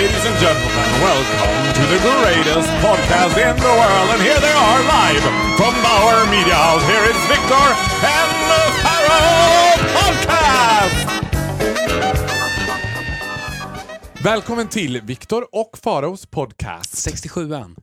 Ladies 0.00 0.26
and 0.26 0.38
gentlemen, 0.38 0.88
welcome 1.02 1.72
to 1.74 1.82
the 1.92 1.98
greatest 2.08 2.70
podcast 2.86 3.36
in 3.36 3.56
the 3.56 3.72
world. 3.80 4.08
And 4.14 4.22
here 4.22 4.40
they 4.40 4.52
are 4.52 4.80
live 4.96 5.22
from 5.58 5.74
Bauer 5.82 6.26
Media 6.30 6.54
House. 6.54 6.84
Here 6.92 7.04
is 7.12 7.18
Victor 7.28 7.66
and 8.16 8.30
the 8.50 8.62
Pharaoh 8.82 9.76
Podcast! 9.96 11.08
Välkommen 14.22 14.68
till 14.68 15.00
Victor 15.02 15.46
och 15.52 15.78
Faraos 15.78 16.26
podcast. 16.26 17.08
67an. 17.08 17.76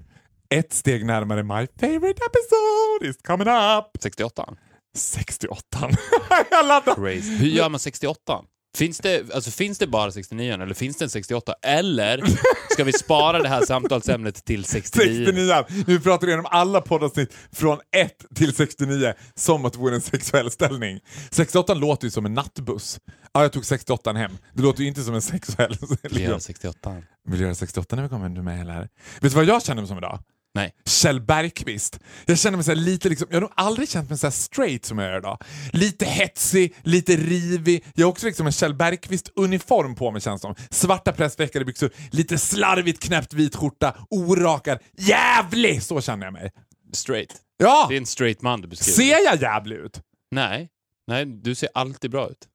Ett 0.50 0.74
steg 0.74 1.06
närmare 1.06 1.44
my 1.44 1.68
favorite 1.80 2.22
episode 2.30 3.10
is 3.10 3.18
coming 3.28 3.48
up. 3.48 3.98
68 4.00 4.56
68 4.96 5.64
Jag 6.52 6.68
laddar. 6.68 6.96
Crazy. 6.96 7.36
Hur 7.36 7.48
gör 7.48 7.70
man 7.70 7.80
68 7.80 8.44
Finns 8.78 9.00
det, 9.00 9.34
alltså, 9.34 9.52
finns 9.52 9.78
det 9.78 9.88
bara 9.88 10.12
69 10.12 10.54
eller 10.54 10.74
finns 10.74 10.98
det 10.98 11.06
en 11.06 11.10
68? 11.10 11.54
Eller 11.62 12.24
ska 12.70 12.84
vi 12.84 12.94
spara 12.94 13.42
det 13.42 13.50
här 13.50 13.66
samtalsämnet 13.66 14.46
till 14.46 14.66
69? 14.66 15.26
69. 15.26 15.84
Nu 15.88 16.00
pratar 16.00 16.28
vi 16.28 16.32
igenom 16.32 16.46
alla 16.50 16.82
poddavsnitt 16.82 17.34
från 17.52 17.80
1 17.96 18.26
till 18.36 18.56
69 18.56 19.14
som 19.36 19.66
att 19.66 19.74
det 19.74 19.80
vore 19.80 19.96
en 19.96 20.02
sexuell 20.02 20.52
ställning. 20.52 21.00
68 21.32 21.74
låter 21.74 22.06
ju 22.06 22.12
som 22.12 22.26
en 22.26 22.34
nattbuss. 22.34 23.00
Ja, 23.34 23.42
jag 23.42 23.52
tog 23.52 23.66
68 23.66 24.14
hem. 24.14 24.38
Det 24.54 24.62
låter 24.62 24.82
ju 24.82 24.88
inte 24.88 25.02
som 25.02 25.16
en 25.16 25.22
sexuell... 25.22 25.78
Vi 26.12 26.22
gör 26.22 26.40
68 26.40 26.96
Vill 27.28 27.40
du 27.40 27.46
göra 27.46 27.56
68 27.56 27.96
när 27.96 28.04
vi 28.04 28.10
kommer 28.10 28.30
med 28.30 28.62
eller? 28.62 28.80
Vet 28.82 28.90
du 29.22 29.30
vad 29.30 29.46
jag 29.46 29.64
känner 29.64 29.82
mig 29.82 29.88
som 29.88 29.98
idag? 29.98 30.20
Nej. 30.58 30.74
Kjell 30.86 31.22
Bergqvist. 31.22 32.00
Jag 32.26 32.40
känner 32.40 32.58
mig 32.58 32.64
så 32.64 32.74
lite 32.74 33.10
liksom, 33.10 33.28
jag 33.30 33.36
har 33.36 33.42
nog 33.42 33.52
aldrig 33.56 33.90
känt 33.90 34.10
mig 34.10 34.18
så 34.18 34.32
straight 34.32 34.86
som 34.86 34.98
jag 34.98 35.12
gör 35.12 35.18
idag. 35.18 35.38
Lite 35.74 36.06
hetsig, 36.06 36.76
lite 36.84 37.16
rivig. 37.16 37.86
Jag 37.96 38.06
har 38.06 38.12
också 38.12 38.26
liksom 38.26 38.46
en 38.46 38.52
Kjell 38.52 38.74
Bergqvist-uniform 38.74 39.96
på 39.96 40.12
mig 40.12 40.22
känns 40.22 40.42
som. 40.42 40.56
Svarta 40.70 41.12
pressveckade 41.12 41.66
byxor, 41.66 41.90
lite 42.12 42.38
slarvigt 42.38 43.04
knäppt 43.04 43.34
vit 43.34 43.56
skjorta, 43.56 43.96
orakad. 44.10 44.80
Jävlig! 44.98 45.84
Så 45.84 46.02
känner 46.02 46.26
jag 46.26 46.34
mig. 46.34 46.52
Straight. 46.94 47.36
Ja! 47.58 47.86
Det 47.90 47.96
är 47.96 48.00
en 48.00 48.06
straight 48.06 48.42
man 48.42 48.62
du 48.62 48.68
beskriver. 48.68 48.96
Ser 48.96 49.24
jag 49.26 49.42
jävlig 49.42 49.76
ut? 49.76 50.02
Nej. 50.32 50.70
Nej, 51.08 51.26
du 51.26 51.56
ser 51.56 51.70
alltid 51.74 52.12
bra 52.12 52.30
ut. 52.30 52.48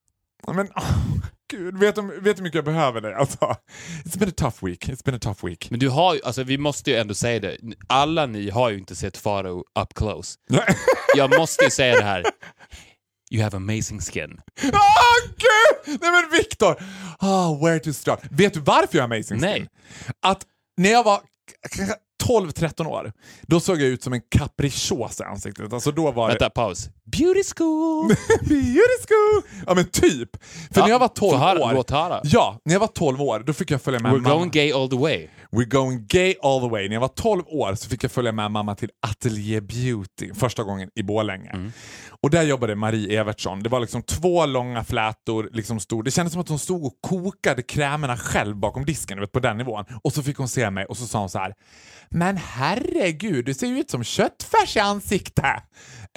Men 0.47 0.69
gud, 1.53 1.79
vet 1.79 1.95
du, 1.95 2.03
vet 2.03 2.23
du 2.23 2.31
hur 2.31 2.43
mycket 2.43 2.55
jag 2.55 2.65
behöver 2.65 3.01
dig? 3.01 3.15
Alltså, 3.15 3.57
it's 4.05 4.19
been 4.19 4.29
a 4.29 4.33
tough 4.37 4.65
week. 4.65 4.89
It's 4.89 5.05
been 5.05 5.15
a 5.15 5.19
tough 5.21 5.47
week. 5.47 5.71
Men 5.71 5.81
du 5.81 5.89
har 5.89 6.21
alltså 6.25 6.43
vi 6.43 6.59
måste 6.59 6.91
ju 6.91 6.97
ändå 6.97 7.15
säga 7.15 7.41
det, 7.41 7.57
alla 7.87 8.27
ni 8.27 8.51
har 8.51 8.71
ju 8.71 8.79
inte 8.79 8.97
sett 8.97 9.17
Faro 9.17 9.59
up 9.59 9.95
close. 9.95 10.39
Jag 11.17 11.39
måste 11.39 11.65
ju 11.65 11.71
säga 11.71 11.97
det 11.97 12.05
här. 12.05 12.25
You 13.31 13.43
have 13.43 13.57
amazing 13.57 14.01
skin. 14.01 14.41
Åh 14.63 14.69
oh, 14.69 15.29
gud! 15.37 16.01
Nej 16.01 16.11
men 16.13 16.31
Viktor! 16.39 16.83
Oh, 17.21 17.65
where 17.65 17.79
to 17.79 17.93
start? 17.93 18.21
Vet 18.31 18.55
du 18.55 18.61
varför 18.61 18.99
jag 18.99 19.03
har 19.03 19.15
amazing 19.15 19.41
skin? 19.41 19.41
Nej. 19.41 19.69
Att 20.23 20.47
när 20.77 20.91
jag 20.91 21.05
var 21.05 21.21
12-13 22.27 22.87
år, 22.87 23.13
då 23.43 23.61
såg 23.61 23.81
jag 23.81 23.89
ut 23.89 24.03
som 24.03 24.13
en 24.13 24.21
capricciosa 24.31 25.25
i 25.25 25.27
ansiktet. 25.27 25.73
Alltså 25.73 25.91
då 25.93 26.11
var 26.11 26.29
Vänta, 26.29 26.51
paus. 26.51 26.89
Beauty 27.05 27.43
school! 27.57 28.09
Beauty 28.49 28.99
school! 29.09 29.63
Ja 29.67 29.75
men 29.75 29.85
typ. 29.85 30.31
För 30.71 30.81
Ja, 30.81 30.83
när 30.83 30.89
jag 30.93 30.99
var 30.99 31.09
12 31.09 31.31
få 31.33 31.37
höra, 31.39 31.59
år... 31.79 31.93
höra. 31.93 32.21
Ja, 32.25 32.59
när 32.65 32.73
jag 32.73 32.81
var 32.81 32.87
12 32.87 33.21
år 33.23 33.43
då 33.47 33.53
fick 33.53 33.71
jag 33.71 33.83
följa 33.83 34.01
med 34.01 34.13
We're 34.13 34.21
mamma. 34.21 34.35
going 34.35 34.51
gay 34.51 34.73
all 34.73 34.91
the 34.91 34.97
way. 34.97 35.29
We're 35.51 35.69
going 35.69 36.07
gay 36.07 36.35
all 36.43 36.61
the 36.61 36.69
way. 36.69 36.89
När 36.89 36.95
jag 36.95 37.01
var 37.01 37.09
12 37.09 37.43
år 37.47 37.75
så 37.75 37.89
fick 37.89 38.05
jag 38.05 38.13
följa 38.13 38.33
med 38.33 38.51
mamma 38.51 38.75
till 38.75 38.91
Atelier 39.07 39.61
Beauty 39.61 40.35
första 40.35 40.63
gången 40.63 40.91
i 40.95 41.03
Borlänge. 41.03 41.51
Mm. 41.51 41.73
Och 42.23 42.31
där 42.31 42.43
jobbade 42.43 42.77
Marie 42.77 43.21
Evertsson. 43.21 43.63
Det 43.63 43.69
var 43.69 43.81
liksom 43.81 44.03
två 44.03 44.47
långa 44.47 44.85
flätor. 44.85 45.49
Liksom 45.53 45.81
stod. 45.81 46.05
Det 46.05 46.11
kändes 46.11 46.33
som 46.33 46.43
att 46.43 46.49
hon 46.49 46.59
stod 46.59 46.85
och 46.85 46.99
kokade 47.01 47.63
krämerna 47.63 48.17
själv 48.17 48.57
bakom 48.57 48.85
disken, 48.85 49.21
vet, 49.21 49.33
på 49.33 49.41
den 49.41 49.57
nivån. 49.57 49.85
Och 50.05 50.13
så 50.13 50.23
fick 50.23 50.37
hon 50.37 50.49
se 50.49 50.71
mig 50.71 50.85
och 50.85 50.97
så 50.97 51.07
sa 51.07 51.19
hon 51.19 51.29
så 51.29 51.39
här. 51.39 51.55
Men 52.11 52.37
herregud, 52.37 53.45
du 53.45 53.55
ser 53.55 53.67
ju 53.67 53.79
ut 53.79 53.91
som 53.91 54.05
köttfärs 54.05 54.77
i 54.77 54.81
ansiktet. 54.81 55.45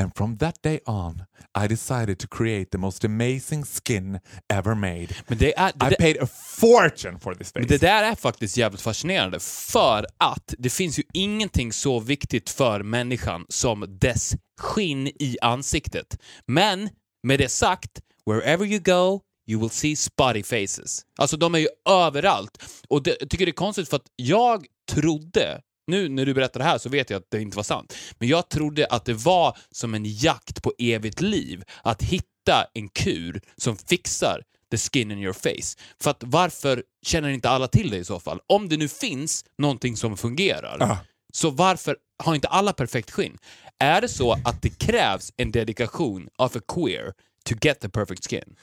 And 0.01 0.11
from 0.15 0.37
that 0.37 0.63
day 0.63 0.79
on 0.85 1.23
I 1.63 1.67
decided 1.67 2.19
to 2.19 2.27
create 2.27 2.69
the 2.71 2.77
most 2.77 3.05
amazing 3.05 3.63
skin 3.65 4.19
ever 4.53 4.75
made. 4.75 5.07
Men 5.27 5.37
det 5.37 5.57
är... 5.57 5.71
Det, 5.75 5.93
I 5.93 5.95
paid 5.95 6.17
a 6.21 6.27
fortune 6.59 7.19
for 7.19 7.33
this 7.33 7.51
face. 7.51 7.59
Men 7.59 7.67
det 7.67 7.81
där 7.81 8.03
är 8.03 8.15
faktiskt 8.15 8.57
jävligt 8.57 8.81
fascinerande 8.81 9.39
för 9.39 10.05
att 10.17 10.53
det 10.57 10.69
finns 10.69 10.99
ju 10.99 11.03
ingenting 11.13 11.73
så 11.73 11.99
viktigt 11.99 12.49
för 12.49 12.83
människan 12.83 13.45
som 13.49 13.97
dess 13.99 14.33
skinn 14.59 15.07
i 15.07 15.37
ansiktet. 15.41 16.17
Men 16.47 16.89
med 17.23 17.39
det 17.39 17.49
sagt, 17.49 17.91
wherever 18.25 18.65
you 18.65 18.79
go 18.79 19.21
you 19.49 19.61
will 19.61 19.69
see 19.69 19.95
spotty 19.95 20.43
faces. 20.43 21.01
Alltså 21.19 21.37
de 21.37 21.55
är 21.55 21.59
ju 21.59 21.67
överallt. 21.89 22.63
Och 22.87 23.03
det, 23.03 23.17
jag 23.19 23.29
tycker 23.29 23.45
det 23.45 23.49
är 23.49 23.53
konstigt 23.53 23.89
för 23.89 23.95
att 23.95 24.07
jag 24.15 24.65
trodde 24.91 25.61
nu 25.87 26.09
när 26.09 26.25
du 26.25 26.33
berättar 26.33 26.59
det 26.59 26.63
här 26.65 26.77
så 26.77 26.89
vet 26.89 27.09
jag 27.09 27.17
att 27.17 27.27
det 27.31 27.41
inte 27.41 27.57
var 27.57 27.63
sant. 27.63 27.95
Men 28.19 28.27
jag 28.27 28.49
trodde 28.49 28.85
att 28.87 29.05
det 29.05 29.13
var 29.13 29.57
som 29.71 29.93
en 29.93 30.05
jakt 30.05 30.63
på 30.63 30.73
evigt 30.77 31.21
liv. 31.21 31.63
Att 31.83 32.01
hitta 32.03 32.65
en 32.73 32.89
kur 32.89 33.41
som 33.57 33.77
fixar 33.77 34.41
the 34.71 34.77
skin 34.77 35.11
in 35.11 35.19
your 35.19 35.33
face. 35.33 35.77
För 36.01 36.11
att 36.11 36.23
varför 36.25 36.83
känner 37.05 37.29
inte 37.29 37.49
alla 37.49 37.67
till 37.67 37.89
det 37.89 37.97
i 37.97 38.03
så 38.05 38.19
fall? 38.19 38.39
Om 38.47 38.69
det 38.69 38.77
nu 38.77 38.87
finns 38.87 39.45
någonting 39.57 39.97
som 39.97 40.17
fungerar, 40.17 40.77
Ja. 40.79 40.97
så 41.33 41.49
varför 41.49 41.97
har 42.23 42.35
inte 42.35 42.47
alla 42.47 42.73
perfekt 42.73 43.11
skinn? 43.11 43.37
Är 43.79 44.01
det 44.01 44.09
så 44.09 44.31
att 44.31 44.61
det 44.61 44.79
krävs 44.79 45.33
en 45.37 45.51
dedikation 45.51 46.29
av 46.37 46.51
en 46.55 46.61
queer 46.67 47.13
to 47.45 47.55
get 47.61 47.79
the 47.79 47.89
perfect 47.89 48.29
skin? 48.29 48.55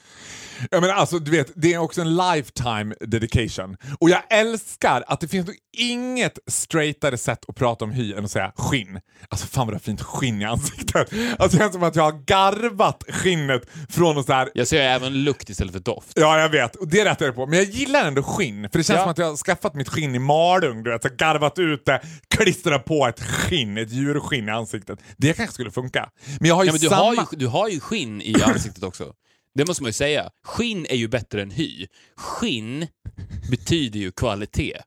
Ja, 0.71 0.81
men 0.81 0.89
alltså, 0.89 1.19
du 1.19 1.31
vet, 1.31 1.51
det 1.55 1.73
är 1.73 1.77
också 1.77 2.01
en 2.01 2.15
lifetime 2.15 2.95
dedication. 2.99 3.77
Och 3.99 4.09
jag 4.09 4.21
älskar 4.29 5.03
att 5.07 5.19
det 5.21 5.27
finns 5.27 5.49
inget 5.77 6.39
straightare 6.47 7.17
sätt 7.17 7.39
att 7.47 7.55
prata 7.55 7.85
om 7.85 7.91
hy 7.91 8.13
än 8.13 8.25
att 8.25 8.31
säga 8.31 8.51
skinn. 8.57 8.99
Alltså 9.29 9.47
fan 9.47 9.67
vad 9.67 9.73
har 9.75 9.79
fint 9.79 10.01
skinn 10.01 10.41
i 10.41 10.45
ansiktet. 10.45 11.13
Alltså 11.39 11.57
det 11.57 11.63
känns 11.63 11.73
som 11.73 11.83
att 11.83 11.95
jag 11.95 12.03
har 12.03 12.25
garvat 12.25 13.03
skinnet 13.09 13.61
från 13.89 14.17
och 14.17 14.25
så 14.25 14.33
här. 14.33 14.49
Jag 14.53 14.67
ser 14.67 14.81
även 14.81 15.23
lukt 15.23 15.49
istället 15.49 15.73
för 15.73 15.79
doft. 15.79 16.11
Ja, 16.15 16.39
jag 16.39 16.49
vet. 16.49 16.75
Och 16.75 16.87
det 16.87 17.05
rättar 17.05 17.25
jag 17.25 17.35
på. 17.35 17.45
Men 17.45 17.59
jag 17.59 17.67
gillar 17.67 18.05
ändå 18.05 18.23
skinn. 18.23 18.69
För 18.71 18.77
det 18.79 18.83
känns 18.83 18.97
Ja. 18.97 19.01
som 19.03 19.11
att 19.11 19.17
jag 19.17 19.25
har 19.29 19.37
skaffat 19.37 19.73
mitt 19.75 19.89
skinn 19.89 20.15
i 20.15 20.19
Malung. 20.19 20.83
Du 20.83 20.91
vet, 20.91 21.01
så 21.03 21.09
garvat 21.17 21.59
ut 21.59 21.85
det, 21.85 22.01
klistrat 22.27 22.85
på 22.85 23.07
ett 23.07 23.19
skinn, 23.23 23.77
ett 23.77 23.91
djurskinn 23.91 24.47
i 24.49 24.51
ansiktet. 24.51 24.99
Det 25.17 25.33
kanske 25.33 25.53
skulle 25.53 25.71
funka. 25.71 26.09
Men 26.39 26.47
jag 26.49 26.55
har 26.55 26.63
ju 26.63 26.67
Ja, 26.67 26.73
men 26.73 26.81
du, 26.81 26.87
samma... 26.87 27.03
har 27.03 27.13
ju, 27.13 27.37
du 27.37 27.47
har 27.47 27.69
ju 27.69 27.79
skinn 27.79 28.21
i 28.21 28.35
ansiktet 28.43 28.72
också. 28.83 29.13
Det 29.55 29.67
måste 29.67 29.83
man 29.83 29.89
ju 29.89 29.93
säga. 29.93 30.29
Skinn 30.43 30.85
är 30.89 30.95
ju 30.95 31.07
bättre 31.07 31.41
än 31.41 31.51
hy. 31.51 31.87
Skinn 32.15 32.87
betyder 33.49 33.99
ju 33.99 34.11
kvalitet. 34.11 34.77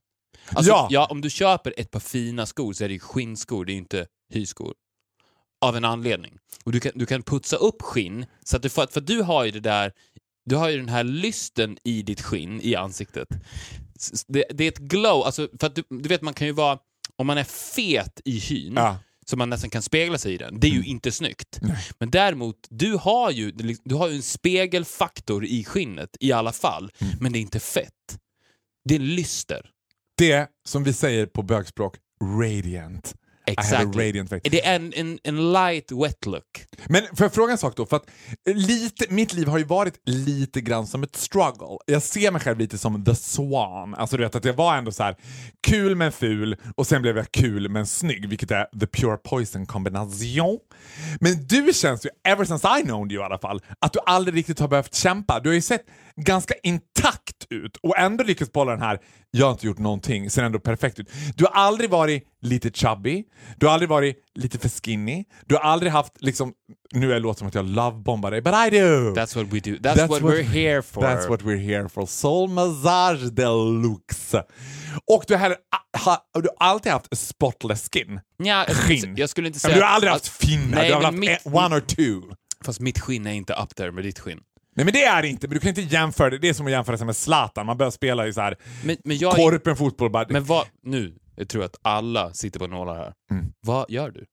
Alltså, 0.49 0.71
Ja. 0.71 0.87
ja. 0.91 1.05
om 1.11 1.21
du 1.21 1.29
köper 1.29 1.73
ett 1.77 1.91
par 1.91 1.99
fina 1.99 2.45
skor 2.45 2.73
så 2.73 2.83
är 2.83 2.87
det 2.87 2.93
ju 2.93 2.99
skinnskor, 2.99 3.65
det 3.65 3.71
är 3.71 3.73
ju 3.73 3.79
inte 3.79 4.07
hyskor. 4.33 4.73
Av 5.61 5.77
en 5.77 5.85
anledning. 5.85 6.37
Och 6.65 6.71
du 6.71 6.79
kan, 6.79 6.91
du 6.95 7.05
kan 7.05 7.23
putsa 7.23 7.55
upp 7.55 7.81
skinn, 7.81 8.25
så 8.43 8.55
att 8.57 8.63
du, 8.63 8.69
för, 8.69 8.87
för 8.87 9.01
du 9.01 9.21
har 9.21 9.45
ju 9.45 9.51
det 9.51 9.59
där, 9.59 9.91
du 10.45 10.55
har 10.55 10.69
ju 10.69 10.77
den 10.77 10.89
här 10.89 11.03
lysten 11.03 11.77
i 11.83 12.01
ditt 12.01 12.21
skinn, 12.21 12.61
i 12.61 12.75
ansiktet. 12.75 13.27
Det, 14.27 14.45
det 14.49 14.63
är 14.63 14.67
ett 14.67 14.77
glow, 14.77 15.23
alltså, 15.23 15.47
för 15.59 15.67
att 15.67 15.75
du, 15.75 15.83
du 15.89 16.09
vet 16.09 16.21
man 16.21 16.33
kan 16.33 16.47
ju 16.47 16.53
vara, 16.53 16.79
om 17.15 17.27
man 17.27 17.37
är 17.37 17.43
fet 17.43 18.21
i 18.25 18.39
hyn, 18.39 18.73
Ja. 18.75 18.97
Så 19.29 19.37
man 19.37 19.49
nästan 19.49 19.69
kan 19.69 19.81
spegla 19.81 20.17
sig 20.17 20.33
i 20.33 20.37
den. 20.37 20.59
Det 20.59 20.67
är 20.67 20.71
ju 20.71 20.83
inte 20.83 21.11
snyggt. 21.11 21.59
Men 21.99 22.11
däremot, 22.11 22.55
du 22.69 22.93
har 22.93 23.31
ju, 23.31 23.51
du 23.83 23.95
har 23.95 24.09
ju 24.09 24.15
en 24.15 24.21
spegelfaktor 24.21 25.45
i 25.45 25.63
skinnet 25.63 26.09
i 26.19 26.31
alla 26.31 26.51
fall, 26.53 26.91
men 27.19 27.33
det 27.33 27.39
är 27.39 27.41
inte 27.41 27.59
fett. 27.59 28.17
Det 28.85 28.95
är 28.95 28.99
en 28.99 29.15
lyster. 29.15 29.69
Det 30.17 30.47
som 30.67 30.83
vi 30.83 30.93
säger 30.93 31.25
på 31.25 31.41
bögspråk, 31.41 31.95
radiant. 32.41 33.15
Exactly. 33.47 34.11
Det 34.43 34.65
är 34.65 34.75
en, 34.75 34.93
en, 34.93 35.19
en 35.23 35.51
light 35.53 35.91
wet 35.91 36.25
look. 36.25 36.65
Men 36.87 37.01
får 37.01 37.25
jag 37.25 37.33
fråga 37.33 37.51
en 37.51 37.57
sak 37.57 37.75
då? 37.75 37.85
För 37.85 37.95
att 37.95 38.05
lite, 38.45 39.05
mitt 39.09 39.33
liv 39.33 39.47
har 39.47 39.57
ju 39.57 39.63
varit 39.63 39.93
lite 40.05 40.61
grann 40.61 40.87
som 40.87 41.03
ett 41.03 41.15
struggle. 41.15 41.77
Jag 41.85 42.03
ser 42.03 42.31
mig 42.31 42.41
själv 42.41 42.59
lite 42.59 42.77
som 42.77 43.05
the 43.05 43.15
swan. 43.15 43.95
Alltså 43.95 44.17
du 44.17 44.23
vet 44.23 44.35
att 44.35 44.45
jag 44.45 44.53
var 44.53 44.77
ändå 44.77 44.91
så 44.91 45.03
här 45.03 45.15
kul 45.67 45.95
men 45.95 46.11
ful 46.11 46.55
och 46.75 46.87
sen 46.87 47.01
blev 47.01 47.17
jag 47.17 47.31
kul 47.31 47.69
men 47.69 47.85
snygg, 47.85 48.29
vilket 48.29 48.51
är 48.51 48.79
the 48.79 48.87
pure 48.87 49.17
poison 49.17 49.65
kombination. 49.65 50.59
Men 51.19 51.47
du 51.47 51.73
känns 51.73 52.05
ju, 52.05 52.09
ever 52.27 52.45
since 52.45 52.67
I 52.79 52.83
known 52.83 53.11
you 53.11 53.21
i 53.21 53.25
alla 53.25 53.39
fall, 53.39 53.61
att 53.79 53.93
du 53.93 53.99
aldrig 54.05 54.35
riktigt 54.37 54.59
har 54.59 54.67
behövt 54.67 54.95
kämpa. 54.95 55.39
Du 55.39 55.49
har 55.49 55.53
ju 55.53 55.61
sett 55.61 55.85
ganska 56.15 56.53
intakt 56.63 57.26
ut 57.49 57.77
och 57.77 57.97
ändå 57.97 58.23
lyckats 58.23 58.51
bolla 58.51 58.71
den 58.71 58.81
här 58.81 58.99
“jag 59.31 59.45
har 59.45 59.51
inte 59.51 59.65
gjort 59.67 59.77
någonting” 59.79 60.29
ser 60.29 60.43
ändå 60.43 60.59
perfekt 60.59 60.99
ut. 60.99 61.09
Du 61.35 61.43
har 61.45 61.51
aldrig 61.51 61.89
varit 61.89 62.23
lite 62.41 62.71
chubby, 62.71 63.23
du 63.57 63.65
har 63.65 63.73
aldrig 63.73 63.89
varit 63.89 64.15
lite 64.35 64.59
för 64.59 64.69
skinny, 64.69 65.25
du 65.45 65.55
har 65.55 65.61
aldrig 65.61 65.91
haft 65.91 66.13
liksom, 66.21 66.53
nu 66.93 67.09
är 67.09 67.13
det 67.13 67.19
låter 67.19 67.39
som 67.39 67.47
att 67.47 67.55
jag 67.55 67.65
lovebombar 67.65 68.31
dig, 68.31 68.41
but 68.41 68.53
I 68.53 68.69
do! 68.79 69.13
That's 69.13 69.35
what 69.35 69.53
we 69.53 69.59
do. 69.59 69.71
That's, 69.77 70.07
what, 70.07 70.21
we're 70.21 70.41
here 70.43 70.81
for. 70.81 71.01
That's 71.01 71.29
what 71.29 71.41
we're 71.41 71.61
here 71.65 71.89
for. 71.89 72.05
Soul 72.05 72.49
massage 72.49 73.31
deluxe. 73.31 74.43
Och 75.05 75.23
du 75.27 75.35
har, 75.35 75.55
ha, 76.05 76.25
du 76.33 76.49
har 76.57 76.67
alltid 76.67 76.91
haft 76.91 77.17
spotless 77.17 77.89
skin. 77.93 78.19
Skulle 78.39 78.75
Skinn. 78.99 79.15
jag 79.17 79.29
skulle 79.29 79.47
inte 79.47 79.57
Ja, 79.57 79.59
säga... 79.59 79.71
men 79.71 79.79
du 79.79 79.85
har 79.85 79.93
aldrig 79.93 80.11
haft 80.13 80.27
finnar, 80.27 80.85
du 80.85 80.93
har 80.93 81.01
haft 81.01 81.17
mitt- 81.17 81.45
one 81.45 81.75
or 81.75 81.79
two. 81.79 82.21
Fast 82.65 82.79
mitt 82.79 82.99
skinn 82.99 83.27
är 83.27 83.31
inte 83.33 83.53
up 83.53 83.75
there 83.75 83.91
med 83.91 84.03
ditt 84.03 84.19
skinn. 84.19 84.39
Nej 84.77 84.85
men 84.85 84.93
det 84.93 85.03
är 85.03 85.21
det 85.21 85.27
inte, 85.27 85.47
men 85.47 85.53
du 85.53 85.59
kan 85.59 85.69
inte 85.69 85.81
jämföra 85.81 86.29
det. 86.29 86.37
Det 86.37 86.49
är 86.49 86.53
som 86.53 86.65
att 86.65 86.71
jämföra 86.71 86.97
sig 86.97 87.05
med 87.05 87.15
Zlatan. 87.15 87.65
Man 87.65 87.77
börjar 87.77 87.91
spela 87.91 88.27
i 88.27 88.33
så 88.33 88.41
här 88.41 88.57
Men, 88.83 88.97
men 89.03 89.17
jag... 89.17 89.35
korpen 89.35 89.75
fotboll 89.75 90.11
bara. 90.11 90.25
Men 90.29 90.43
vad... 90.45 90.65
Nu, 90.83 91.15
jag 91.35 91.49
tror 91.49 91.63
att 91.63 91.75
alla 91.81 92.33
sitter 92.33 92.59
på 92.59 92.67
nålar 92.67 92.95
här. 92.95 93.13
Mm. 93.31 93.45
Vad 93.65 93.89
gör 93.89 94.11
du? 94.11 94.25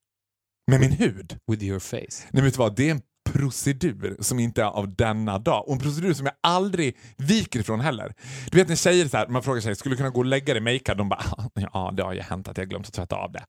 Med 0.70 0.81
min 0.81 0.93
hud? 0.93 1.38
With 1.50 1.64
your 1.64 1.79
face? 1.79 2.29
Nej, 2.31 2.43
vet 2.43 2.55
du 2.55 2.58
vad? 2.58 2.76
Det 2.76 2.88
är 2.88 2.91
en 2.91 3.00
procedur 3.32 4.17
som 4.20 4.38
inte 4.38 4.62
är 4.62 4.67
av 4.67 4.94
denna 4.94 5.38
dag. 5.38 5.69
Och 5.69 5.73
en 5.73 5.79
procedur 5.79 6.14
som 6.14 6.26
jag 6.26 6.35
aldrig 6.41 6.96
viker 7.17 7.61
ifrån 7.61 7.81
heller. 7.81 8.14
Du 8.50 8.58
vet 8.58 8.69
när 8.69 8.76
tjejer, 8.76 9.08
så 9.08 9.17
här, 9.17 9.29
man 9.29 9.43
frågar 9.43 9.61
sig, 9.61 9.76
skulle 9.76 9.93
du 9.93 9.96
kunna 9.96 10.11
gå 10.11 10.19
och 10.19 10.25
lägga 10.25 10.55
dig 10.55 10.62
makead? 10.62 10.99
De 10.99 11.08
bara, 11.08 11.25
ja 11.73 11.93
det 11.96 12.02
har 12.02 12.12
ju 12.12 12.20
hänt 12.20 12.49
att 12.49 12.58
jag 12.58 12.69
glömt 12.69 12.87
att 12.87 12.93
tvätta 12.93 13.17
av 13.17 13.32
det. 13.32 13.44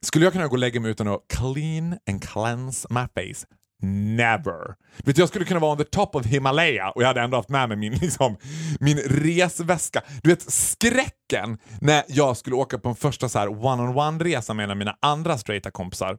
Skulle 0.00 0.24
jag 0.26 0.32
kunna 0.32 0.46
gå 0.46 0.52
och 0.52 0.58
lägga 0.58 0.80
mig 0.80 0.90
utan 0.90 1.08
att 1.08 1.20
clean 1.28 1.98
and 2.10 2.22
cleanse 2.22 2.88
my 2.90 3.00
face? 3.00 3.46
Never. 3.82 4.74
Vet 5.04 5.16
du, 5.16 5.22
jag 5.22 5.28
skulle 5.28 5.44
kunna 5.44 5.60
vara 5.60 5.72
on 5.72 5.78
the 5.78 5.84
top 5.84 6.14
of 6.14 6.26
Himalaya 6.26 6.90
och 6.90 7.02
jag 7.02 7.06
hade 7.06 7.20
ändå 7.20 7.36
haft 7.36 7.48
med 7.48 7.68
mig 7.68 7.76
min, 7.78 7.94
liksom, 8.00 8.36
min 8.80 8.98
resväska. 8.98 10.02
Du 10.22 10.30
vet 10.30 10.52
skräcken 10.52 11.58
när 11.80 12.04
jag 12.08 12.36
skulle 12.36 12.56
åka 12.56 12.78
på 12.78 12.88
en 12.88 12.96
första 12.96 13.28
så 13.28 13.38
här 13.38 13.48
one-on-one-resa 13.48 14.54
med 14.54 14.64
en 14.64 14.70
av 14.70 14.76
mina 14.76 14.96
andra 15.00 15.38
straighta 15.38 15.70
kompisar. 15.70 16.18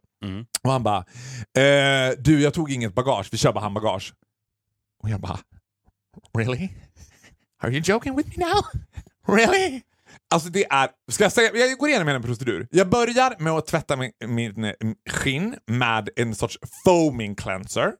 Och 0.63 0.71
han 0.71 0.83
bara, 0.83 0.97
eh, 1.57 2.13
du 2.17 2.41
jag 2.41 2.53
tog 2.53 2.71
inget 2.71 2.93
bagage, 2.95 3.29
vi 3.31 3.37
kör 3.37 3.53
bara 3.53 3.59
handbagage. 3.63 4.13
Och 5.03 5.09
jag 5.09 5.21
bara, 5.21 5.39
really? 6.37 6.69
Are 7.63 7.71
you 7.71 7.81
joking 7.85 8.15
with 8.15 8.29
me 8.37 8.45
now? 8.45 8.61
Really? 9.37 9.81
Alltså 10.33 10.49
det 10.49 10.65
är, 10.69 10.89
ska 11.11 11.23
jag 11.23 11.31
säga, 11.31 11.51
jag 11.55 11.77
går 11.77 11.89
igenom 11.89 12.07
hela 12.07 12.15
en 12.15 12.23
procedur. 12.23 12.67
Jag 12.71 12.89
börjar 12.89 13.35
med 13.39 13.53
att 13.53 13.67
tvätta 13.67 13.95
min, 13.95 14.11
min 14.27 14.63
eh, 14.63 14.73
skinn 15.09 15.55
med 15.67 16.09
en 16.15 16.35
sorts 16.35 16.57
foaming 16.85 17.35
cleanser. 17.35 17.91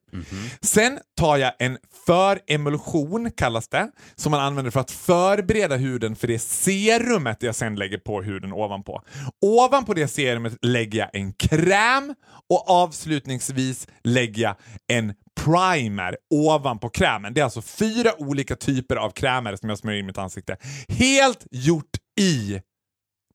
Sen 0.62 1.00
tar 1.18 1.38
jag 1.38 1.54
en 1.60 1.78
föremulsion, 2.06 3.32
kallas 3.32 3.68
det, 3.68 3.92
som 4.16 4.32
man 4.32 4.40
använder 4.40 4.72
för 4.72 4.80
att 4.80 4.92
förbereda 4.92 5.76
huden 5.76 6.16
för 6.16 6.28
det 6.28 6.40
serumet 6.40 7.44
jag 7.44 7.56
sen 7.56 7.76
lägger 7.76 7.98
på 7.98 8.22
huden 8.22 8.54
ovanpå. 8.54 9.02
Ovanpå 9.42 9.94
det 9.94 10.08
serumet 10.08 10.54
lägger 10.62 11.00
jag 11.00 11.10
en 11.14 11.34
kräm 11.34 12.16
och 12.50 12.70
avslutningsvis 12.70 13.88
lägger 14.04 14.44
jag 14.44 14.56
en 14.88 15.14
primer 15.40 16.18
ovanpå 16.30 16.90
krämen. 16.90 17.34
Det 17.34 17.42
är 17.42 17.44
alltså 17.44 17.62
fyra 17.62 18.12
olika 18.18 18.56
typer 18.56 18.96
av 18.96 19.10
krämer 19.10 19.56
som 19.56 19.70
jag 19.70 19.78
smörjer 19.78 20.00
in 20.00 20.06
i 20.06 20.08
mitt 20.08 20.18
ansikte. 20.18 20.58
Helt 20.88 21.48
gjort 21.52 22.01
i 22.22 22.62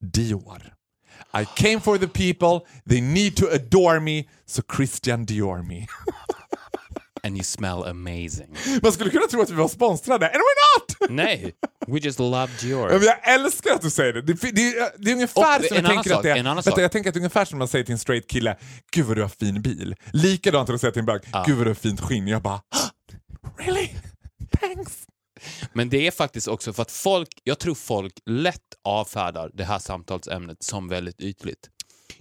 Dior. 0.01 0.73
I 1.41 1.45
came 1.57 1.81
for 1.81 1.99
the 1.99 2.07
people, 2.09 2.67
they 2.89 3.01
need 3.01 3.37
to 3.37 3.47
adore 3.53 4.01
me, 4.01 4.25
so 4.47 4.63
Christian 4.77 5.27
Dior 5.27 5.63
me. 5.63 5.87
And 7.25 7.37
you 7.37 7.43
smell 7.45 7.83
amazing. 7.85 8.57
Man 8.83 8.93
skulle 8.93 9.11
kunna 9.11 9.27
tro 9.27 9.43
att 9.43 9.51
vi 9.51 9.55
var 9.55 9.69
sponsrade, 9.69 10.27
and 10.27 10.35
we're 10.37 10.79
not! 10.79 11.11
Nej, 11.11 11.53
we 11.87 11.99
just 11.99 12.19
love 12.19 12.49
Dior. 12.61 12.89
men 12.89 13.03
Jag 13.03 13.35
älskar 13.35 13.75
att 13.75 13.83
du 13.83 13.91
säger 13.91 14.13
det. 14.13 14.23
Det, 14.23 14.33
det, 14.33 14.53
det 14.99 15.11
är 15.11 15.15
ungefär 15.15 15.59
Och 15.61 15.65
som 15.65 15.77
jag 15.77 15.87
tänker 15.87 16.11
sak, 16.11 16.17
att 16.17 16.23
det 16.23 16.43
Vänta, 16.43 16.63
sak. 16.63 16.79
jag 16.79 16.93
tänker 16.93 17.11
att 17.11 17.15
det 17.15 17.19
är 17.19 17.21
ungefär 17.21 17.45
som 17.45 17.59
man 17.59 17.69
säger 17.69 17.85
till 17.85 17.93
en 17.93 17.99
straight 17.99 18.27
kille, 18.31 18.57
gud 18.93 19.07
vad 19.07 19.17
du 19.17 19.23
har 19.23 19.29
fin 19.29 19.63
bil. 19.63 19.95
Likadant 20.13 20.71
att 20.71 20.81
säga 20.81 20.93
till 20.93 21.01
en 21.01 21.07
bög, 21.07 21.21
gud 21.47 21.57
vad 21.57 21.67
du 21.67 21.71
har 21.71 21.75
fint 21.75 22.01
skinn. 22.01 22.29
Jag 22.29 22.43
bara, 22.43 22.61
really? 23.59 23.89
Thanks. 24.61 24.93
Men 25.73 25.89
det 25.89 26.07
är 26.07 26.11
faktiskt 26.11 26.49
också 26.49 26.73
för 26.73 26.83
att 26.83 26.91
folk, 26.91 27.29
jag 27.45 27.59
tror 27.59 27.75
folk 27.75 28.15
lätt 28.27 28.75
avfärdar 28.83 29.51
det 29.55 29.65
här 29.65 29.79
samtalsämnet 29.79 30.63
som 30.63 30.89
väldigt 30.89 31.21
ytligt. 31.21 31.71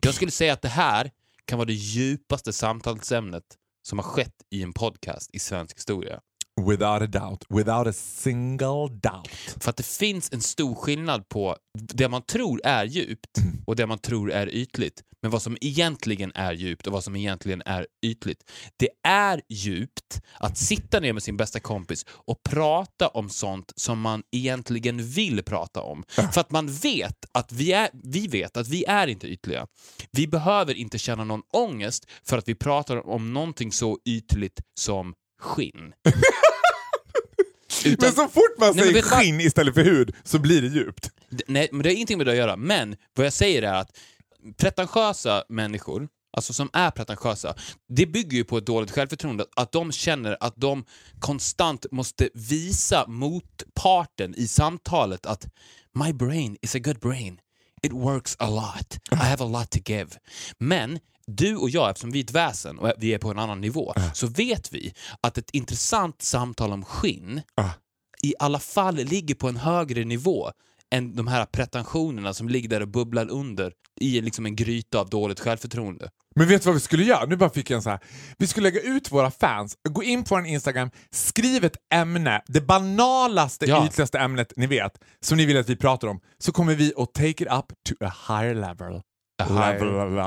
Jag 0.01 0.13
skulle 0.13 0.31
säga 0.31 0.53
att 0.53 0.61
det 0.61 0.67
här 0.67 1.11
kan 1.45 1.57
vara 1.57 1.65
det 1.65 1.73
djupaste 1.73 2.53
samtalsämnet 2.53 3.43
som 3.87 3.99
har 3.99 4.03
skett 4.03 4.35
i 4.51 4.63
en 4.63 4.73
podcast 4.73 5.29
i 5.33 5.39
svensk 5.39 5.77
historia. 5.77 6.19
Without 6.61 7.01
a 7.01 7.07
doubt, 7.07 7.45
without 7.49 7.87
a 7.87 7.93
single 7.93 8.87
doubt. 8.89 9.27
För 9.59 9.69
att 9.69 9.77
det 9.77 9.85
finns 9.85 10.33
en 10.33 10.41
stor 10.41 10.75
skillnad 10.75 11.29
på 11.29 11.57
det 11.73 12.09
man 12.09 12.21
tror 12.21 12.61
är 12.63 12.85
djupt 12.85 13.37
och 13.65 13.75
det 13.75 13.87
man 13.87 13.99
tror 13.99 14.31
är 14.31 14.47
ytligt. 14.55 15.03
Men 15.21 15.31
vad 15.31 15.41
som 15.41 15.57
egentligen 15.61 16.31
är 16.35 16.53
djupt 16.53 16.87
och 16.87 16.93
vad 16.93 17.03
som 17.03 17.15
egentligen 17.15 17.61
är 17.65 17.87
ytligt. 18.05 18.51
Det 18.77 18.89
är 19.07 19.41
djupt 19.49 20.21
att 20.39 20.57
sitta 20.57 20.99
ner 20.99 21.13
med 21.13 21.23
sin 21.23 21.37
bästa 21.37 21.59
kompis 21.59 22.05
och 22.09 22.43
prata 22.43 23.07
om 23.07 23.29
sånt 23.29 23.73
som 23.75 24.01
man 24.01 24.23
egentligen 24.31 25.07
vill 25.07 25.43
prata 25.43 25.81
om. 25.81 26.03
För 26.07 26.41
att 26.41 26.51
man 26.51 26.67
vet 26.67 27.25
att 27.31 27.51
vi 27.51 27.71
är, 27.71 27.89
vi 27.93 28.27
vet 28.27 28.57
att 28.57 28.67
vi 28.67 28.85
är 28.85 29.07
inte 29.07 29.27
ytliga. 29.27 29.67
Vi 30.11 30.27
behöver 30.27 30.73
inte 30.73 30.97
känna 30.97 31.23
någon 31.23 31.43
ångest 31.53 32.05
för 32.23 32.37
att 32.37 32.47
vi 32.47 32.55
pratar 32.55 33.07
om 33.07 33.33
någonting 33.33 33.71
så 33.71 33.99
ytligt 34.05 34.61
som 34.79 35.13
skinn. 35.45 35.93
Utan- 37.85 37.97
Men 38.07 38.11
så 38.15 38.27
fort 38.27 38.57
man 38.59 38.75
Nej, 38.75 38.85
säger 38.85 38.93
vad? 38.93 39.03
skinn 39.03 39.41
istället 39.41 39.73
för 39.73 39.83
hud 39.83 40.15
så 40.23 40.39
blir 40.39 40.61
det 40.61 40.67
djupt. 40.67 41.09
D- 41.29 41.43
Nej, 41.47 41.69
men 41.71 41.83
det 41.83 41.89
har 41.89 41.93
ingenting 41.95 42.17
med 42.17 42.27
det 42.27 42.31
att 42.31 42.37
göra. 42.37 42.55
Men 42.57 42.95
vad 43.15 43.25
jag 43.25 43.33
säger 43.33 43.61
är 43.63 43.73
att 43.73 43.97
pretentiösa 44.57 45.43
människor, 45.49 46.07
alltså 46.37 46.53
som 46.53 46.69
är 46.73 46.91
pretentiösa, 46.91 47.55
det 47.89 48.05
bygger 48.05 48.37
ju 48.37 48.43
på 48.43 48.57
ett 48.57 48.65
dåligt 48.65 48.91
självförtroende. 48.91 49.45
Att 49.55 49.71
de 49.71 49.91
känner 49.91 50.37
att 50.39 50.53
de 50.57 50.85
konstant 51.19 51.85
måste 51.91 52.29
visa 52.33 53.05
motparten 53.07 54.35
i 54.37 54.47
samtalet 54.47 55.25
att 55.25 55.45
my 55.99 56.13
brain 56.13 56.57
is 56.61 56.75
a 56.75 56.79
good 56.79 56.99
brain. 56.99 57.39
It 57.83 57.91
works 57.93 58.35
a 58.39 58.49
lot. 58.49 58.97
I 59.11 59.15
have 59.15 59.43
a 59.43 59.47
lot 59.47 59.69
to 59.71 59.79
give. 59.91 60.07
Men 60.59 60.99
du 61.31 61.55
och 61.55 61.69
jag, 61.69 61.89
eftersom 61.89 62.11
vi 62.11 62.19
är 62.19 62.23
ett 62.23 62.31
väsen 62.31 62.79
och 62.79 62.91
vi 62.97 63.13
är 63.13 63.17
på 63.17 63.31
en 63.31 63.39
annan 63.39 63.61
nivå, 63.61 63.93
så 64.13 64.27
vet 64.27 64.73
vi 64.73 64.93
att 65.21 65.37
ett 65.37 65.49
intressant 65.51 66.21
samtal 66.21 66.71
om 66.73 66.85
skinn 66.85 67.41
i 68.23 68.33
alla 68.39 68.59
fall 68.59 68.95
ligger 68.95 69.35
på 69.35 69.47
en 69.49 69.57
högre 69.57 70.03
nivå 70.03 70.51
än 70.91 71.15
de 71.15 71.27
här 71.27 71.45
pretensionerna 71.45 72.33
som 72.33 72.49
ligger 72.49 72.69
där 72.69 72.81
och 72.81 72.87
bubblar 72.87 73.29
under 73.31 73.73
i 74.01 74.21
liksom 74.21 74.45
en 74.45 74.55
gryta 74.55 74.99
av 74.99 75.09
dåligt 75.09 75.39
självförtroende. 75.39 76.09
Men 76.35 76.47
vet 76.47 76.61
du 76.61 76.65
vad 76.65 76.73
vi 76.75 76.79
skulle 76.81 77.03
göra? 77.03 77.25
Nu 77.25 77.35
bara 77.35 77.49
fick 77.49 77.69
jag 77.69 77.77
en 77.77 77.83
så 77.83 77.89
här. 77.89 77.99
Vi 78.37 78.47
skulle 78.47 78.69
lägga 78.71 78.81
ut 78.81 79.11
våra 79.11 79.31
fans, 79.31 79.75
gå 79.89 80.03
in 80.03 80.23
på 80.23 80.35
vår 80.35 80.45
Instagram, 80.45 80.89
skriv 81.11 81.65
ett 81.65 81.77
ämne, 81.93 82.41
det 82.47 82.61
banalaste, 82.61 83.65
Ja. 83.65 83.85
ytligaste 83.87 84.19
ämnet 84.19 84.53
ni 84.55 84.67
vet, 84.67 84.91
som 85.21 85.37
ni 85.37 85.45
vill 85.45 85.57
att 85.57 85.69
vi 85.69 85.75
pratar 85.75 86.07
om, 86.07 86.19
så 86.37 86.51
kommer 86.51 86.75
vi 86.75 86.93
att 86.97 87.13
take 87.13 87.29
it 87.29 87.41
up 87.41 87.65
to 87.89 88.05
a 88.05 88.13
higher 88.27 88.55
level. 88.55 89.01
A 89.43 89.45
higher- 89.49 90.09
level, 90.09 90.19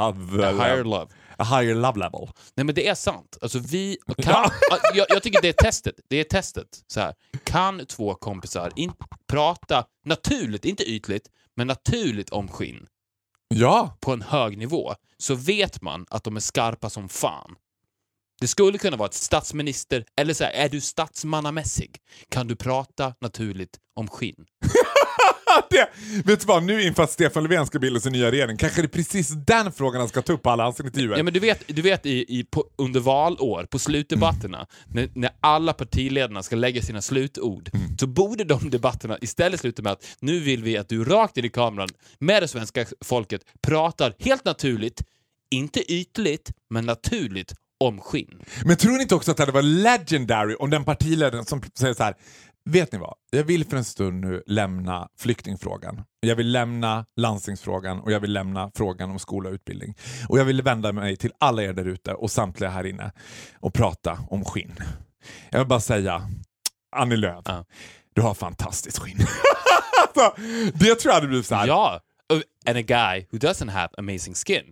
A 0.44 0.52
higher 0.64 0.84
love. 0.84 1.06
A 1.36 1.44
higher 1.44 1.74
love 1.74 1.98
level. 1.98 2.28
Nej 2.56 2.64
men 2.64 2.74
det 2.74 2.88
är 2.88 2.94
sant. 2.94 3.38
Alltså 3.42 3.58
vi 3.58 3.96
kan, 4.22 4.50
jag, 4.94 5.06
jag 5.08 5.22
tycker 5.22 5.42
det 5.42 5.48
är 5.48 5.52
testet. 5.52 5.94
Det 6.08 6.16
är 6.16 6.24
testet. 6.24 6.66
Så 6.86 7.00
här. 7.00 7.14
Kan 7.44 7.86
två 7.86 8.14
kompisar 8.14 8.72
in, 8.76 8.92
prata 9.28 9.84
naturligt, 10.04 10.64
inte 10.64 10.90
ytligt, 10.90 11.26
men 11.56 11.66
naturligt 11.66 12.30
om 12.30 12.48
skinn 12.48 12.86
Ja, 13.54 13.96
på 14.00 14.12
en 14.12 14.22
hög 14.22 14.58
nivå 14.58 14.94
så 15.18 15.34
vet 15.34 15.82
man 15.82 16.06
att 16.10 16.24
de 16.24 16.36
är 16.36 16.40
skarpa 16.40 16.90
som 16.90 17.08
fan. 17.08 17.54
Det 18.40 18.48
skulle 18.48 18.78
kunna 18.78 18.96
vara 18.96 19.06
ett 19.08 19.14
statsminister, 19.14 20.04
eller 20.20 20.34
så 20.34 20.44
här, 20.44 20.50
är 20.52 20.68
du 20.68 20.80
statsmannamässig? 20.80 21.96
Kan 22.28 22.46
du 22.48 22.56
prata 22.56 23.14
naturligt 23.20 23.78
om 23.96 24.08
skinn? 24.08 24.44
det, 25.70 25.88
vet 26.24 26.40
du 26.40 26.46
vad? 26.46 26.62
Nu 26.62 26.82
inför 26.82 27.02
att 27.02 27.10
Stefan 27.10 27.42
Löfven 27.42 27.66
ska 27.66 27.78
bilda 27.78 28.00
sin 28.00 28.12
nya 28.12 28.30
regering, 28.30 28.56
kanske 28.56 28.82
det 28.82 28.86
är 28.86 28.88
precis 28.88 29.28
den 29.28 29.72
frågan 29.72 30.00
han 30.00 30.08
ska 30.08 30.22
ta 30.22 30.32
upp 30.32 30.42
på 30.42 30.50
alla 30.50 30.64
hans 30.64 30.80
intervjuer. 30.80 31.16
Ja, 31.16 31.22
men 31.22 31.32
du 31.32 31.40
vet, 31.40 31.62
du 31.66 31.82
vet 31.82 32.06
i, 32.06 32.38
i, 32.38 32.44
på, 32.44 32.64
under 32.78 33.00
valår, 33.00 33.66
på 33.70 33.78
slutdebatterna, 33.78 34.66
när, 34.86 35.08
när 35.14 35.30
alla 35.40 35.72
partiledarna 35.72 36.42
ska 36.42 36.56
lägga 36.56 36.82
sina 36.82 37.02
slutord, 37.02 37.70
så 38.00 38.06
borde 38.06 38.44
de 38.44 38.70
debatterna 38.70 39.18
istället 39.20 39.60
sluta 39.60 39.82
med 39.82 39.92
att 39.92 40.06
nu 40.20 40.40
vill 40.40 40.62
vi 40.62 40.76
att 40.76 40.88
du 40.88 41.04
rakt 41.04 41.36
in 41.36 41.44
i 41.44 41.48
kameran 41.48 41.88
med 42.18 42.42
det 42.42 42.48
svenska 42.48 42.86
folket 43.04 43.42
pratar 43.62 44.14
helt 44.18 44.44
naturligt, 44.44 45.02
inte 45.50 45.92
ytligt, 45.92 46.52
men 46.70 46.86
naturligt 46.86 47.54
om 47.80 48.00
skinn. 48.00 48.42
Men 48.64 48.76
tror 48.76 48.92
ni 48.92 49.02
inte 49.02 49.14
också 49.14 49.30
att 49.30 49.36
det 49.36 49.42
hade 49.42 49.52
varit 49.52 49.64
legendary 49.64 50.54
om 50.54 50.70
den 50.70 50.84
partiledaren 50.84 51.44
som 51.44 51.62
säger 51.78 51.94
så 51.94 52.02
här. 52.02 52.14
Vet 52.70 52.92
ni 52.92 52.98
vad? 52.98 53.14
Jag 53.30 53.44
vill 53.44 53.64
för 53.64 53.76
en 53.76 53.84
stund 53.84 54.20
nu 54.20 54.42
lämna 54.46 55.08
flyktingfrågan. 55.18 56.04
Jag 56.20 56.36
vill 56.36 56.52
lämna 56.52 57.06
landstingsfrågan 57.16 58.00
och 58.00 58.12
jag 58.12 58.20
vill 58.20 58.32
lämna 58.32 58.70
frågan 58.74 59.10
om 59.10 59.18
skola 59.18 59.48
och 59.48 59.52
utbildning. 59.52 59.94
Och 60.28 60.38
jag 60.38 60.44
vill 60.44 60.62
vända 60.62 60.92
mig 60.92 61.16
till 61.16 61.32
alla 61.40 61.62
er 61.62 61.72
där 61.72 61.84
ute 61.84 62.14
och 62.14 62.30
samtliga 62.30 62.70
här 62.70 62.86
inne 62.86 63.12
och 63.60 63.74
prata 63.74 64.18
om 64.30 64.44
skinn. 64.44 64.74
Jag 65.50 65.58
vill 65.58 65.68
bara 65.68 65.80
säga, 65.80 66.28
Annie 66.96 67.16
Lööf. 67.16 67.44
Ja. 67.44 67.64
du 68.14 68.22
har 68.22 68.34
fantastiskt 68.34 68.98
skinn. 68.98 69.18
alltså, 70.02 70.42
det 70.74 70.94
tror 70.94 71.10
jag 71.10 71.14
hade 71.14 71.28
blivit 71.28 71.46
så 71.46 71.54
här. 71.54 71.66
Ja, 71.66 72.00
and 72.66 72.76
a 72.78 72.82
guy 72.82 73.26
who 73.30 73.38
doesn't 73.38 73.70
have 73.70 73.88
amazing 73.98 74.34
skin. 74.34 74.64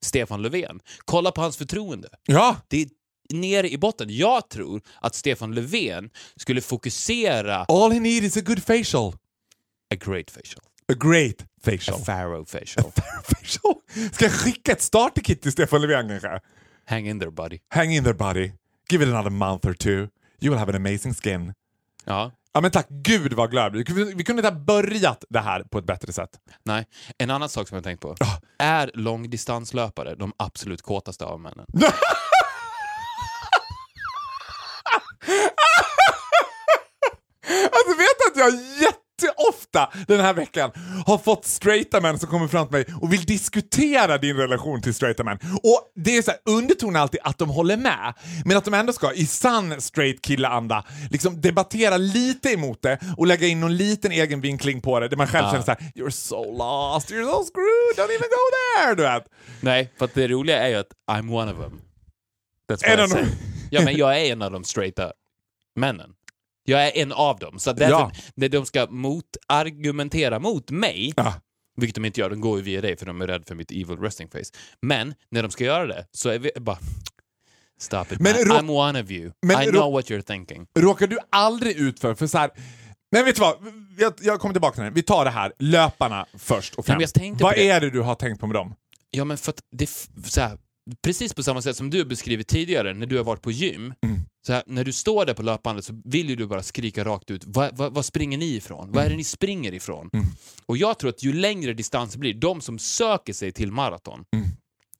Stefan 0.00 0.42
Löfven. 0.42 0.80
Kolla 1.04 1.32
på 1.32 1.40
hans 1.40 1.56
förtroende. 1.56 2.08
Ja, 2.26 2.56
Det 2.68 2.82
är 2.82 2.86
nere 3.32 3.70
i 3.70 3.78
botten. 3.78 4.06
Jag 4.10 4.48
tror 4.48 4.82
att 5.00 5.14
Stefan 5.14 5.54
Löfven 5.54 6.10
skulle 6.36 6.60
fokusera 6.60 7.64
all 7.68 7.92
he 7.92 8.00
need 8.00 8.24
is 8.24 8.36
a 8.36 8.40
good 8.44 8.62
facial. 8.62 9.12
a 9.94 9.96
great 10.04 10.30
facial. 10.30 10.60
A 10.92 10.94
great 11.04 11.42
A 11.42 11.44
facial. 11.64 12.04
pharaoh 12.04 12.44
facial. 12.44 12.92
facial. 13.24 13.74
Ska 14.12 14.24
jag 14.24 14.32
skicka 14.34 14.72
ett 14.72 14.82
starterkit 14.82 15.42
till 15.42 15.52
Stefan 15.52 15.80
Löfven 15.82 16.08
kanske? 16.08 16.40
Hang 16.86 17.08
in 17.08 17.18
there 17.20 17.30
buddy. 17.30 17.58
Hang 17.68 17.92
in 17.94 18.04
there 18.04 18.14
buddy. 18.14 18.52
Give 18.90 19.04
it 19.04 19.10
another 19.14 19.30
month 19.30 19.66
or 19.68 19.72
two. 19.74 19.90
You 19.90 20.08
will 20.50 20.58
have 20.58 20.72
an 20.72 20.86
amazing 20.86 21.14
skin. 21.14 21.54
Ja, 22.04 22.30
Ja 22.54 22.60
men 22.60 22.70
tack 22.70 22.86
gud 22.88 23.32
vad 23.32 23.50
glad. 23.50 23.76
Vi 23.76 23.84
kunde 23.84 24.30
inte 24.30 24.48
ha 24.48 24.50
börjat 24.64 25.24
det 25.30 25.40
här 25.40 25.62
på 25.70 25.78
ett 25.78 25.84
bättre 25.84 26.12
sätt. 26.12 26.30
nej. 26.64 26.86
En 27.18 27.30
annan 27.30 27.48
sak 27.48 27.68
som 27.68 27.74
jag 27.76 27.84
tänkt 27.84 28.00
på. 28.00 28.16
Ah. 28.20 28.38
Är 28.58 28.90
långdistanslöpare 28.94 30.14
de 30.14 30.32
absolut 30.36 30.82
kåtaste 30.82 31.24
av 31.24 31.40
männen? 31.40 31.66
Alltså 37.76 37.92
vet 37.98 38.16
du 38.18 38.24
att 38.28 38.30
jag 38.44 38.60
jätteofta 38.80 39.90
den 40.08 40.20
här 40.20 40.34
veckan 40.34 40.70
har 41.06 41.18
fått 41.18 41.44
straighta 41.44 42.00
män 42.00 42.18
som 42.18 42.28
kommer 42.28 42.48
fram 42.48 42.66
till 42.68 42.72
mig 42.76 42.86
och 43.00 43.12
vill 43.12 43.24
diskutera 43.24 44.18
din 44.18 44.36
relation 44.36 44.82
till 44.82 44.94
straighta 44.94 45.24
män. 45.24 45.38
Och 45.62 45.92
det 45.94 46.16
är 46.16 46.22
så 46.22 46.30
här, 46.30 46.40
underton 46.46 46.96
är 46.96 47.00
alltid 47.00 47.20
att 47.24 47.38
de 47.38 47.50
håller 47.50 47.76
med, 47.76 48.14
men 48.44 48.56
att 48.56 48.64
de 48.64 48.74
ändå 48.74 48.92
ska 48.92 49.12
i 49.12 49.26
sann 49.26 49.80
straight 49.80 50.22
kille-anda 50.22 50.84
liksom 51.10 51.40
debattera 51.40 51.96
lite 51.96 52.48
emot 52.52 52.82
det 52.82 52.98
och 53.16 53.26
lägga 53.26 53.46
in 53.46 53.60
någon 53.60 53.76
liten 53.76 54.12
egen 54.12 54.40
vinkling 54.40 54.80
på 54.80 55.00
det 55.00 55.08
där 55.08 55.16
man 55.16 55.26
själv 55.26 55.46
känner 55.50 55.62
såhär 55.62 55.92
“You're 55.94 56.10
so 56.10 56.44
lost, 56.44 57.10
you're 57.10 57.30
so 57.30 57.44
screwed, 57.44 57.96
don't 57.96 58.14
even 58.16 58.28
go 58.30 58.44
there” 58.76 58.94
du 58.94 59.02
vet. 59.02 59.24
Nej, 59.60 59.92
för 59.98 60.08
det 60.14 60.28
roliga 60.28 60.58
är 60.58 60.68
ju 60.68 60.74
att 60.76 60.90
I'm 61.10 61.34
one 61.34 61.52
of 61.52 61.58
them. 61.58 61.80
That's 62.72 62.84
En 62.84 62.98
what 62.98 62.98
I 62.98 63.02
av 63.02 63.08
dem. 63.08 63.28
say. 63.28 63.36
Ja, 63.70 63.82
men 63.82 63.96
jag 63.96 64.20
är 64.20 64.32
en 64.32 64.42
av 64.42 64.50
de 64.50 64.64
straighta 64.64 65.12
männen. 65.76 66.10
Jag 66.64 66.86
är 66.86 67.02
en 67.02 67.12
av 67.12 67.38
dem. 67.38 67.58
Så 67.58 67.72
därför, 67.72 67.90
Ja. 67.92 68.12
när 68.34 68.48
de 68.48 68.66
ska 68.66 68.86
motargumentera 68.90 70.38
mot 70.38 70.70
mig, 70.70 71.12
Ja. 71.16 71.34
vilket 71.76 71.94
de 71.94 72.04
inte 72.04 72.20
gör, 72.20 72.30
de 72.30 72.40
går 72.40 72.58
ju 72.58 72.64
via 72.64 72.80
dig 72.80 72.96
för 72.96 73.06
de 73.06 73.20
är 73.22 73.26
rädda 73.26 73.44
för 73.44 73.54
mitt 73.54 73.70
evil 73.70 73.98
resting 73.98 74.28
face. 74.28 74.58
Men 74.82 75.14
när 75.30 75.42
de 75.42 75.50
ska 75.50 75.64
göra 75.64 75.86
det 75.86 76.06
så 76.12 76.28
är 76.28 76.38
vi 76.38 76.50
bara... 76.60 76.78
Stop 77.80 78.04
it 78.10 78.20
Men 78.20 78.34
I'm 78.34 78.70
one 78.70 79.02
of 79.02 79.10
you. 79.10 79.26
I 79.62 79.70
know 79.70 79.92
what 79.92 80.10
you're 80.10 80.22
thinking. 80.22 80.66
Råkar 80.78 81.06
du 81.06 81.18
aldrig 81.30 81.76
ut 81.76 82.00
för, 82.00 82.14
för 82.14 82.26
så 82.26 82.38
här, 82.38 82.50
men 83.12 83.24
vet 83.24 83.36
du 83.36 83.40
vad, 83.40 83.54
jag, 83.98 84.12
jag 84.20 84.40
kommer 84.40 84.54
tillbaka 84.54 84.74
till 84.74 84.84
det. 84.84 84.90
Vi 84.90 85.02
tar 85.02 85.24
det 85.24 85.30
här, 85.30 85.52
löparna 85.58 86.26
först 86.38 86.74
och 86.74 86.88
Ja, 86.88 86.94
främst. 86.98 87.14
tänkte 87.14 87.44
Vad 87.44 87.54
är 87.58 87.80
det 87.80 87.90
du 87.90 88.00
har 88.00 88.14
tänkt 88.14 88.40
på 88.40 88.46
med 88.46 88.54
dem? 88.56 88.74
Ja, 89.10 89.24
men 89.24 89.36
för 89.38 89.50
att 89.52 89.60
det... 89.76 89.90
Så 90.24 90.40
här, 90.40 90.58
precis 91.04 91.34
på 91.34 91.42
samma 91.42 91.62
sätt 91.62 91.76
som 91.76 91.90
du 91.90 92.04
beskrivit 92.04 92.48
tidigare 92.48 92.94
när 92.94 93.06
du 93.06 93.16
har 93.16 93.24
varit 93.24 93.42
på 93.42 93.50
gym. 93.50 93.94
Mm. 94.06 94.20
Så 94.46 94.52
här, 94.52 94.62
när 94.66 94.84
du 94.84 94.92
står 94.92 95.24
där 95.26 95.34
på 95.34 95.42
löpbandet 95.42 95.84
så 95.84 96.00
vill 96.04 96.30
ju 96.30 96.36
du 96.36 96.46
bara 96.46 96.62
skrika 96.62 97.04
rakt 97.04 97.30
ut. 97.30 97.42
Vad, 97.46 97.76
vad, 97.76 97.94
vad 97.94 98.04
springer 98.04 98.38
ni 98.38 98.54
ifrån? 98.54 98.88
Vad 98.92 98.96
är 98.96 99.00
Mm. 99.06 99.10
det 99.10 99.16
ni 99.16 99.24
springer 99.24 99.74
ifrån? 99.74 100.10
Och 100.66 100.76
jag 100.76 100.98
tror 100.98 101.10
att 101.10 101.22
ju 101.22 101.32
längre 101.32 101.72
distans 101.72 102.16
blir, 102.16 102.34
de 102.34 102.60
som 102.60 102.78
söker 102.78 103.32
sig 103.32 103.52
till 103.52 103.72
maraton, 103.72 104.24
Mm. 104.36 104.48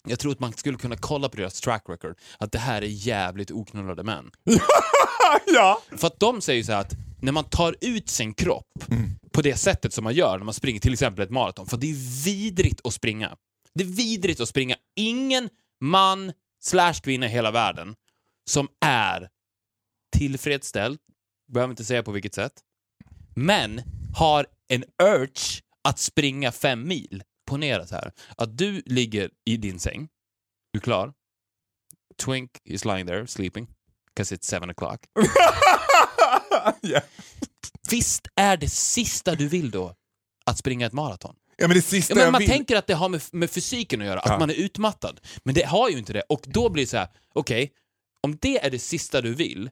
jag 0.08 0.18
tror 0.18 0.32
att 0.32 0.40
man 0.40 0.52
skulle 0.52 0.78
kunna 0.78 0.96
kolla 0.96 1.28
på 1.28 1.36
deras 1.36 1.60
track 1.60 1.84
record, 1.88 2.18
att 2.38 2.52
det 2.52 2.58
här 2.58 2.82
är 2.82 2.86
jävligt 2.86 3.50
oknullade 3.50 4.02
män. 4.02 4.30
ja! 5.46 5.82
För 5.96 6.06
att 6.06 6.20
de 6.20 6.40
säger 6.40 6.62
så 6.62 6.72
här 6.72 6.80
att 6.80 6.92
när 7.20 7.32
man 7.32 7.44
tar 7.44 7.76
ut 7.80 8.08
sin 8.08 8.34
kropp 8.34 8.84
på 9.32 9.42
det 9.42 9.56
sättet 9.56 9.92
som 9.92 10.04
man 10.04 10.14
gör 10.14 10.38
när 10.38 10.44
man 10.44 10.54
springer 10.54 10.80
till 10.80 10.92
exempel 10.92 11.24
ett 11.24 11.30
maraton, 11.30 11.66
för 11.66 11.76
det 11.76 11.90
är 11.90 12.24
vidrigt 12.24 12.80
att 12.86 12.94
springa. 12.94 13.36
Det 13.74 13.84
är 13.84 13.88
vidrigt 13.88 14.40
att 14.40 14.48
springa. 14.48 14.76
Ingen 14.96 15.48
man 15.82 16.32
slash 16.60 16.94
kvinna 16.94 17.26
i 17.26 17.28
hela 17.28 17.50
världen 17.50 17.94
som 18.50 18.68
är 18.80 19.30
tillfredsställd, 20.16 20.98
behöver 21.52 21.70
inte 21.70 21.84
säga 21.84 22.02
på 22.02 22.12
vilket 22.12 22.34
sätt, 22.34 22.52
men 23.36 23.82
har 24.16 24.46
en 24.68 24.84
urge 25.02 25.62
att 25.84 25.98
springa 25.98 26.52
fem 26.52 26.88
mil. 26.88 27.22
Ponera 27.46 27.86
så 27.86 27.94
här, 27.94 28.12
att 28.36 28.58
du 28.58 28.82
ligger 28.86 29.30
i 29.44 29.56
din 29.56 29.78
säng, 29.78 30.08
du 30.72 30.78
är 30.78 30.82
klar, 30.82 31.12
Twink 32.24 32.50
is 32.64 32.84
lying 32.84 33.06
there 33.06 33.26
sleeping, 33.26 33.66
because 34.14 34.36
it's 34.36 34.44
seven 34.44 34.70
o'clock. 34.70 34.98
ja. 36.80 37.00
Visst 37.90 38.28
är 38.36 38.56
det 38.56 38.68
sista 38.68 39.34
du 39.34 39.48
vill 39.48 39.70
då 39.70 39.94
att 40.46 40.58
springa 40.58 40.86
ett 40.86 40.92
maraton? 40.92 41.36
Ja 41.62 41.68
men 41.68 41.74
det 41.76 41.82
sista 41.82 42.14
Ja, 42.14 42.22
men 42.24 42.32
man 42.32 42.38
vill... 42.38 42.48
tänker 42.48 42.76
att 42.76 42.86
det 42.86 42.94
har 42.94 43.08
med, 43.08 43.22
med 43.32 43.50
fysiken 43.50 44.00
att 44.00 44.06
göra, 44.06 44.22
Ja. 44.24 44.32
att 44.32 44.40
man 44.40 44.50
är 44.50 44.54
utmattad. 44.54 45.20
Men 45.44 45.54
det 45.54 45.62
har 45.66 45.88
ju 45.88 45.98
inte 45.98 46.12
det. 46.12 46.22
Och 46.28 46.40
då 46.46 46.68
blir 46.68 46.82
det 46.82 46.86
så 46.90 46.96
här, 46.96 47.08
okej, 47.34 47.72
om 48.22 48.38
det 48.40 48.64
är 48.64 48.70
det 48.70 48.78
sista 48.78 49.20
du 49.20 49.34
vill, 49.34 49.70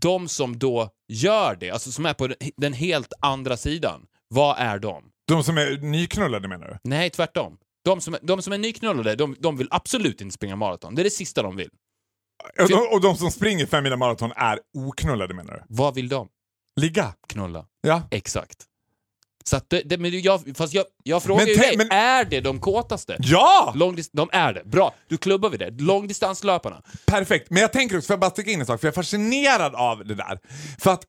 de 0.00 0.28
som 0.28 0.58
då 0.58 0.90
gör 1.08 1.56
det, 1.60 1.70
alltså 1.70 1.92
som 1.92 2.06
är 2.06 2.14
på 2.14 2.28
den- 2.56 2.72
helt 2.72 3.12
andra 3.20 3.56
sidan, 3.56 4.06
vad 4.28 4.56
är 4.58 4.78
de? 4.78 5.04
De 5.28 5.44
som 5.44 5.58
är 5.58 5.76
nyknullade 5.78 6.48
menar 6.48 6.66
du? 6.68 6.78
Nej, 6.84 7.10
tvärtom. 7.10 7.56
De 7.84 8.00
som, 8.00 8.16
de 8.22 8.42
som 8.42 8.52
är 8.52 8.58
nyknullade, 8.58 9.14
de, 9.14 9.36
de 9.38 9.56
vill 9.56 9.68
absolut 9.70 10.20
inte 10.20 10.34
springa 10.34 10.56
maraton. 10.56 10.94
Det 10.94 11.02
är 11.02 11.04
det 11.04 11.10
sista 11.10 11.42
de 11.42 11.56
vill. 11.56 11.70
Och 12.62 12.68
de, 12.68 12.74
och 12.94 13.00
de 13.00 13.16
som 13.16 13.30
springer 13.30 13.66
fem 13.66 13.84
mila 13.84 13.96
maraton 13.96 14.32
är 14.36 14.58
oknullade 14.74 15.34
menar 15.34 15.54
du? 15.54 15.62
Vad 15.68 15.94
vill 15.94 16.08
de? 16.08 16.28
Ligga? 16.76 17.14
Knulla. 17.28 17.66
Ja. 17.80 18.02
Exakt. 18.10 18.56
Så 19.44 19.56
att 19.56 19.70
det, 19.70 19.82
det, 19.84 19.98
men 19.98 20.20
jag, 20.20 20.56
fast 20.56 20.74
jag, 20.74 20.84
jag 21.02 21.22
frågar 21.22 21.44
Men 21.44 21.48
ju 21.54 21.60
dig, 21.60 21.76
men- 21.76 21.90
är 21.90 22.24
det 22.24 22.40
de 22.40 22.60
kåtaste? 22.60 23.16
Ja! 23.18 23.72
Långdist- 23.76 24.10
de 24.12 24.28
är 24.32 24.52
det. 24.52 24.64
Bra, 24.64 24.94
då 25.08 25.16
klubbar 25.16 25.50
vi 25.50 25.56
det. 25.56 25.70
Långdistanslöparna. 25.70 26.82
Perfekt, 27.06 27.50
men 27.50 27.60
jag 27.62 27.72
tänker 27.72 27.96
också, 27.96 28.06
för 28.06 28.12
jag 28.14 28.20
bara 28.20 28.30
sticka 28.30 28.50
in 28.50 28.60
en 28.60 28.66
sak, 28.66 28.80
för 28.80 28.86
jag 28.88 28.92
är 28.92 28.94
fascinerad 28.94 29.74
av 29.74 30.06
det 30.06 30.14
där. 30.14 30.38
För 30.78 30.90
att 30.92 31.02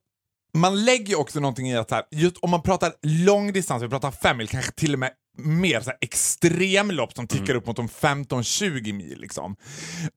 man 0.54 0.86
lägger 0.86 1.06
ju 1.08 1.16
också 1.16 1.40
någonting 1.40 1.70
i 1.70 1.78
att 1.78 1.92
här, 1.92 2.04
just 2.12 2.38
om 2.38 2.50
man 2.50 2.62
pratar 2.62 2.94
långdistans, 3.02 3.84
vi 3.84 3.90
pratar 3.90 4.12
fem 4.12 4.38
mil, 4.38 4.48
kanske 4.48 4.72
till 4.72 4.94
och 4.94 5.00
med 5.00 5.12
mer 5.38 5.82
så 5.82 5.90
här, 5.90 5.98
extremlopp 6.02 7.14
som 7.14 7.28
tickar 7.28 7.56
upp 7.56 7.66
mot 7.68 7.76
de 7.76 7.88
15-20 7.88 8.94
mil. 8.94 9.20
Liksom. 9.20 9.56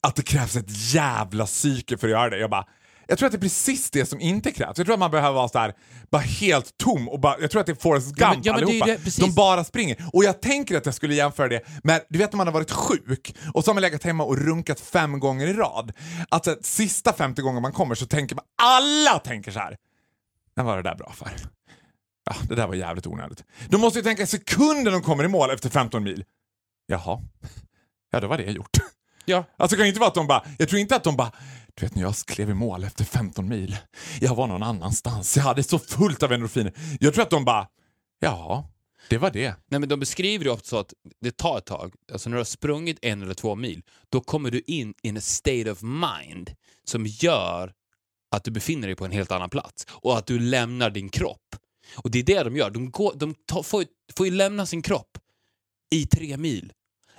Att 0.07 0.17
det 0.17 0.23
krävs 0.23 0.57
ett 0.57 0.93
jävla 0.95 1.47
psyke 1.47 1.99
för 1.99 2.07
att 2.07 2.11
göra 2.11 2.31
det. 2.31 2.39
Jag 2.39 2.51
bara, 2.51 2.67
jag 3.09 3.19
tror 3.19 3.27
att 3.27 3.33
det 3.33 3.39
är 3.39 3.41
precis 3.41 3.91
det 3.91 4.07
som 4.07 4.21
inte 4.21 4.51
krävs. 4.53 4.79
Jag 4.79 4.87
tror 4.87 4.93
att 4.95 4.99
man 5.01 5.11
behöver 5.11 5.35
vara 5.35 5.49
så 5.49 5.59
här, 5.59 5.75
bara 6.11 6.23
helt 6.23 6.77
tom 6.79 7.09
och 7.09 7.21
bara, 7.21 7.41
jag 7.41 7.51
tror 7.51 7.61
att 7.61 7.67
det 7.67 7.73
är 7.73 7.77
Forrest 7.83 8.07
Gump 8.15 8.39
Ja, 8.43 8.57
men- 8.59 8.79
ja, 8.79 8.87
det. 8.87 9.17
De 9.19 9.35
bara 9.35 9.65
springer. 9.65 10.09
Och 10.13 10.25
jag 10.25 10.41
tänker 10.43 10.77
att 10.77 10.87
jag 10.87 10.95
skulle 10.95 11.15
jämföra 11.15 11.49
det 11.49 11.63
med, 11.85 12.03
du 12.09 12.19
vet 12.19 12.33
när 12.33 12.37
man 12.37 12.47
har 12.47 12.55
varit 12.55 12.71
sjuk 12.71 13.37
och 13.55 13.65
så 13.65 13.71
har 13.71 13.75
man 13.75 13.81
legat 13.83 14.03
hemma 14.05 14.25
och 14.25 14.39
runkat 14.39 14.81
fem 14.81 15.21
gånger 15.21 15.47
i 15.47 15.53
rad. 15.53 15.93
Att 16.29 16.45
så 16.45 16.51
här, 16.51 16.59
sista 16.63 17.13
femte 17.13 17.43
gången 17.43 17.63
man 17.63 17.73
kommer 17.73 17.95
så 17.95 18.07
tänker 18.07 18.37
man, 18.37 18.45
alla 18.63 19.19
tänker 19.19 19.51
så 19.53 19.59
här. 19.59 19.77
När 20.57 20.65
var 20.65 20.77
det 20.77 20.83
där 20.83 20.95
bra 20.95 21.13
för? 21.13 21.31
Ja, 22.25 22.35
det 22.49 22.55
där 22.55 22.67
var 22.67 22.75
jävligt 22.75 23.07
onödigt. 23.07 23.45
De 23.69 23.81
måste 23.81 23.99
ju 23.99 24.03
tänka 24.03 24.27
sekunden 24.27 24.93
de 24.93 25.03
kommer 25.03 25.25
i 25.25 25.29
mål 25.29 25.51
efter 25.51 25.71
15 25.71 26.05
mil. 26.05 26.25
Jaha, 26.87 27.21
ja 28.11 28.21
då 28.21 28.27
var 28.29 28.39
det 28.39 28.45
gjort. 28.45 28.77
Ja. 29.25 29.45
Alltså 29.57 29.77
det 29.77 29.79
kan 29.79 29.87
ju 29.87 29.89
inte 29.89 30.01
vara 30.01 30.09
att 30.09 30.15
de 30.15 30.27
bara, 30.27 30.45
jag 30.59 30.69
tror 30.69 30.81
inte 30.81 30.97
att 30.97 31.05
de 31.05 31.17
bara, 31.17 31.33
du 31.75 31.87
vet 31.87 31.95
när 31.95 32.03
jag 32.03 32.15
klev 32.17 32.51
i 32.51 32.55
mål 32.55 32.85
efter 32.85 33.05
15 33.05 33.49
mil, 33.49 33.77
jag 34.21 34.35
var 34.35 34.47
någon 34.47 34.63
annanstans, 34.63 35.37
jag 35.37 35.45
hade 35.45 35.63
så 35.63 35.79
fullt 35.79 36.23
av 36.23 36.33
endorfiner. 36.33 36.73
Jag 37.01 37.15
tror 37.15 37.23
att 37.23 37.31
de 37.31 37.45
bara, 37.45 37.69
ja, 38.21 38.71
det 39.09 39.19
var 39.19 39.31
det. 39.31 39.55
Nej, 39.67 39.81
men 39.81 39.89
de 39.89 40.01
beskriver 40.01 40.45
det 40.45 40.51
ofta 40.51 40.67
så 40.69 40.79
att 40.79 40.93
det 41.21 41.37
tar 41.37 41.59
ett 41.59 41.67
tag. 41.67 41.95
Alltså 42.13 42.29
när 42.31 42.37
du 42.37 42.41
har 42.41 42.45
sprungit 42.45 42.99
en 43.03 43.23
eller 43.23 43.35
två 43.35 43.55
mil, 43.55 43.83
då 44.09 44.21
kommer 44.21 44.51
du 44.51 44.61
in 44.67 44.95
i 45.03 45.09
en 45.09 45.21
state 45.21 45.71
of 45.73 45.83
mind 45.83 46.51
som 46.85 47.07
gör 47.07 47.73
att 48.31 48.45
du 48.45 48.51
befinner 48.51 48.87
dig 48.89 48.97
på 48.97 49.05
en 49.05 49.13
helt 49.13 49.33
annan 49.33 49.51
plats 49.51 49.87
och 49.91 50.19
att 50.19 50.27
du 50.27 50.39
lämnar 50.39 50.91
din 50.91 51.09
kropp. 51.09 51.57
Och 51.97 52.11
det 52.11 52.19
är 52.19 52.23
det 52.23 52.43
de 52.43 52.57
gör. 52.57 52.71
De, 52.71 52.91
går, 52.91 53.13
de 53.17 53.35
tar, 53.47 53.63
får, 53.63 53.83
ju- 53.83 53.89
får 54.17 54.27
ju 54.27 54.33
lämna 54.33 54.67
sin 54.67 54.83
kropp 54.83 55.19
i 55.95 56.07
tre 56.07 56.37
mil. 56.37 56.73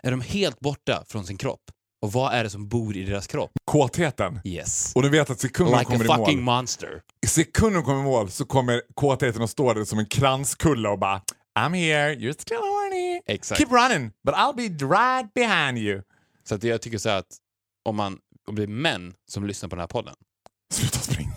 Är 0.03 0.11
de 0.11 0.21
helt 0.21 0.59
borta 0.59 1.03
från 1.07 1.25
sin 1.25 1.37
kropp. 1.37 1.61
Och 2.03 2.11
vad 2.11 2.33
är 2.33 2.43
det 2.43 2.49
som 2.49 2.67
bor 2.67 2.97
i 2.97 3.03
deras 3.03 3.27
kropp? 3.27 3.51
Kåtheten. 3.65 4.39
Yes. 4.43 4.91
Och 4.95 5.01
du 5.01 5.09
vet 5.09 5.29
att 5.29 5.39
sekunden 5.39 5.73
de 5.73 5.79
Like 5.79 5.93
a 5.93 5.97
kommer 5.97 6.05
i 6.05 6.07
mål, 6.07 6.17
fucking 6.17 6.43
monster. 6.43 7.01
sekunden 7.27 7.73
de 7.73 7.83
kommer 7.83 7.99
i 7.99 8.03
mål 8.03 8.31
så 8.31 8.45
kommer 8.45 8.81
kåtheten 8.93 9.41
att 9.41 9.49
stå 9.49 9.73
där 9.73 9.85
som 9.85 9.99
en 9.99 10.05
kranskulla 10.05 10.89
och 10.89 10.99
bara 10.99 11.21
I'm 11.59 11.73
here, 11.75 12.15
you're 12.15 12.33
still 12.41 12.57
horny. 12.57 13.21
Exakt. 13.25 13.61
Keep 13.61 13.71
running, 13.71 14.11
but 14.23 14.35
I'll 14.35 14.55
be 14.55 14.67
right 14.85 15.33
behind 15.33 15.77
you. 15.77 16.01
Så 16.43 16.55
att 16.55 16.63
jag 16.63 16.81
tycker 16.81 16.97
så 16.97 17.09
att 17.09 17.37
om, 17.83 17.95
man, 17.95 18.19
om 18.47 18.55
det 18.55 18.63
är 18.63 18.67
män 18.67 19.13
som 19.31 19.47
lyssnar 19.47 19.69
på 19.69 19.75
den 19.75 19.81
här 19.81 19.87
podden 19.87 20.15
Sluta 20.73 20.99
springa. 20.99 21.35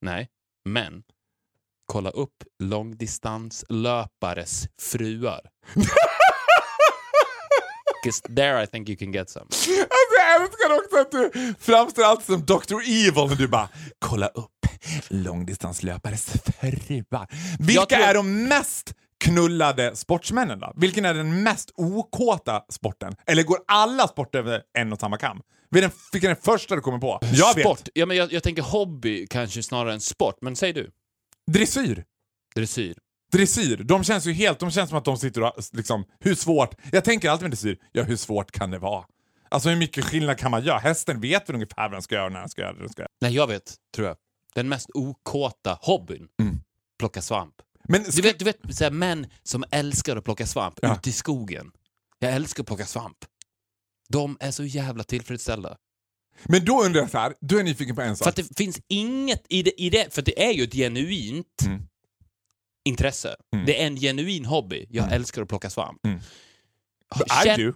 Nej, 0.00 0.28
men 0.64 1.02
kolla 1.86 2.10
upp 2.10 2.42
långdistanslöpares 2.58 4.68
fruar. 4.80 5.40
'Cause 8.06 8.34
there 8.36 8.62
I 8.64 8.66
think 8.66 8.88
you 8.88 8.96
can 8.98 9.12
get 9.12 9.30
some. 9.30 9.44
Alltså 9.44 9.70
jag 10.18 10.42
älskar 10.42 10.76
också 10.84 10.96
att 11.00 11.10
du 11.10 11.54
framstår 11.60 12.02
alltid 12.04 12.26
som 12.26 12.44
Dr. 12.46 12.74
Evil 12.86 13.26
när 13.28 13.36
du 13.36 13.48
bara 13.48 13.68
kolla 13.98 14.26
upp 14.28 14.50
långdistanslöpares 15.08 16.24
fruar. 16.26 17.26
Vilka 17.58 17.86
tror- 17.86 18.00
är 18.00 18.14
de 18.14 18.44
mest 18.48 18.94
knullade 19.24 19.96
sportsmännen 19.96 20.60
då? 20.60 20.72
Vilken 20.76 21.04
är 21.04 21.14
den 21.14 21.42
mest 21.42 21.70
okåta 21.74 22.62
sporten? 22.72 23.14
Eller 23.26 23.42
går 23.42 23.58
alla 23.66 24.08
sporter 24.08 24.38
över 24.38 24.62
en 24.78 24.92
och 24.92 25.00
samma 25.00 25.18
kam? 25.18 25.40
Vilken 25.70 25.90
är 26.12 26.34
den 26.34 26.36
första 26.42 26.74
du 26.74 26.80
kommer 26.80 26.98
på? 26.98 27.18
Jag 27.32 27.60
sport. 27.60 27.78
vet. 27.80 27.88
Ja, 27.94 28.06
men 28.06 28.16
jag, 28.16 28.32
jag 28.32 28.42
tänker 28.42 28.62
hobby 28.62 29.26
kanske 29.26 29.62
snarare 29.62 29.92
än 29.94 30.00
sport, 30.00 30.36
men 30.40 30.56
säg 30.56 30.72
du. 30.72 30.90
Dressyr. 31.52 32.04
Dressyr. 32.54 32.94
Dressyr, 33.36 33.76
de 33.84 34.04
känns 34.04 34.26
ju 34.26 34.32
helt, 34.32 34.58
de 34.58 34.70
känns 34.70 34.88
som 34.90 34.98
att 34.98 35.04
de 35.04 35.16
sitter 35.18 35.42
och 35.42 35.52
liksom, 35.72 36.04
hur 36.20 36.34
svårt, 36.34 36.74
jag 36.92 37.04
tänker 37.04 37.30
alltid 37.30 37.42
med 37.42 37.50
dressyr, 37.50 37.78
ja 37.92 38.02
hur 38.02 38.16
svårt 38.16 38.50
kan 38.52 38.70
det 38.70 38.78
vara? 38.78 39.04
Alltså 39.48 39.68
hur 39.68 39.76
mycket 39.76 40.04
skillnad 40.04 40.38
kan 40.38 40.50
man 40.50 40.64
göra? 40.64 40.78
Hästen 40.78 41.20
vet 41.20 41.48
väl 41.48 41.54
ungefär 41.54 41.82
vad 41.82 41.92
den 41.92 42.02
ska 42.02 42.14
göra 42.14 42.28
när 42.28 42.40
den 42.40 42.48
ska 42.48 42.62
göra 42.62 42.72
det. 42.72 42.78
den 42.80 42.88
ska 42.88 43.02
göra. 43.02 43.08
Nej, 43.20 43.34
jag 43.34 43.46
vet, 43.46 43.74
tror 43.94 44.06
jag. 44.08 44.16
Den 44.54 44.68
mest 44.68 44.90
okåta 44.94 45.78
hobbyn. 45.82 46.28
Mm. 46.42 46.60
Plocka 46.98 47.22
svamp. 47.22 47.54
Men 47.88 48.02
Du 48.02 48.12
ska, 48.12 48.22
vet, 48.22 48.38
du 48.38 48.44
vet 48.44 48.58
så 48.70 48.84
här, 48.84 48.90
män 48.90 49.26
som 49.42 49.64
älskar 49.70 50.16
att 50.16 50.24
plocka 50.24 50.46
svamp 50.46 50.74
Ja. 50.82 50.94
ute 50.94 51.08
i 51.10 51.12
skogen. 51.12 51.70
Jag 52.18 52.32
älskar 52.32 52.62
att 52.62 52.66
plocka 52.66 52.86
svamp. 52.86 53.16
De 54.08 54.36
är 54.40 54.50
så 54.50 54.64
jävla 54.64 55.04
tillfredsställda. 55.04 55.76
men 56.44 56.64
då 56.64 56.82
undrar 56.84 57.00
jag 57.00 57.10
så 57.10 57.18
här, 57.18 57.34
du 57.40 57.58
är 57.60 57.64
nyfiken 57.64 57.96
på 57.96 58.02
en 58.02 58.16
För 58.16 58.24
sak. 58.24 58.28
att 58.28 58.36
det 58.36 58.56
finns 58.56 58.80
inget 58.88 59.42
i 59.48 59.62
det, 59.62 59.82
i 59.82 59.90
det 59.90 60.14
för 60.14 60.22
det 60.22 60.44
är 60.48 60.52
ju 60.52 60.64
ett 60.64 60.72
genuint 60.74 61.62
Mm. 61.66 61.82
Intresse. 62.86 63.36
Mm. 63.54 63.66
Det 63.66 63.82
är 63.82 63.86
en 63.86 63.96
genuin 63.96 64.44
hobby. 64.44 64.86
Jag 64.90 65.12
älskar 65.12 65.42
att 65.42 65.48
plocka 65.48 65.70
svamp. 65.70 66.06
Mm. 66.06 66.20
Känn- 67.44 67.60
I 67.60 67.64
do. 67.64 67.72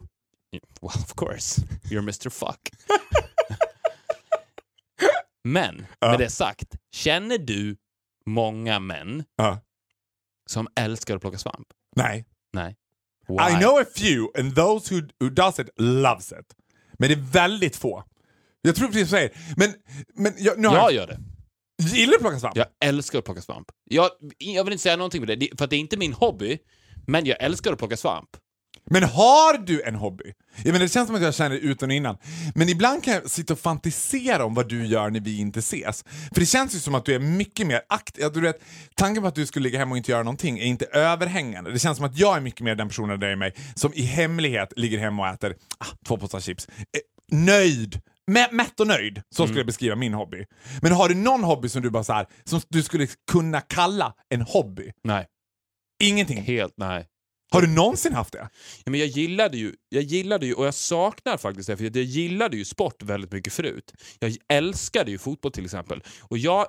Well, 0.83 1.03
of 1.05 1.15
course. 1.17 1.61
You're 1.85 1.99
Mr 1.99 2.31
Fuck. 2.31 2.71
Men, 5.45 5.87
Ja. 5.99 6.11
med 6.11 6.19
det 6.19 6.31
sagt, 6.31 6.77
känner 6.93 7.39
du 7.39 7.77
många 8.27 8.79
män 8.79 9.25
Ja. 9.37 9.61
som 10.47 10.69
älskar 10.77 11.15
att 11.17 11.21
plocka 11.21 11.39
svamp? 11.39 11.67
Nej. 11.97 12.25
Nej. 12.53 12.77
I 13.29 13.57
know 13.59 13.79
a 13.79 13.85
few 13.97 14.41
and 14.41 14.55
those 14.57 14.95
who, 14.95 15.01
who 15.21 15.29
does 15.31 15.59
it 15.59 15.69
loves 15.77 16.33
it. 16.33 16.55
Men 16.99 17.09
det 17.09 17.15
är 17.15 17.33
väldigt 17.33 17.77
få. 17.77 18.05
Jag 18.63 18.77
tror 18.77 18.87
precis 18.89 19.13
vad 19.13 19.21
du 19.23 19.29
säger. 19.29 19.55
Men, 19.57 19.75
men 20.15 20.33
jag, 20.39 20.59
nu 20.59 20.69
har 20.69 20.75
Jag 20.77 20.85
jag, 20.85 20.93
gör 20.93 21.07
det. 21.07 21.21
Gillar 21.81 22.11
du 22.11 22.17
att 22.17 22.21
plocka 22.21 22.39
svamp? 22.39 22.57
Jag 22.57 22.67
älskar 22.85 23.19
att 23.19 23.25
plocka 23.25 23.41
svamp. 23.41 23.67
Jag, 23.85 24.11
jag 24.39 24.65
vill 24.65 24.73
inte 24.73 24.83
säga 24.83 24.97
någonting 24.97 25.25
med 25.27 25.39
det, 25.39 25.49
för 25.59 25.65
att 25.65 25.71
det 25.71 25.77
är 25.77 25.81
inte 25.81 25.97
min 25.97 26.13
hobby, 26.13 26.59
men 27.07 27.27
jag 27.27 27.43
älskar 27.43 27.73
att 27.73 27.79
plocka 27.79 27.97
svamp. 27.97 28.29
Men 28.93 29.03
har 29.03 29.59
du 29.59 29.83
en 29.83 29.95
hobby? 29.95 30.25
Jag 30.57 30.67
menar, 30.67 30.79
det 30.79 30.89
känns 30.89 31.07
som 31.07 31.17
att 31.17 31.23
jag 31.23 31.35
känner 31.35 31.51
det 31.51 31.61
utan 31.61 31.89
och 31.89 31.95
innan. 31.95 32.17
Men 32.55 32.69
ibland 32.69 33.05
kan 33.05 33.15
jag 33.15 33.31
sitta 33.31 33.53
och 33.53 33.59
fantisera 33.59 34.45
om 34.45 34.55
vad 34.55 34.69
du 34.69 34.87
gör 34.87 35.11
när 35.11 35.21
vi 35.21 35.39
inte 35.39 35.59
ses. 35.59 36.05
För 36.35 36.41
det 36.41 36.47
känns 36.47 36.75
ju 36.75 36.79
som 36.79 36.95
att 36.95 37.05
du 37.05 37.15
är 37.15 37.19
mycket 37.19 37.67
mer 37.67 37.81
aktiv. 37.89 38.33
Du 38.33 38.41
vet, 38.41 38.63
tanken 38.95 39.23
på 39.23 39.29
att 39.29 39.35
du 39.35 39.47
skulle 39.47 39.63
ligga 39.63 39.79
hemma 39.79 39.91
och 39.91 39.97
inte 39.97 40.11
göra 40.11 40.23
någonting 40.23 40.59
är 40.59 40.65
inte 40.65 40.85
överhängande. 40.85 41.73
Det 41.73 41.79
känns 41.79 41.97
som 41.97 42.07
att 42.07 42.19
jag 42.19 42.37
är 42.37 42.41
mycket 42.41 42.61
mer 42.61 42.75
den 42.75 42.89
personen 42.89 43.21
där 43.21 43.31
i 43.31 43.37
mig 43.37 43.55
som 43.75 43.93
i 43.95 44.03
hemlighet 44.03 44.73
ligger 44.77 44.99
hemma 44.99 45.23
och 45.23 45.35
äter 45.35 45.55
ah, 45.79 45.87
två 46.07 46.17
påsar 46.17 46.41
chips. 46.41 46.69
Eh, 46.69 47.37
nöjd. 47.37 48.01
Mä- 48.31 48.53
mätt 48.53 48.81
och 48.81 48.87
nöjd. 48.87 49.23
Så 49.31 49.45
skulle 49.47 49.61
jag 49.61 49.67
beskriva 49.67 49.97
min 49.97 50.15
hobby. 50.15 50.45
Men 50.83 50.93
har 50.93 51.09
du 51.09 51.15
någon 51.15 51.45
hobby 51.45 51.69
som 51.69 51.83
du 51.83 51.91
bara 51.91 52.05
så 52.05 52.13
här, 52.13 52.27
som 52.45 52.61
du 52.69 52.83
skulle 52.83 53.07
kunna 53.31 53.61
kalla 53.61 54.15
en 54.29 54.41
hobby? 54.41 54.93
Nej. 55.05 55.27
Ingenting. 56.03 56.43
Helt 56.43 56.75
nej. 56.77 57.07
Har 57.53 57.63
du 57.63 57.69
någonsin 57.69 58.15
haft 58.15 58.33
det? 58.33 58.49
Ja, 58.85 58.91
men 58.91 59.01
jag 59.01 59.09
gillade 59.09 59.57
ju, 59.57 59.75
jag 59.89 60.03
gillade 60.03 60.47
ju, 60.47 60.55
och 60.55 60.67
jag 60.67 60.75
saknar 60.75 61.37
faktiskt 61.37 61.67
det, 61.67 61.77
för 61.77 61.85
jag 61.85 61.97
gillade 61.97 62.57
ju 62.57 62.65
sport 62.65 63.03
väldigt 63.03 63.33
mycket 63.33 63.53
förut. 63.53 63.93
Jag 64.19 64.37
älskade 64.49 65.11
ju 65.11 65.19
fotboll 65.19 65.53
till 65.53 65.65
exempel. 65.65 66.03
Och 66.23 66.39
jag, 66.39 66.67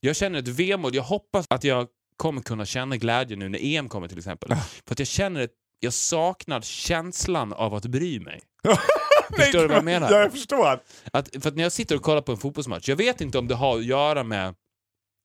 jag 0.00 0.16
känner 0.16 0.38
ett 0.38 0.48
vemod, 0.48 0.94
jag 0.94 1.02
hoppas 1.02 1.46
att 1.50 1.64
jag 1.64 1.88
kommer 2.16 2.40
kunna 2.42 2.66
känna 2.66 2.96
glädje 2.96 3.36
nu 3.36 3.48
när 3.48 3.58
EM 3.62 3.88
kommer 3.88 4.08
till 4.08 4.18
exempel. 4.18 4.48
För 4.86 4.92
att 4.94 4.98
jag 4.98 5.08
känner 5.08 5.44
att 5.44 5.50
jag 5.80 5.92
saknar 5.92 6.60
känslan 6.60 7.52
av 7.52 7.74
att 7.74 7.86
bry 7.86 8.20
mig. 8.20 8.40
Förstår 9.36 9.60
du 9.60 9.66
vad 9.68 9.76
jag 9.76 9.84
menar? 9.84 10.10
Ja, 10.12 10.18
jag 10.20 10.32
förstår. 10.32 10.82
Att, 11.12 11.28
för 11.42 11.48
att 11.48 11.56
när 11.56 11.62
jag 11.62 11.72
sitter 11.72 11.96
och 11.96 12.02
kollar 12.02 12.22
på 12.22 12.32
en 12.32 12.38
fotbollsmatch, 12.38 12.88
jag 12.88 12.96
vet 12.96 13.20
inte 13.20 13.38
om 13.38 13.48
det 13.48 13.54
har 13.54 13.78
att 13.78 13.84
göra 13.84 14.24
med, 14.24 14.54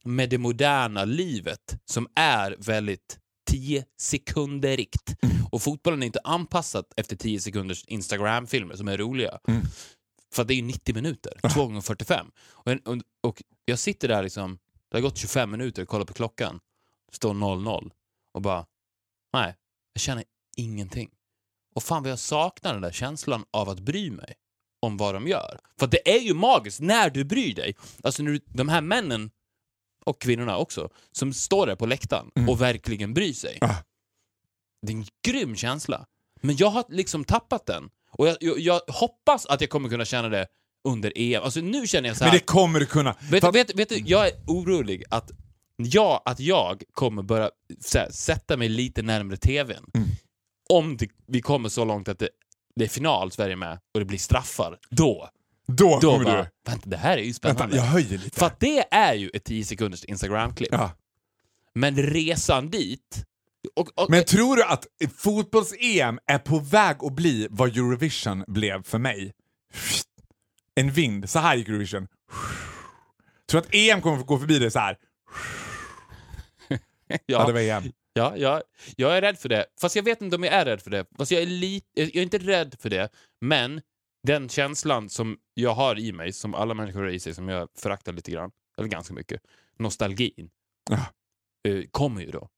med 0.05 0.29
det 0.29 0.37
moderna 0.37 1.05
livet 1.05 1.77
som 1.85 2.07
är 2.15 2.55
väldigt 2.59 3.19
10 3.51 3.85
sekunderigt. 3.99 5.15
Och 5.51 5.61
fotbollen 5.61 6.01
är 6.03 6.05
inte 6.07 6.19
anpassat 6.23 6.85
efter 6.97 7.15
10 7.15 7.39
sekunders 7.39 7.85
Instagram-filmer 7.85 8.75
som 8.75 8.87
är 8.87 8.97
roliga. 8.97 9.39
För 10.33 10.41
att 10.41 10.47
det 10.47 10.53
är 10.53 10.55
ju 10.55 10.61
90 10.61 10.95
minuter, 10.95 11.33
2 11.53 11.65
gånger 11.65 11.81
45. 11.81 12.27
Och, 12.49 12.71
en- 12.71 12.79
och, 12.85 12.97
och 13.29 13.43
jag 13.65 13.79
sitter 13.79 14.07
där 14.07 14.23
liksom, 14.23 14.59
det 14.91 14.97
har 14.97 15.01
gått 15.01 15.17
25 15.17 15.51
minuter, 15.51 15.85
kollar 15.85 16.05
på 16.05 16.13
klockan, 16.13 16.59
står 17.11 17.33
0-0 17.33 17.91
och 18.33 18.41
bara, 18.41 18.65
nej, 19.33 19.55
jag 19.93 20.01
känner 20.01 20.23
ingenting. 20.59 21.09
Och 21.75 21.83
fan 21.83 22.03
vad 22.03 22.11
jag 22.11 22.19
saknar 22.19 22.73
den 22.73 22.81
där 22.81 22.91
känslan 22.91 23.45
av 23.51 23.69
att 23.69 23.79
bry 23.79 24.11
mig 24.11 24.33
om 24.81 24.97
vad 24.97 25.13
de 25.13 25.27
gör. 25.27 25.59
För 25.79 25.87
det 25.87 26.15
är 26.15 26.19
ju 26.19 26.33
magiskt 26.33 26.79
när 26.79 27.09
du 27.09 27.23
bryr 27.23 27.55
dig. 27.55 27.75
Alltså 28.03 28.23
när 28.23 28.31
du, 28.31 28.39
de 28.45 28.69
här 28.69 28.81
männen, 28.81 29.31
och 30.05 30.21
kvinnorna 30.21 30.57
också, 30.57 30.89
som 31.11 31.33
står 31.33 31.67
där 31.67 31.75
på 31.75 31.85
läktaren 31.85 32.31
och 32.49 32.61
verkligen 32.61 33.13
bryr 33.13 33.33
sig. 33.33 33.57
Ah. 33.61 33.75
Det 34.81 34.93
är 34.93 34.97
en 34.97 35.05
grym 35.27 35.55
känsla. 35.55 36.05
Men 36.41 36.55
jag 36.57 36.69
har 36.69 36.83
liksom 36.89 37.23
tappat 37.23 37.65
den. 37.65 37.89
Och 38.11 38.27
jag, 38.27 38.37
jag, 38.39 38.59
jag 38.59 38.81
hoppas 38.87 39.45
att 39.45 39.61
jag 39.61 39.69
kommer 39.69 39.89
kunna 39.89 40.05
känna 40.05 40.29
det 40.29 40.47
under 40.87 41.13
EM. 41.15 41.43
Alltså 41.43 41.59
nu 41.59 41.87
känner 41.87 42.09
jag 42.09 42.17
så 42.17 42.23
här... 42.23 42.31
Men 42.31 42.39
det 42.39 42.45
kommer 42.45 42.79
du 42.79 42.85
kunna. 42.85 43.15
Vet, 43.31 43.41
För- 43.43 43.51
vet, 43.51 43.75
vet 43.75 43.89
du, 43.89 43.97
jag 43.97 44.27
är 44.27 44.33
orolig 44.47 45.03
att 45.09 45.31
jag, 45.77 46.21
att 46.25 46.39
jag 46.39 46.83
kommer 46.91 47.23
börja 47.23 47.51
här, 47.93 48.11
sätta 48.11 48.57
mig 48.57 48.69
lite 48.69 49.01
närmare 49.01 49.37
TVn. 49.37 49.85
Mm. 49.93 50.09
Om 50.73 50.97
det, 50.97 51.07
vi 51.27 51.41
kommer 51.41 51.69
så 51.69 51.85
långt 51.85 52.07
att 52.07 52.19
det, 52.19 52.29
det 52.75 52.83
är 52.83 52.89
final 52.89 53.31
Sverige 53.31 53.55
med 53.55 53.79
och 53.93 53.99
det 53.99 54.05
blir 54.05 54.17
straffar. 54.17 54.77
Då, 54.89 55.29
Då, 55.67 55.99
då 56.01 56.11
kommer 56.11 56.25
bara, 56.25 56.43
du... 56.43 56.49
vänta 56.71 56.89
det 56.89 56.97
här 56.97 57.17
är 57.17 57.21
ju 57.21 57.33
spännande. 57.33 57.61
Vänta, 57.63 57.77
jag 57.77 57.83
höjer 57.83 58.17
lite. 58.17 58.39
För 58.39 58.45
att 58.45 58.59
det 58.59 58.93
är 58.93 59.13
ju 59.13 59.29
ett 59.33 59.43
10 59.43 59.65
sekunders 59.65 60.03
Instagram-klipp. 60.03 60.69
Ja. 60.71 60.91
Men 61.73 61.97
resan 61.97 62.69
dit... 62.69 63.25
Och, 63.75 63.99
och, 63.99 64.09
Men 64.09 64.25
tror 64.25 64.55
du 64.55 64.63
att 64.63 64.87
fotbolls-EM 65.17 66.19
är 66.25 66.37
på 66.39 66.59
väg 66.59 66.97
att 67.03 67.13
bli 67.13 67.47
vad 67.49 67.69
Eurovision 67.77 68.43
blev 68.47 68.83
för 68.83 68.97
mig? 68.97 69.33
En 70.75 70.91
vind. 70.91 71.29
Så 71.29 71.39
här 71.39 71.55
gick 71.55 71.67
Eurovision. 71.67 72.07
Tror 73.49 73.61
du 73.61 73.67
att 73.67 73.73
EM 73.73 74.01
kommer 74.01 74.19
att 74.19 74.25
gå 74.25 74.39
förbi 74.39 74.59
det 74.59 74.71
så 74.71 74.79
här? 74.79 74.97
Ja, 77.25 77.45
det 77.45 77.53
var 77.53 77.59
EM. 77.59 77.83
Ja, 78.19 78.37
ja, 78.37 78.61
jag 78.95 79.17
är 79.17 79.21
rädd 79.21 79.37
för 79.39 79.49
det. 79.49 79.65
Fast 79.81 79.95
jag 79.95 80.03
vet 80.03 80.21
inte 80.21 80.35
om 80.35 80.43
jag 80.43 80.53
är 80.53 80.65
rädd 80.65 80.81
för 80.81 80.91
det. 80.91 81.05
Fast 81.17 81.31
jag 81.31 81.41
är, 81.41 81.45
lite, 81.45 81.87
jag 81.93 82.15
är 82.15 82.21
inte 82.21 82.37
rädd 82.37 82.75
för 82.79 82.89
det, 82.89 83.09
men 83.41 83.81
den 84.27 84.49
känslan 84.49 85.09
som 85.09 85.37
jag 85.53 85.73
har 85.73 85.99
i 85.99 86.11
mig, 86.11 86.33
som 86.33 86.55
alla 86.55 86.73
människor 86.73 86.99
har 87.01 87.09
i 87.09 87.19
sig, 87.19 87.33
som 87.35 87.49
jag 87.49 87.69
föraktar 87.77 88.13
lite 88.13 88.31
grann, 88.31 88.51
eller 88.77 88.87
ganska 88.87 89.13
mycket, 89.13 89.41
nostalgin, 89.79 90.49
eh, 91.67 91.83
kommer 91.91 92.21
ju 92.21 92.31
då. 92.31 92.49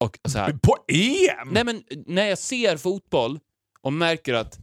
Och 0.00 0.18
så 0.28 0.38
här, 0.38 0.52
På 0.62 0.76
EM? 0.88 1.48
nej 1.52 1.64
men 1.64 1.82
när 2.06 2.26
jag 2.26 2.38
ser 2.38 2.76
fotboll 2.76 3.40
och 3.80 3.92
märker 3.92 4.34
att 4.34 4.58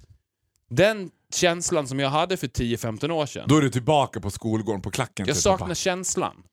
den 0.70 1.12
känslan 1.34 1.88
som 1.88 2.00
jag 2.00 2.10
hade 2.10 2.38
för 2.38 2.48
10-15 2.48 3.12
år 3.12 3.26
sedan, 3.26 3.46
Då 3.50 3.58
är 3.58 3.62
du 3.62 3.70
tillbaka 3.70 4.20
på 4.22 4.32
skolgården 4.32 4.82
på 4.82 4.92
klacken. 4.92 5.26
jag 5.28 5.36
typ, 5.36 5.44
saknar 5.44 5.66
pappa. 5.68 5.76
känslan. 5.76 6.44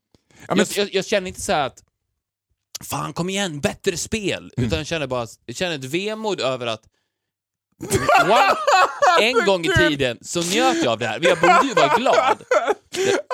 Ja, 0.49 0.55
men, 0.55 0.59
jag, 0.59 0.69
jag, 0.87 0.95
jag 0.95 1.05
känner 1.07 1.29
inte 1.29 1.41
så 1.41 1.53
här 1.53 1.67
att 1.67 1.85
Fan 2.81 3.13
kom 3.13 3.31
igen, 3.31 3.61
bättre 3.61 3.97
spel! 3.97 4.53
Mm. 4.57 4.67
Utan 4.67 4.79
jag 4.79 4.87
känner 4.87 5.07
bara 5.07 5.27
jag 5.47 5.57
känner 5.57 5.75
ett 5.75 5.85
vemod 5.85 6.41
över 6.41 6.67
att 6.67 6.83
One, 8.25 8.55
en 9.21 9.47
gång 9.47 9.65
i 9.65 9.69
tiden 9.69 10.19
så 10.21 10.41
njöt 10.41 10.77
jag 10.85 10.93
av 10.93 10.99
det 10.99 11.07
här. 11.07 11.21
Jag 11.23 11.41
borde 11.41 11.67
ju 11.67 11.75
vara 11.75 11.97
glad. 11.97 12.39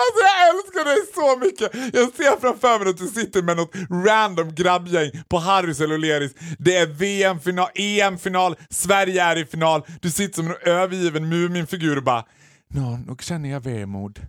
Alltså 0.02 0.20
jag 0.24 0.48
älskar 0.48 0.84
dig 0.84 0.96
så 1.14 1.38
mycket! 1.38 1.94
Jag 1.94 2.14
ser 2.14 2.40
framför 2.40 2.78
mig 2.78 2.88
att 2.88 2.98
du 2.98 3.06
sitter 3.06 3.42
med 3.42 3.56
något 3.56 3.74
random 4.06 4.54
grabbgäng 4.54 5.10
på 5.28 5.38
Harrys 5.38 5.80
eller 5.80 5.98
O'Learys. 5.98 6.30
Det 6.58 6.76
är 6.76 6.86
VM-final, 6.86 7.68
EM-final, 7.74 8.56
Sverige 8.70 9.22
är 9.22 9.36
i 9.36 9.46
final. 9.46 9.82
Du 10.00 10.10
sitter 10.10 10.34
som 10.34 10.46
en 10.46 10.56
övergiven 10.72 11.28
Muminfigur 11.28 11.96
och 11.96 12.02
bara 12.02 12.24
Nå, 12.68 12.96
nog 13.06 13.22
känner 13.22 13.50
jag 13.50 13.60
vemod. 13.60 14.20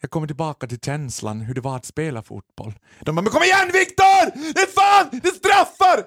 Jag 0.00 0.10
kommer 0.10 0.26
tillbaka 0.26 0.66
till 0.66 0.80
känslan 0.80 1.40
hur 1.40 1.54
det 1.54 1.60
var 1.60 1.76
att 1.76 1.84
spela 1.84 2.22
fotboll. 2.22 2.78
De 3.00 3.14
bara, 3.14 3.22
men 3.22 3.32
kom 3.32 3.42
igen 3.42 3.70
Viktor! 3.72 4.52
Det 4.54 4.60
är 4.60 4.66
fan! 4.66 5.20
Det 5.22 5.28
är 5.28 5.32
straffar! 5.32 6.04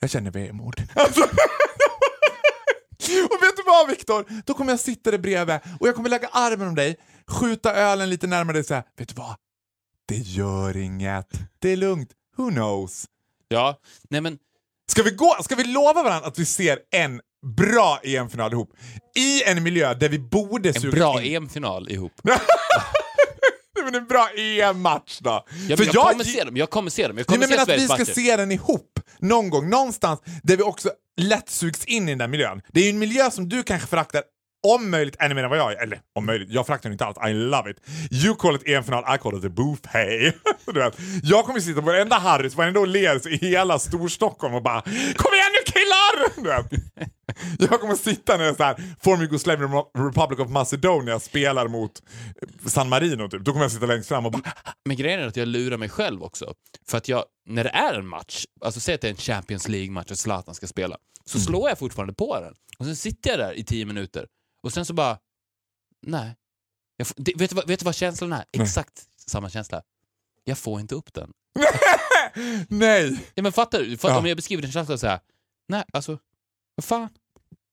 Jag 0.00 0.10
känner 0.10 0.30
vemod. 0.30 0.74
Alltså, 0.94 1.20
och 3.30 3.42
vet 3.42 3.56
du 3.56 3.62
vad 3.66 3.88
Viktor? 3.88 4.42
Då 4.46 4.54
kommer 4.54 4.72
jag 4.72 4.80
sitta 4.80 5.10
där 5.10 5.18
bredvid 5.18 5.58
och 5.80 5.88
jag 5.88 5.94
kommer 5.94 6.08
lägga 6.08 6.28
armen 6.28 6.68
om 6.68 6.74
dig, 6.74 6.96
skjuta 7.26 7.74
ölen 7.74 8.10
lite 8.10 8.26
närmare 8.26 8.52
dig 8.54 8.60
och 8.60 8.66
säga, 8.66 8.84
vet 8.96 9.08
du 9.08 9.14
vad? 9.14 9.36
Det 10.08 10.16
gör 10.16 10.76
inget. 10.76 11.30
Det 11.58 11.70
är 11.70 11.76
lugnt. 11.76 12.10
Who 12.36 12.50
knows? 12.50 13.06
Ja, 13.48 13.80
nej 14.10 14.20
men 14.20 14.38
Ska 14.88 15.02
vi, 15.02 15.10
gå, 15.10 15.36
ska 15.42 15.54
vi 15.54 15.64
lova 15.64 16.02
varandra 16.02 16.28
att 16.28 16.38
vi 16.38 16.44
ser 16.44 16.78
en 16.90 17.20
bra 17.56 18.00
EM-final 18.04 18.52
ihop? 18.52 18.70
I 19.16 19.42
en 19.42 19.62
miljö 19.62 19.94
där 19.94 20.08
vi 20.08 20.18
borde 20.18 20.68
en 20.68 20.80
suga 20.80 20.96
bra 20.96 21.22
in... 21.22 21.36
EM-final 21.36 21.90
ihop. 21.90 22.12
Det 23.74 23.82
men 23.84 23.94
en 23.94 24.06
bra 24.06 24.28
EM-match 24.36 25.18
då. 25.20 25.30
Ja, 25.68 25.76
men 25.78 25.88
jag, 25.92 26.10
kommer 26.12 26.24
se 26.24 26.44
dem, 26.44 26.56
jag 26.56 26.70
kommer 26.70 26.90
se 26.90 27.08
dem. 27.08 27.16
Jag 27.18 27.24
Ja, 27.24 27.24
kommer 27.34 27.38
men 27.38 27.48
se 27.48 27.54
men 27.54 27.62
att 27.62 27.68
vi 27.80 27.84
ska 27.84 27.98
matcher. 27.98 28.12
se 28.12 28.36
den 28.36 28.52
ihop 28.52 29.00
någon 29.18 29.50
gång, 29.50 29.70
någonstans 29.70 30.20
där 30.42 30.56
vi 30.56 30.62
också 30.62 30.90
lätt 31.20 31.48
sugs 31.50 31.84
in 31.84 32.08
i 32.08 32.12
den 32.12 32.18
där 32.18 32.28
miljön. 32.28 32.62
Det 32.72 32.80
är 32.80 32.84
ju 32.84 32.90
en 32.90 32.98
miljö 32.98 33.30
som 33.30 33.48
du 33.48 33.62
kanske 33.62 33.88
föraktar 33.88 34.22
om 34.74 34.90
möjligt 34.90 35.16
ännu 35.18 35.34
mer 35.34 35.44
än 35.44 35.50
vad 35.50 35.58
jag. 35.58 35.82
Eller 35.82 36.00
om 36.14 36.26
möjligt, 36.26 36.48
jag 36.50 36.66
föraktar 36.66 36.90
inte 36.90 37.04
alls. 37.04 37.16
I 37.28 37.32
love 37.32 37.70
it. 37.70 37.76
You 38.24 38.34
call 38.36 38.56
it 38.56 38.62
EM-final, 38.68 39.04
I 39.14 39.18
call 39.18 39.38
it 39.38 39.44
a 39.44 39.48
buffet. 39.48 40.34
du 40.74 40.80
vet, 40.80 40.96
jag 41.22 41.44
kommer 41.44 41.60
sitta 41.60 41.80
på 41.80 41.86
varenda 41.86 42.18
Harrys, 42.18 42.54
varenda 42.54 42.80
Åhléns 42.80 43.26
i 43.26 43.36
hela 43.36 43.78
Storstockholm 43.78 44.54
och 44.54 44.62
bara 44.62 44.80
Kom 45.16 45.30
killar! 45.76 46.68
Jag 47.70 47.80
kommer 47.80 47.94
sitta 47.94 48.36
när 48.36 48.54
så 48.54 48.62
här, 48.62 48.94
Former 49.02 49.22
Yugoslavian 49.24 49.70
Republic 49.98 50.40
of 50.40 50.50
Macedonia 50.50 51.20
spelar 51.20 51.68
mot 51.68 52.02
San 52.66 52.88
Marino 52.88 53.28
typ. 53.28 53.42
Då 53.44 53.52
kommer 53.52 53.64
jag 53.64 53.72
sitta 53.72 53.86
längst 53.86 54.08
fram 54.08 54.26
och 54.26 54.32
bara 54.32 54.52
Men 54.84 54.96
grejen 54.96 55.20
är 55.20 55.26
att 55.26 55.36
jag 55.36 55.48
lurar 55.48 55.76
mig 55.76 55.88
själv 55.88 56.22
också. 56.22 56.54
För 56.88 56.98
att 56.98 57.08
jag, 57.08 57.24
när 57.46 57.64
det 57.64 57.70
är 57.70 57.94
en 57.94 58.06
match, 58.06 58.44
alltså 58.60 58.80
säg 58.80 58.94
att 58.94 59.00
det 59.00 59.06
är 59.08 59.10
en 59.10 59.16
Champions 59.16 59.68
League-match 59.68 60.10
och 60.10 60.18
Zlatan 60.18 60.54
ska 60.54 60.66
spela, 60.66 60.96
så 61.24 61.38
Mm. 61.38 61.46
slår 61.46 61.68
jag 61.68 61.78
fortfarande 61.78 62.14
på 62.14 62.40
den. 62.40 62.54
Och 62.78 62.84
sen 62.84 62.96
sitter 62.96 63.30
jag 63.30 63.38
där 63.38 63.52
i 63.52 63.64
tio 63.64 63.84
minuter 63.84 64.26
och 64.62 64.72
sen 64.72 64.84
så 64.84 64.94
bara, 64.94 65.18
nej. 66.06 66.36
Jag 66.96 67.06
det, 67.16 67.32
vet, 67.36 67.50
du 67.50 67.56
vad, 67.56 67.66
vet 67.68 67.78
du 67.80 67.84
vad 67.84 67.94
känslan 67.94 68.32
är? 68.32 68.44
Exakt 68.52 69.02
samma 69.26 69.50
känsla. 69.50 69.82
Jag 70.44 70.58
får 70.58 70.80
inte 70.80 70.94
upp 70.94 71.12
den. 71.14 71.30
Nej! 72.68 73.18
Ja, 73.34 73.42
men 73.42 73.52
fattar 73.52 73.78
du? 73.78 73.96
Fattar, 73.98 74.14
Ja. 74.14 74.18
Om 74.20 74.26
jag 74.26 74.36
beskriver 74.36 74.62
den 74.62 74.72
känslan 74.72 74.98
så 74.98 75.06
här, 75.06 75.20
nej 75.68 75.84
alltså, 75.92 76.18
vad 76.74 76.84
fan? 76.84 77.08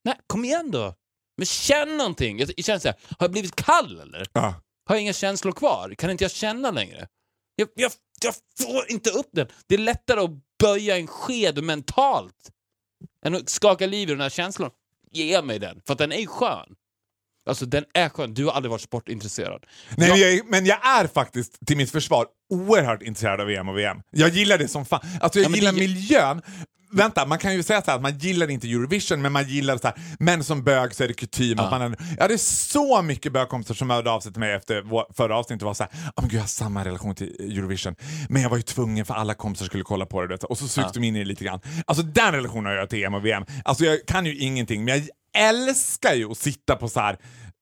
Nej, 0.06 0.16
kom 0.28 0.46
igen 0.46 0.72
då! 0.72 0.96
Men 1.38 1.46
känn 1.46 1.98
någonting! 1.98 2.40
Jag, 2.40 2.66
känner 2.66 2.80
så 2.80 2.88
här, 2.88 2.98
har 3.10 3.18
jag 3.26 3.32
blivit 3.32 3.56
kall 3.56 4.00
eller? 4.00 4.28
Ja. 4.34 4.56
Har 4.86 4.96
jag 4.96 5.02
inga 5.02 5.14
känslor 5.14 5.52
kvar? 5.52 5.96
Kan 5.98 6.10
inte 6.10 6.24
jag 6.24 6.32
känna 6.32 6.72
längre? 6.72 7.08
Jag, 7.56 7.68
jag, 7.76 7.92
jag 8.24 8.34
får 8.68 8.92
inte 8.92 9.10
upp 9.10 9.30
den. 9.32 9.48
Det 9.68 9.76
är 9.76 9.80
lättare 9.80 10.20
att 10.20 10.32
böja 10.64 10.98
en 10.98 11.08
sked 11.08 11.64
mentalt 11.64 12.52
än 13.26 13.36
att 13.36 13.50
skaka 13.50 13.86
liv 13.88 14.10
i 14.10 14.12
den 14.12 14.22
här 14.22 14.30
känslan. 14.30 14.70
Ge 15.12 15.42
mig 15.42 15.60
den, 15.60 15.82
för 15.86 15.94
att 15.94 16.00
den 16.00 16.12
är 16.12 16.26
skön. 16.26 16.76
Alltså 17.50 17.66
den 17.66 17.86
är 17.94 18.10
skön. 18.10 18.34
Du 18.34 18.46
har 18.46 18.52
aldrig 18.52 18.72
varit 18.72 18.82
sportintresserad. 18.82 19.66
Nej, 19.98 20.08
Jag- 20.10 20.20
men, 20.20 20.38
jag, 20.38 20.50
men 20.50 20.66
jag 20.66 20.88
är 20.88 21.08
faktiskt, 21.08 21.66
till 21.68 21.78
mitt 21.78 21.92
försvar, 21.92 22.28
oerhört 22.50 23.02
intresserad 23.02 23.42
av 23.42 23.50
EM 23.50 23.70
och 23.70 23.78
VM. 23.78 23.98
Jag 24.12 24.30
gillar 24.30 24.58
det 24.58 24.68
som 24.68 24.86
fan. 24.86 25.02
Alltså 25.22 25.40
jag 25.40 25.52
Ja, 25.52 25.56
gillar 25.56 25.72
det- 25.72 25.80
miljön. 25.80 26.42
Vänta, 26.94 27.26
man 27.26 27.40
kan 27.40 27.54
ju 27.54 27.64
säga 27.64 27.82
så 27.82 27.92
här 27.92 27.96
att 27.96 28.02
man 28.02 28.18
gillar 28.18 28.50
inte 28.50 28.68
Eurovision, 28.68 29.22
men 29.22 29.32
man 29.32 29.48
gillar 29.48 29.78
så 29.78 29.88
här, 29.88 29.98
men 30.20 30.44
som 30.44 30.64
bög 30.64 30.96
så 30.96 31.04
är 31.04 31.08
det 31.08 31.14
kutym 31.14 31.60
att 31.60 31.72
man 31.72 31.82
är, 31.82 31.98
Jag 32.16 32.22
hade 32.22 32.38
så 32.38 33.02
mycket 33.02 33.34
bögkompisar 33.34 33.76
som 33.76 33.90
hörde 33.90 34.12
av 34.12 34.20
sig 34.20 34.32
till 34.32 34.40
mig 34.40 34.54
efter 34.54 34.82
vår, 34.82 35.06
förra 35.14 35.38
avsnittet 35.38 35.62
och 35.62 35.68
var 35.68 35.74
så 35.74 35.84
här, 35.84 35.92
oh, 36.16 36.24
gud, 36.24 36.34
jag 36.34 36.40
har 36.40 36.48
samma 36.48 36.86
relation 36.86 37.16
till 37.16 37.58
Eurovision, 37.58 37.96
men 38.30 38.42
jag 38.42 38.50
var 38.50 38.58
ju 38.58 38.64
tvungen 38.64 39.06
för 39.06 39.14
alla 39.14 39.34
kompisar 39.34 39.66
skulle 39.66 39.84
kolla 39.84 40.06
på 40.06 40.26
det. 40.26 40.44
Och 40.44 40.58
så 40.58 40.68
sugs 40.68 40.92
de 40.94 41.04
in 41.04 41.16
i 41.16 41.20
det 41.20 41.26
lite 41.26 41.44
grann. 41.44 41.60
Alltså 41.86 42.04
den 42.04 42.32
relationen 42.32 42.66
har 42.66 42.74
jag 42.74 42.90
till 42.90 43.04
EM 43.04 43.14
och 43.14 43.26
VM. 43.26 43.46
Alltså 43.66 43.86
jag 43.86 44.06
kan 44.06 44.26
ju 44.26 44.38
ingenting, 44.38 44.86
men 44.86 44.98
jag 44.98 45.08
älskar 45.50 46.14
ju 46.14 46.32
att 46.32 46.38
sitta 46.38 46.76
på 46.76 46.90
så 46.90 47.00
här 47.00 47.18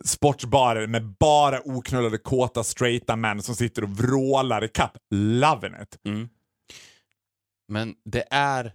sportsbarer 0.05 0.87
med 0.87 1.15
bara 1.19 1.59
oknullade 1.65 2.17
kåta 2.17 2.63
straighta 2.63 3.15
män 3.15 3.41
som 3.41 3.55
sitter 3.55 3.83
och 3.83 3.89
vrålar 3.89 4.63
i 4.63 4.67
kapp. 4.67 4.97
Loving 5.15 5.73
it! 5.81 5.97
Men 7.67 7.93
det 8.05 8.23
är 8.31 8.73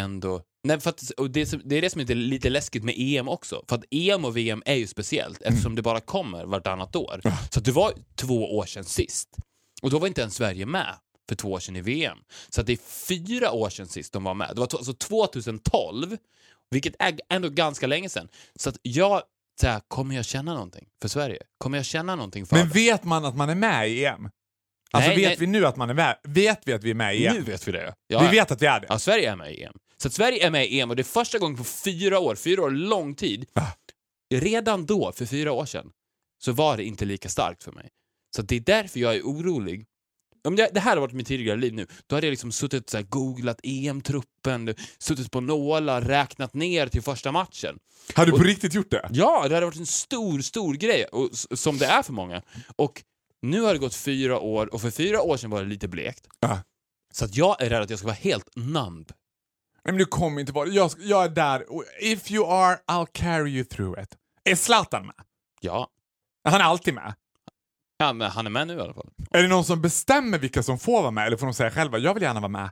ändå... 0.00 0.42
Nej, 0.64 0.80
för 0.80 0.90
att, 0.90 1.10
och 1.10 1.30
det, 1.30 1.46
som- 1.46 1.62
det 1.64 1.76
är 1.76 1.82
det 1.82 1.90
som 1.90 2.00
är 2.00 2.04
lite- 2.14 2.50
läskigt 2.50 2.84
med 2.84 2.94
EM 2.98 3.28
också. 3.28 3.64
För 3.68 3.76
att 3.76 3.84
EM 3.90 4.24
och 4.24 4.36
VM 4.36 4.62
är 4.66 4.74
ju 4.74 4.86
speciellt 4.86 5.42
eftersom 5.42 5.74
det 5.74 5.82
bara 5.82 6.00
kommer 6.00 6.44
vartannat 6.44 6.96
år. 6.96 7.20
Så 7.50 7.58
att 7.58 7.64
det 7.64 7.72
var 7.72 7.92
två 8.16 8.56
år 8.56 8.66
sedan 8.66 8.84
sist. 8.84 9.28
Och 9.82 9.90
då 9.90 9.98
var 9.98 10.06
inte 10.06 10.20
ens 10.20 10.34
Sverige 10.34 10.66
med 10.66 10.94
för 11.28 11.36
två 11.36 11.52
år 11.52 11.60
sedan 11.60 11.76
i 11.76 11.80
VM. 11.80 12.18
Så 12.48 12.62
det 12.62 12.72
är 12.72 12.78
fyra 13.08 13.50
år 13.52 13.70
sedan 13.70 13.86
sist 13.88 14.12
de 14.12 14.24
var 14.24 14.34
med. 14.34 14.48
Det 14.54 14.60
var 14.60 14.68
alltså 14.76 14.92
2012, 14.94 16.16
vilket 16.70 16.94
är 16.98 17.18
ändå 17.28 17.48
ganska 17.48 17.86
länge 17.86 18.08
sedan. 18.08 18.28
Så 18.58 18.68
att 18.70 18.76
jag, 18.82 19.22
så 19.60 19.66
här, 19.66 19.80
kommer 19.88 20.16
jag 20.16 20.24
känna 20.24 20.54
någonting 20.54 20.86
för 21.02 21.08
Sverige? 21.08 21.38
Kommer 21.58 21.78
jag 21.78 21.84
känna 21.84 22.14
någonting 22.16 22.46
för 22.46 22.56
Men 22.56 22.68
det? 22.68 22.74
vet 22.74 23.04
man 23.04 23.24
att 23.24 23.36
man 23.36 23.48
är 23.50 23.54
med 23.54 23.90
i 23.90 24.04
EM? 24.04 24.30
Alltså 24.92 25.08
Nej, 25.10 25.16
vet 25.18 25.28
nej. 25.28 25.36
vi 25.40 25.46
nu 25.46 25.66
att 25.66 25.76
man 25.76 25.90
är 25.90 25.94
med? 25.94 26.16
Vet 26.28 26.60
vi 26.64 26.72
att 26.72 26.84
vi 26.84 26.90
är 26.90 26.94
med 26.94 27.16
i 27.16 27.26
EM? 27.26 27.34
Nu 27.34 27.40
vet 27.42 27.68
vi 27.68 27.72
det. 27.72 27.94
Ja, 28.06 28.22
Vi 28.22 28.36
vet 28.36 28.50
att 28.50 28.62
vi 28.62 28.66
är 28.66 28.80
det? 28.80 28.86
Ja, 28.88 28.98
Sverige 28.98 29.30
är 29.32 29.36
med 29.36 29.52
i 29.54 29.62
EM. 29.62 29.74
Så 30.02 30.08
att 30.08 30.14
Sverige 30.14 30.46
är 30.46 30.50
med 30.50 30.66
i 30.70 30.80
EM 30.80 30.90
och 30.90 30.96
det 30.96 31.02
är 31.02 31.04
första 31.04 31.38
gången 31.38 31.56
på 31.56 31.64
fyra 31.64 32.18
år, 32.18 32.34
fyra 32.34 32.62
år 32.62 32.70
lång 32.70 33.14
tid. 33.14 33.46
Ah. 33.52 33.66
Redan 34.34 34.86
då, 34.86 35.12
för 35.12 35.26
fyra 35.26 35.52
år 35.52 35.66
sedan, 35.66 35.90
så 36.42 36.52
var 36.52 36.76
det 36.76 36.84
inte 36.84 37.04
lika 37.04 37.28
starkt 37.28 37.62
för 37.62 37.72
mig. 37.72 37.88
Så 38.36 38.42
det 38.42 38.56
är 38.56 38.60
därför 38.60 39.00
jag 39.00 39.16
är 39.16 39.22
orolig. 39.22 39.86
Om 40.44 40.56
det, 40.56 40.70
det 40.74 40.80
här 40.80 40.90
hade 40.90 41.00
varit 41.00 41.12
mitt 41.14 41.26
tidigare 41.26 41.56
liv 41.56 41.74
nu, 41.74 41.86
då 42.06 42.16
hade 42.16 42.26
jag 42.26 42.30
liksom 42.32 42.52
suttit 42.52 42.94
och 42.94 43.08
googlat 43.10 43.60
EM-truppen, 43.62 44.74
suttit 44.98 45.30
på 45.30 45.40
nålar, 45.40 46.00
räknat 46.02 46.54
ner 46.54 46.86
till 46.86 47.02
första 47.02 47.32
matchen. 47.32 47.78
Har 48.14 48.26
du 48.26 48.32
på 48.32 48.38
Och- 48.38 48.44
riktigt 48.44 48.74
gjort 48.74 48.90
det? 48.90 49.08
Ja, 49.12 49.48
det 49.48 49.54
hade 49.54 49.66
varit 49.66 49.76
en 49.78 49.86
stor, 49.86 50.40
stor 50.40 50.74
grej, 50.74 51.04
och, 51.04 51.28
som 51.58 51.78
det 51.78 51.86
är 51.86 52.02
för 52.02 52.12
många. 52.12 52.42
Och 52.76 53.02
nu 53.42 53.60
har 53.60 53.72
det 53.72 53.78
gått 53.78 53.94
fyra 53.94 54.38
år, 54.40 54.74
och 54.74 54.80
för 54.80 54.90
fyra 54.90 55.22
år 55.22 55.36
sedan 55.36 55.50
var 55.50 55.62
det 55.62 55.68
lite 55.68 55.88
blekt. 55.88 56.26
Ja. 56.40 56.62
Så 57.12 57.24
att 57.24 57.36
jag 57.36 57.62
är 57.62 57.70
rädd 57.70 57.82
att 57.82 57.90
jag 57.90 57.98
ska 57.98 58.06
vara 58.08 58.16
helt 58.20 58.48
numb. 58.56 59.12
Nej, 59.84 59.92
men 59.92 59.96
du 59.96 60.04
kommer 60.04 60.40
inte 60.40 60.52
vara. 60.52 60.68
Jag, 60.68 60.90
jag 60.98 61.24
är 61.24 61.28
där. 61.28 61.64
If 62.00 62.30
you 62.30 62.46
are, 62.52 62.78
I'll 62.86 63.08
carry 63.12 63.50
you 63.50 63.64
through 63.64 64.02
it. 64.02 64.16
Är 64.44 64.54
Zlatan 64.54 65.06
med? 65.06 65.14
Ja, 65.60 65.88
Han 66.44 66.60
är 66.60 66.64
alltid 66.64 66.94
med. 66.94 67.14
Ja, 67.96 68.12
men 68.12 68.30
han 68.30 68.46
är 68.46 68.50
med 68.50 68.66
nu 68.66 68.74
i 68.74 68.80
alla 68.80 68.94
fall. 68.94 69.10
Är 69.30 69.42
det 69.42 69.48
någon 69.48 69.64
som 69.64 69.82
bestämmer 69.82 70.38
vilka 70.38 70.62
som 70.62 70.78
får 70.78 71.00
vara 71.02 71.10
med 71.10 71.26
eller 71.26 71.36
får 71.36 71.46
de 71.46 71.54
säga 71.54 71.70
själva 71.70 71.98
jag 71.98 72.14
vill 72.14 72.22
gärna 72.22 72.40
vara 72.40 72.48
med? 72.48 72.70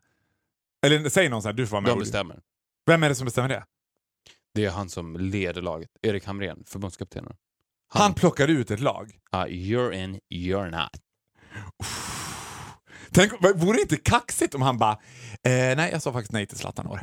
Eller 0.87 1.09
säger 1.09 1.31
någon 1.31 1.43
så 1.43 1.49
här, 1.49 1.53
du 1.53 1.67
får 1.67 1.73
vara 1.73 1.81
med. 1.81 1.91
De 1.93 1.99
bestämmer. 1.99 2.41
Vem 2.87 3.03
är 3.03 3.09
det 3.09 3.15
som 3.15 3.25
bestämmer 3.25 3.49
det? 3.49 3.65
Det 4.55 4.65
är 4.65 4.71
han 4.71 4.89
som 4.89 5.17
leder 5.17 5.63
laget. 5.63 5.91
Erik 6.03 6.27
Hamrén, 6.27 6.65
förbundskaptenen. 6.67 7.33
Han, 7.89 8.15
plockar 8.15 8.49
ut 8.49 8.71
ett 8.71 8.81
lag. 8.81 9.19
Ah, 9.31 9.47
you're 9.47 9.93
in, 9.93 10.21
you're 10.31 10.71
not. 10.71 10.91
Tänk, 13.13 13.33
vore 13.55 13.77
det 13.77 13.83
inte 13.83 13.97
kaxigt 13.97 14.55
om 14.55 14.63
han 14.63 14.79
bara, 14.79 14.93
eh, 14.93 15.77
nej 15.77 15.89
jag 15.93 16.03
sa 16.03 16.13
faktiskt 16.13 16.33
nej 16.33 16.47
till 16.47 16.59
Zlatan 16.59 16.87
år. 16.87 17.01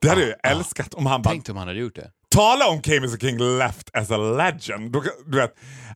Det 0.00 0.08
hade 0.08 0.20
jag 0.20 0.28
ju 0.28 0.34
älskat 0.42 0.94
om 0.94 1.06
han 1.06 1.22
bara, 1.22 1.30
Tänk 1.30 1.48
om 1.48 1.56
han 1.56 1.68
hade 1.68 1.80
gjort 1.80 1.94
det. 1.94 2.10
tala 2.28 2.68
om 2.68 2.82
Came 2.82 3.06
as 3.06 3.14
a 3.14 3.18
King 3.20 3.58
left 3.58 3.90
as 3.96 4.10
a 4.10 4.16
legend. 4.16 4.92
Då, 4.92 5.02
du 5.26 5.38
vet, 5.38 5.54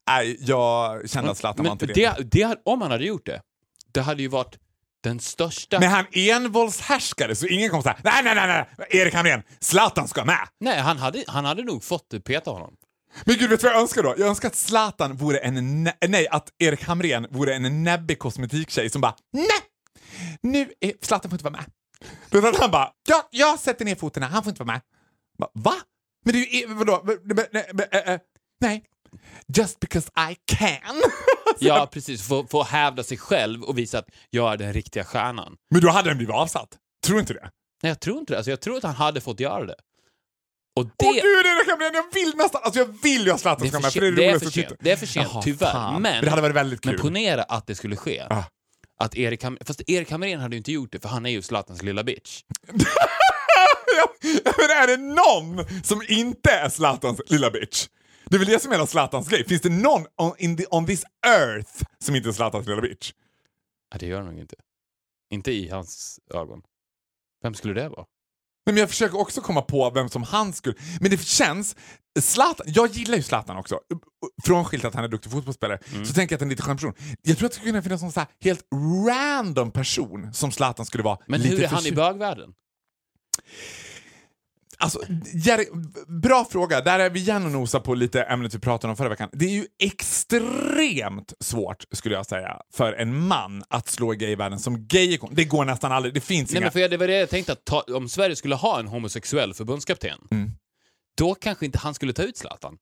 nej, 0.09 0.37
jag 0.41 1.11
kände 1.11 1.31
att 1.31 1.39
Zlatan 1.39 1.65
var 1.65 1.73
inte 1.73 1.87
det. 1.87 1.95
det, 1.95 2.17
det, 2.31 2.57
om 2.65 2.81
han 2.83 2.91
hade 2.91 3.05
gjort 3.05 3.27
det, 3.27 3.43
det 3.93 4.01
hade 4.01 4.23
ju 4.23 4.29
varit 4.29 4.59
den 5.03 5.21
största... 5.21 5.81
Men 5.81 5.89
han 5.91 6.07
envåldshärskare 6.13 7.35
så 7.37 7.47
ingen 7.47 7.71
kommer 7.71 7.83
säga 7.83 7.97
nej, 8.05 8.23
nej, 8.25 8.35
nej, 8.35 8.47
nej, 8.79 8.87
Erik 8.91 9.15
Hamrén, 9.15 9.43
Zlatan 9.61 10.09
ska 10.09 10.25
med. 10.25 10.49
Nej, 10.61 10.79
han 10.81 10.99
hade, 10.99 11.25
han 11.27 11.45
hade 11.45 11.63
nog 11.63 11.85
fått 11.85 12.25
peta 12.25 12.51
honom. 12.51 12.75
Men 13.25 13.37
gud, 13.39 13.51
vet 13.51 13.61
du 13.61 13.67
vad 13.67 13.75
jag 13.75 13.83
önskar 13.83 14.03
då? 14.03 14.15
Jag 14.19 14.29
önskar 14.29 14.49
att 14.49 14.55
Zlatan 14.57 15.17
vore 15.17 15.39
en, 15.39 15.85
nej, 16.09 16.29
att 16.29 16.49
Erik 16.59 16.83
Hamrén 16.85 17.27
vore 17.31 17.55
en 17.55 17.85
näbbig 17.85 18.19
kosmetiktjej 18.19 18.91
som 18.91 19.01
bara, 19.01 19.15
nej, 19.33 19.47
nu 20.43 20.73
är 20.81 20.93
Zlatan 21.03 21.31
får 21.31 21.35
inte 21.35 21.45
vara 21.51 21.65
med. 22.33 22.45
Att 22.49 22.57
han 22.61 22.71
bara, 22.71 22.93
ja, 23.09 23.29
jag 23.31 23.59
sätter 23.59 23.85
ner 23.85 23.95
foten 23.95 24.23
här, 24.23 24.31
han 24.31 24.43
får 24.43 24.51
inte 24.51 24.65
vara 24.65 24.73
med. 24.75 24.81
Bara, 25.39 25.51
Va? 25.55 25.75
Men 26.25 26.35
det 26.35 26.39
är 26.39 26.61
ju, 26.69 26.75
vadå? 26.75 27.03
Men- 27.25 27.47
men- 27.73 27.87
äh, 27.93 28.13
äh, 28.15 28.21
Nej, 28.61 28.85
just 29.57 29.81
because 29.81 30.11
I 30.31 30.37
can. 30.57 31.03
Ja, 31.63 31.89
precis. 31.93 32.29
Få, 32.29 32.47
få 32.47 32.63
hävda 32.63 33.03
sig 33.03 33.19
själv 33.19 33.63
och 33.63 33.79
visa 33.79 33.99
att 33.99 34.09
jag 34.31 34.53
är 34.53 34.57
den 34.57 34.73
riktiga 34.73 35.05
stjärnan. 35.05 35.57
Men 35.71 35.81
då 35.81 35.91
hade 35.91 36.11
den 36.11 36.17
blivit 36.17 36.35
avsatt. 36.35 36.69
Tror 37.07 37.15
du 37.15 37.21
inte 37.21 37.33
det? 37.35 37.51
Nej, 37.83 37.91
jag 37.91 38.01
tror 38.01 38.19
inte 38.19 38.33
det. 38.33 38.37
Alltså, 38.37 38.51
jag 38.51 38.61
tror 38.61 38.77
att 38.77 38.83
han 38.83 38.95
hade 38.95 39.21
fått 39.21 39.41
göra 39.41 39.67
det. 39.67 39.75
Och 40.77 40.85
det... 40.85 40.93
Åh 41.07 41.13
gud, 41.15 41.47
Erik 41.47 41.69
Hamrén, 41.71 41.91
jag 41.95 42.15
vill 42.15 42.37
nästan, 42.37 42.61
alltså 42.65 42.81
jag 42.81 43.03
vill 43.03 43.25
ju 43.27 43.31
att 43.33 43.41
Zlatan 43.41 43.63
Det 43.63 43.69
är 43.69 43.71
ska 43.71 43.81
med, 43.81 43.93
för 43.93 44.01
det 44.01 44.07
är 44.07 44.13
Det 44.17 44.25
är 44.25 44.31
roligt 44.31 44.43
för 44.45 44.51
sent. 44.51 44.73
Det 44.81 44.91
är 44.93 44.97
för 44.97 45.07
sent, 45.07 45.29
Jaha, 45.33 45.43
tyvärr. 45.43 45.73
fan. 45.73 46.03
Men- 46.03 46.25
det 46.25 46.31
hade 46.31 46.43
varit 46.43 46.57
väldigt 46.57 46.81
kul. 46.81 46.93
Men 46.93 47.01
ponera 47.01 47.43
att 47.43 47.67
det 47.67 47.75
skulle 47.75 47.97
ske. 47.97 48.27
Ah. 48.31 48.45
Att 48.99 49.17
Erik 49.17 49.45
Ham- 49.45 49.65
Fast 49.65 49.91
Erik 49.91 50.11
Hamrén 50.11 50.41
hade 50.41 50.57
ju 50.57 50.59
inte 50.59 50.73
gjort 50.73 50.93
det, 50.93 51.01
för 51.01 51.09
han 51.09 51.27
är 51.27 51.31
ju 51.31 51.43
Zlatans 51.43 51.83
lilla 51.83 52.05
bitch. 52.05 52.43
Men 54.59 54.71
är 54.71 54.87
det 54.87 54.97
någon 54.97 55.83
som 55.85 56.03
inte 56.09 56.51
är 56.51 56.69
Zlatans 56.69 57.21
lilla 57.27 57.51
bitch? 57.51 57.89
Det 58.25 58.37
är 58.37 58.39
väl 58.39 58.49
det 58.49 58.61
som 58.63 58.71
är 58.73 58.77
hela 58.77 58.87
Zlatans 58.87 59.29
grej. 59.29 59.45
Finns 59.49 59.63
det 59.63 59.69
någon 59.69 60.07
on, 60.17 60.57
the, 60.57 60.67
on 60.71 60.87
this 60.87 61.05
earth 61.27 61.71
som 62.05 62.17
inte 62.17 62.29
är 62.29 62.33
Zlatans 62.33 62.67
lilla 62.67 62.81
bitch? 62.81 63.13
Ja, 63.93 63.99
det 63.99 64.07
gör 64.07 64.17
han 64.21 64.27
nog 64.31 64.39
inte. 64.39 64.57
Inte 65.31 65.53
i 65.53 65.69
hans 65.69 66.21
ögon. 66.35 66.63
Vem 67.43 67.55
skulle 67.55 67.75
det 67.75 67.89
vara? 67.89 68.05
Men 68.73 68.81
jag 68.81 68.89
försöker 68.89 69.21
också 69.21 69.41
komma 69.41 69.63
på 69.63 69.91
vem 69.91 70.09
som 70.09 70.23
han 70.23 70.53
skulle... 70.53 70.75
Men 71.01 71.11
det 71.11 71.21
känns... 71.21 71.77
Zlatan, 72.21 72.67
jag 72.69 72.91
gillar 72.91 73.17
ju 73.17 73.23
Zlatan 73.23 73.57
också. 73.57 73.79
Frånskilt 74.45 74.85
att 74.85 74.95
han 74.95 75.05
är 75.05 75.09
duktig 75.09 75.33
fotbollsspelare 75.33 75.79
så 76.05 76.15
tänker 76.15 76.33
jag 76.33 76.37
att 76.37 76.41
han 76.41 76.41
är 76.41 76.43
en 76.43 76.49
lite 76.51 76.63
skön 76.63 76.77
person. 76.77 76.95
Jag 77.23 77.39
tror 77.39 77.47
att 77.47 77.53
det 77.53 77.57
skulle 77.57 77.71
kunna 77.71 77.83
finnas 77.83 78.03
någon 78.03 78.13
så 78.13 78.21
här 78.21 78.29
helt 78.41 78.65
random 79.09 79.71
person 79.71 80.35
som 80.35 80.53
Zlatan 80.53 80.87
skulle 80.87 81.05
vara 81.05 81.19
Men 81.27 81.41
hur 81.41 81.63
är 81.63 81.69
han 81.69 81.87
i 81.87 81.93
bögvärlden? 81.93 82.51
Alltså, 84.83 85.01
Jerry, 85.35 85.67
bra 86.23 86.45
fråga. 86.51 86.81
Där 86.81 86.99
är 86.99 87.11
vi 87.11 87.21
igen 87.21 87.45
och 87.47 87.53
nosar 87.53 87.81
på 87.81 87.95
lite 87.95 88.23
ämnet 88.23 88.55
vi 88.55 88.59
pratade 88.59 88.91
om 88.91 88.97
förra 88.97 89.09
veckan. 89.09 89.29
Det 89.33 89.45
är 89.45 89.51
ju 89.51 89.67
extremt 89.83 91.33
svårt, 91.41 91.85
skulle 91.93 92.15
jag 92.15 92.27
säga, 92.27 92.57
för 92.75 92.93
en 92.93 93.27
man 93.29 93.63
att 93.69 93.89
slå 93.89 94.15
i 94.15 94.17
gayvärlden 94.17 94.59
som 94.59 94.87
gayikon. 94.87 95.31
Det 95.35 95.45
går 95.45 95.65
nästan 95.65 95.93
aldrig. 95.93 96.15
Det 96.15 96.21
finns 96.21 96.51
Nej, 96.51 96.57
inga... 96.59 96.65
men 96.65 96.73
för 96.73 96.81
jag, 96.81 96.91
det 96.91 96.97
var 96.97 97.07
det 97.07 97.15
jag 97.19 97.31
tänkte, 97.31 97.53
att 97.53 97.65
ta, 97.65 97.81
om 97.95 98.09
Sverige 98.09 98.37
skulle 98.37 98.55
ha 98.55 98.79
en 98.81 98.87
homosexuell 98.87 99.55
förbundskapten, 99.55 100.19
Mm. 100.31 100.51
då 101.19 101.35
kanske 101.35 101.67
inte 101.67 101.79
han 101.79 101.95
skulle 101.95 102.13
ta 102.13 102.23
ut 102.23 102.37
Zlatan. 102.37 102.77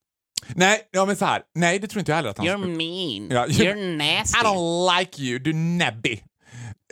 Nej, 0.55 0.81
ja, 0.91 1.05
men 1.05 1.15
så 1.15 1.25
här. 1.25 1.41
Nej, 1.55 1.79
det 1.79 1.87
tror 1.87 1.99
inte 1.99 2.11
jag 2.11 2.15
heller 2.15 2.29
att 2.29 2.37
han 2.37 2.47
skulle... 2.47 2.65
mean. 2.67 3.27
Ja, 3.29 3.45
You're 3.47 3.97
nasty. 3.97 4.39
I 4.39 4.43
don't 4.43 4.99
like 4.99 5.21
you, 5.21 5.39
du 5.39 5.53
näbbig. 5.53 6.23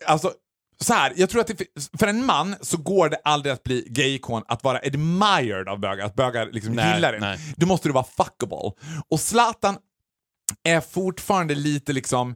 Alltså, 0.05 0.31
så 0.79 0.93
här, 0.93 1.13
jag 1.15 1.29
tror 1.29 1.41
att 1.41 1.47
det, 1.47 1.65
för 1.99 2.07
en 2.07 2.25
man 2.25 2.55
så 2.61 2.77
går 2.77 3.09
det 3.09 3.17
aldrig 3.23 3.53
att 3.53 3.63
bli 3.63 3.87
gayikon 3.89 4.43
att 4.47 4.63
vara 4.63 4.77
admired 4.77 5.69
av 5.69 5.79
bögar, 5.79 6.05
att 6.05 6.15
bögar 6.15 6.49
liksom 6.51 6.73
Nej, 6.73 6.95
gillar 6.95 7.13
det. 7.13 7.19
nej. 7.19 7.39
Då 7.55 7.65
måste 7.65 7.89
du 7.89 7.93
vara 7.93 8.05
fuckable. 8.17 8.71
Och 9.09 9.19
Zlatan 9.19 9.77
är 10.63 10.81
fortfarande 10.81 11.55
lite 11.55 11.93
liksom 11.93 12.35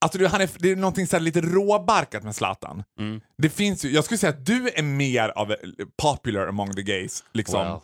Alltså 0.00 0.26
han 0.26 0.40
är, 0.40 0.50
det 0.58 0.70
är 0.70 0.76
någonting 0.76 1.06
så 1.06 1.18
lite 1.18 1.40
råbarkat 1.40 2.24
med 2.24 2.34
Zlatan. 2.36 2.82
Mm. 3.00 3.20
Det 3.38 3.50
finns 3.50 3.84
ju, 3.84 3.90
jag 3.90 4.04
skulle 4.04 4.18
säga 4.18 4.30
att 4.30 4.46
du 4.46 4.68
är 4.74 4.82
mer 4.82 5.28
av 5.28 5.54
popular 6.02 6.46
among 6.46 6.74
the 6.74 6.82
gays. 6.82 7.24
Liksom. 7.32 7.60
Well. 7.60 7.80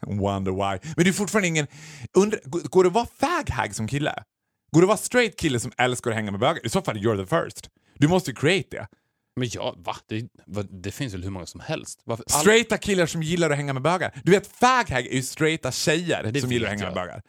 Wonder 0.18 0.52
why. 0.52 0.92
Men 0.96 1.04
du 1.04 1.08
är 1.10 1.14
fortfarande 1.14 1.48
ingen... 1.48 1.66
Undra, 2.16 2.38
går 2.44 2.84
det 2.84 2.88
att 2.88 2.94
vara 2.94 3.06
fag-hag 3.20 3.74
som 3.74 3.88
kille? 3.88 4.14
Går 4.72 4.80
det 4.80 4.84
att 4.84 4.88
vara 4.88 4.96
straight 4.96 5.38
kille 5.38 5.60
som 5.60 5.72
älskar 5.78 6.10
att 6.10 6.16
hänga 6.16 6.30
med 6.30 6.40
bögar? 6.40 6.66
I 6.66 6.68
så 6.68 6.82
fall 6.82 6.96
you're 6.96 7.26
the 7.26 7.36
first. 7.36 7.68
Du 8.02 8.08
måste 8.08 8.30
ju 8.30 8.34
create 8.34 8.76
det. 8.76 8.86
Men 9.36 9.48
ja, 9.52 9.74
va? 9.78 9.96
Det, 10.06 10.28
va? 10.46 10.62
det 10.62 10.90
finns 10.90 11.14
väl 11.14 11.22
hur 11.22 11.30
många 11.30 11.46
som 11.46 11.60
helst? 11.60 12.00
Varför? 12.04 12.24
all- 12.32 12.40
Straighta 12.40 12.78
killar 12.78 13.06
som 13.06 13.22
gillar 13.22 13.50
att 13.50 13.56
hänga 13.56 13.72
med 13.72 13.82
bögar. 13.82 14.20
Du 14.24 14.32
vet, 14.32 14.46
fag-hag 14.46 15.06
är 15.06 15.12
ju 15.14 15.22
straighta 15.22 15.72
tjejer 15.72 16.22
det 16.32 16.40
som 16.40 16.52
gillar 16.52 16.66
att 16.66 16.70
hänga 16.72 16.82
jag. 16.84 16.94
med 16.94 17.02
bögar. 17.02 17.22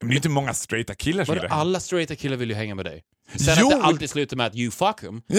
Men 0.00 0.08
det 0.08 0.14
är 0.14 0.16
inte 0.16 0.28
många 0.28 0.54
straighta 0.54 0.94
killar 0.94 1.24
som 1.24 1.34
Vadå, 1.34 1.44
gillar 1.44 1.56
alla 1.56 1.80
straighta 1.80 2.16
killar 2.16 2.36
vill 2.36 2.48
ju 2.50 2.54
hänga 2.54 2.74
med 2.74 2.84
dig. 2.84 3.02
Sen 3.36 3.56
Jo! 3.60 3.66
att 3.66 3.72
det 3.72 3.82
alltid 3.82 4.10
slutar 4.10 4.36
med 4.36 4.46
att 4.46 4.54
you 4.56 4.70
fuck 4.70 5.00
them, 5.00 5.22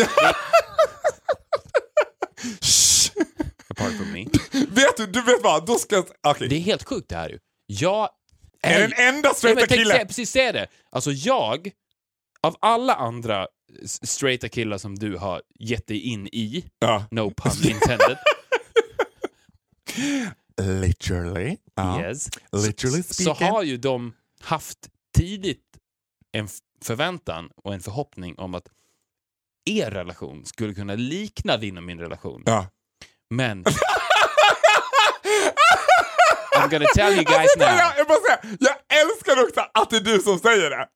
apart 3.67 3.93
from 3.97 4.11
me. 4.13 4.25
Vet 4.69 4.97
du, 4.97 5.05
du 5.05 5.21
vet 5.21 5.43
vad? 5.43 5.65
Då 5.65 5.75
ska 5.75 5.95
jag... 5.95 6.05
Okej. 6.23 6.47
Det 6.47 6.55
är 6.55 6.59
helt 6.59 6.83
sjukt 6.83 7.09
det 7.09 7.15
här 7.15 7.29
ju. 7.29 7.39
Jag 7.67 8.09
Är 8.61 8.79
den 8.79 8.93
enda 9.15 9.33
straighta 9.33 9.67
killen... 9.67 10.07
precis 10.07 10.31
säga 10.31 10.51
det. 10.51 10.67
Alltså 10.91 11.11
jag, 11.11 11.71
av 12.41 12.55
alla 12.59 12.95
andra 12.95 13.47
straighta 13.85 14.49
killar 14.49 14.77
som 14.77 14.95
du 14.99 15.17
har 15.17 15.41
gett 15.59 15.87
dig 15.87 15.99
in 16.01 16.27
i, 16.27 16.65
Ja. 16.79 17.05
no 17.11 17.31
pun 17.37 17.51
intended, 17.71 18.17
Literally. 20.81 21.57
Ja. 21.75 22.01
yes, 22.01 22.29
Literally 22.51 23.03
så 23.03 23.13
speaking. 23.13 23.47
har 23.47 23.63
ju 23.63 23.77
de 23.77 24.13
haft 24.41 24.77
tidigt 25.17 25.63
en 26.31 26.47
förväntan 26.83 27.49
och 27.63 27.73
en 27.73 27.79
förhoppning 27.81 28.35
om 28.39 28.55
att 28.55 28.67
er 29.65 29.91
relation 29.91 30.45
skulle 30.45 30.73
kunna 30.73 30.95
likna 30.95 31.57
din 31.57 31.77
och 31.77 31.83
min 31.83 31.99
relation. 31.99 32.43
Ja. 32.45 32.67
Men... 33.29 33.65
I'm 36.55 36.69
gonna 36.69 36.85
tell 36.95 37.13
you 37.13 37.23
guys 37.23 37.55
now. 37.57 37.67
Jag, 37.67 37.93
jag, 37.97 38.07
säga, 38.07 38.39
jag 38.59 38.75
älskar 39.01 39.43
också 39.43 39.61
att 39.73 39.89
det 39.89 39.95
är 39.95 40.01
du 40.01 40.19
som 40.19 40.39
säger 40.39 40.69
det. 40.69 40.87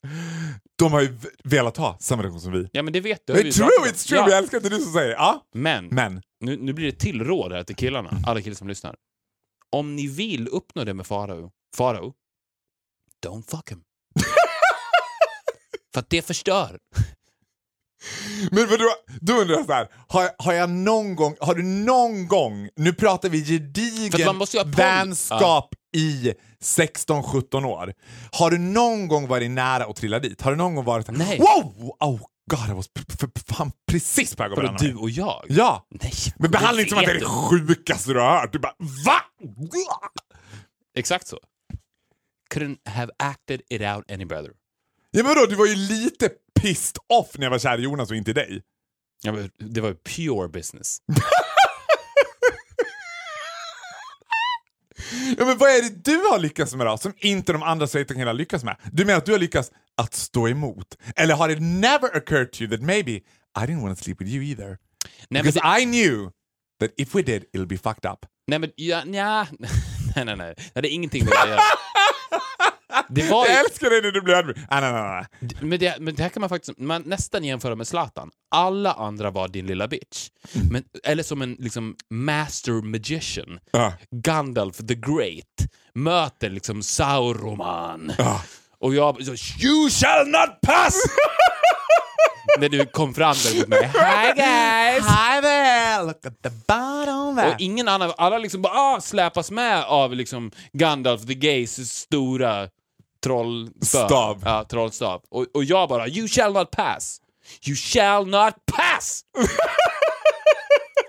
De 0.76 0.92
har 0.94 1.02
ju 1.02 1.18
velat 1.44 1.78
ha 1.78 1.98
samma 2.00 2.24
relation 2.24 2.42
som 2.42 2.52
vi. 2.52 2.70
Ja 2.72 2.84
men 2.84 2.94
det 2.94 3.00
vet 3.00 3.28
du. 3.28 3.34
har 3.34 3.44
vi 3.44 3.50
It's 3.50 3.58
true, 3.58 3.92
it's 3.92 4.08
true. 4.08 4.20
Ja. 4.20 4.30
Jag 4.30 4.38
älskar 4.38 4.66
är 4.66 4.70
du 4.70 4.80
som 4.80 4.94
säger 4.94 5.08
det. 5.08 5.16
Ja. 5.16 5.44
Men, 5.54 5.88
Men. 5.88 6.22
Nu, 6.40 6.58
nu 6.58 6.74
blir 6.74 6.86
det 6.86 7.00
till 7.00 7.24
råd 7.24 7.52
här 7.52 7.64
till 7.64 7.76
killarna, 7.76 8.22
alla 8.26 8.42
killar 8.42 8.56
som 8.56 8.68
lyssnar. 8.68 8.96
Om 9.70 9.96
ni 9.96 10.08
vill 10.08 10.48
uppnå 10.48 10.84
det 10.84 10.94
med 10.94 11.08
Farao, 11.08 11.52
Farao, 11.78 12.14
don't 13.26 13.50
fuck 13.50 13.72
him. 13.72 13.82
För 15.94 16.00
att 16.00 16.10
det 16.10 16.22
förstör. 16.22 16.80
Men 18.52 18.70
vadå, 18.70 18.86
då 19.22 19.34
undrar 19.34 19.56
jag 19.56 19.66
så 19.66 19.74
här, 19.74 19.88
har, 20.08 20.30
har 20.38 20.54
jag 20.54 20.70
någon 20.70 21.16
gång, 21.16 21.36
har 21.40 21.56
du 21.56 21.64
någon 21.64 22.28
gång, 22.28 22.70
nu 22.76 22.94
pratar 22.94 23.30
vi 23.30 23.46
gedigen 23.46 24.36
måste 24.36 24.58
i 25.94 26.34
16-17 26.64 27.66
år. 27.66 27.94
Har 28.32 28.52
du 28.52 28.58
någon 28.58 29.08
gång 29.08 29.28
varit 29.28 29.52
nära 29.52 29.86
att 29.86 29.96
trilla 29.96 30.20
dit? 30.20 30.42
Har 30.42 30.52
du 30.52 30.58
någon 30.58 30.76
gång 30.76 30.86
varit 30.86 31.06
såhär, 31.06 31.20
Nej. 31.20 31.40
wow, 31.40 31.92
oh 32.00 32.22
god, 32.52 32.60
jag 32.68 32.76
var 32.76 32.86
fan 33.54 33.72
precis 33.92 34.36
på 34.36 34.44
väg 34.44 34.52
att 34.52 34.58
bränna 34.58 34.78
du 34.78 34.96
och 34.96 35.10
jag? 35.10 35.46
Ja. 35.50 35.88
Nej. 35.90 36.14
Men 36.36 36.52
behandla 36.52 36.82
inte 36.82 36.90
som 36.90 37.00
att 37.00 37.06
det 37.06 37.12
är 37.12 37.20
det 37.20 37.26
sjukaste 37.26 38.14
du 38.14 38.20
har 38.20 38.40
hört. 38.40 38.54
Du 38.54 38.60
bara 38.60 38.76
VA? 38.80 39.22
Exakt 40.98 41.28
så. 41.28 41.40
Couldn't 42.54 42.90
have 42.90 43.12
acted 43.20 43.62
it 43.70 43.82
out 43.82 44.12
any 44.12 44.26
better. 44.26 44.52
Ja 45.12 45.24
men 45.24 45.26
vadå, 45.26 45.46
du 45.46 45.56
var 45.56 45.66
ju 45.66 45.76
lite 45.76 46.30
pissed 46.62 46.98
off 47.14 47.38
när 47.38 47.46
jag 47.46 47.52
var 47.52 47.60
kär 47.60 47.78
i 47.80 47.82
Jonas 47.82 48.10
och 48.12 48.16
inte 48.16 48.32
i 48.32 48.34
dig. 48.34 48.62
Ja, 49.24 49.32
men 49.32 49.50
det 49.58 49.82
var 49.82 49.90
ju 49.90 49.96
pure 49.96 50.50
business. 50.50 50.98
Ja, 55.38 55.45
men 55.45 55.58
vad 55.58 55.69
är 55.69 55.82
det 55.82 56.04
du 56.12 56.17
har 56.17 56.39
lyckats 56.39 56.76
med 56.76 56.86
då, 56.88 56.97
som 56.97 57.13
inte 57.17 57.54
de 57.54 57.63
andra 57.63 57.88
killarna 57.88 58.34
lyckas 58.34 58.63
med? 58.63 58.76
Du 58.91 59.06
menar 59.06 59.17
att 59.17 59.26
du 59.26 59.32
har 59.32 59.39
lyckats 59.39 59.71
att 59.97 60.13
stå 60.13 60.47
emot? 60.47 60.97
Eller 61.15 61.36
har 61.36 61.49
it 61.49 61.62
never 61.62 62.17
occurred 62.17 62.52
to 62.52 62.62
you 62.62 62.71
that 62.71 62.82
maybe 62.82 63.12
I 63.12 63.21
didn't 63.60 63.82
want 63.82 63.97
to 63.97 64.04
sleep 64.04 64.21
with 64.21 64.32
you 64.32 64.43
either? 64.43 64.78
Nej, 65.30 65.43
Because 65.43 65.60
det, 65.60 65.82
I 65.82 65.86
knew 65.86 66.30
that 66.80 66.91
if 66.97 67.15
we 67.15 67.21
did, 67.21 67.43
it'll 67.56 67.65
be 67.67 67.78
fucked 67.78 68.12
up. 68.12 68.26
nej, 68.47 68.60
men 68.60 68.71
ja, 68.76 69.04
nja. 69.06 69.47
nej, 70.15 70.26
nej, 70.26 70.36
nej. 70.36 70.54
Det 70.58 70.71
hade 70.76 70.89
ingenting 70.89 71.23
med 71.23 71.34
det 71.34 71.41
att 71.43 71.49
göra. 71.49 71.60
Det 73.10 73.24
var 73.30 73.46
ju... 73.46 73.52
Jag 73.52 73.66
älskar 73.66 73.90
dig 73.90 74.02
när 74.02 74.12
du 74.12 74.22
blir 74.22 74.36
ödmjuk. 74.36 74.58
Ah, 74.70 74.80
nej, 74.82 74.92
nej, 74.92 75.04
nej. 75.42 75.50
Men 75.62 75.80
det, 75.80 75.96
men 76.00 76.16
det 76.16 76.24
här 76.24 76.30
kan 76.30 76.42
man 76.42 76.50
faktiskt 76.50 76.80
man 76.80 77.02
nästan 77.06 77.44
jämföra 77.44 77.76
med 77.76 77.88
Zlatan. 77.88 78.32
Alla 78.52 78.94
andra 78.94 79.32
var 79.32 79.48
din 79.48 79.66
lilla 79.66 79.88
bitch. 79.88 80.30
Mm. 80.56 80.68
Men, 80.68 80.84
eller 81.04 81.24
som 81.24 81.42
en 81.42 81.56
liksom, 81.60 81.96
master 82.10 82.72
magician. 82.72 83.60
Ja. 83.72 83.94
Gandalf 84.12 84.78
the 84.78 84.96
Great 84.96 85.72
möter 85.94 86.50
liksom 86.50 86.84
Sauroman. 86.84 88.14
Ja. 88.18 88.42
Och 88.80 88.96
jag 88.96 89.26
så, 89.26 89.64
You 89.66 89.90
shall 89.90 90.28
not 90.28 90.62
pass! 90.62 91.02
När 92.60 92.70
du 92.70 92.86
kom 92.86 93.14
fram 93.14 93.36
där 93.44 93.60
mot 93.60 93.68
mig. 93.68 93.84
Hi 93.84 94.34
guys! 94.36 95.08
Hi 95.08 95.42
there, 95.42 96.04
look 96.04 96.26
at 96.26 96.42
the 96.42 96.50
bottom 96.50 97.36
there. 97.36 97.54
Och 97.54 97.62
ingen 97.62 97.88
annan, 97.88 98.14
alla 98.18 98.38
liksom 98.38 98.62
bara 98.62 98.74
ah, 98.74 99.02
släpas 99.02 99.52
med 99.52 99.84
av 99.84 100.16
liksom 100.16 100.52
Gandalf 100.74 101.26
the 101.26 101.34
Gays 101.34 101.92
stora 101.92 102.70
trollspö. 103.24 103.86
Stav. 104.08 104.42
Ja, 104.46 104.66
trollstav. 104.70 105.22
Och, 105.32 105.46
och 105.54 105.64
jag 105.64 105.90
bara 105.90 106.08
You 106.08 106.28
shall 106.28 106.54
not 106.54 106.72
pass! 106.72 107.18
You 107.68 107.76
shall 107.76 108.28
not 108.28 108.54
pass! 108.66 109.22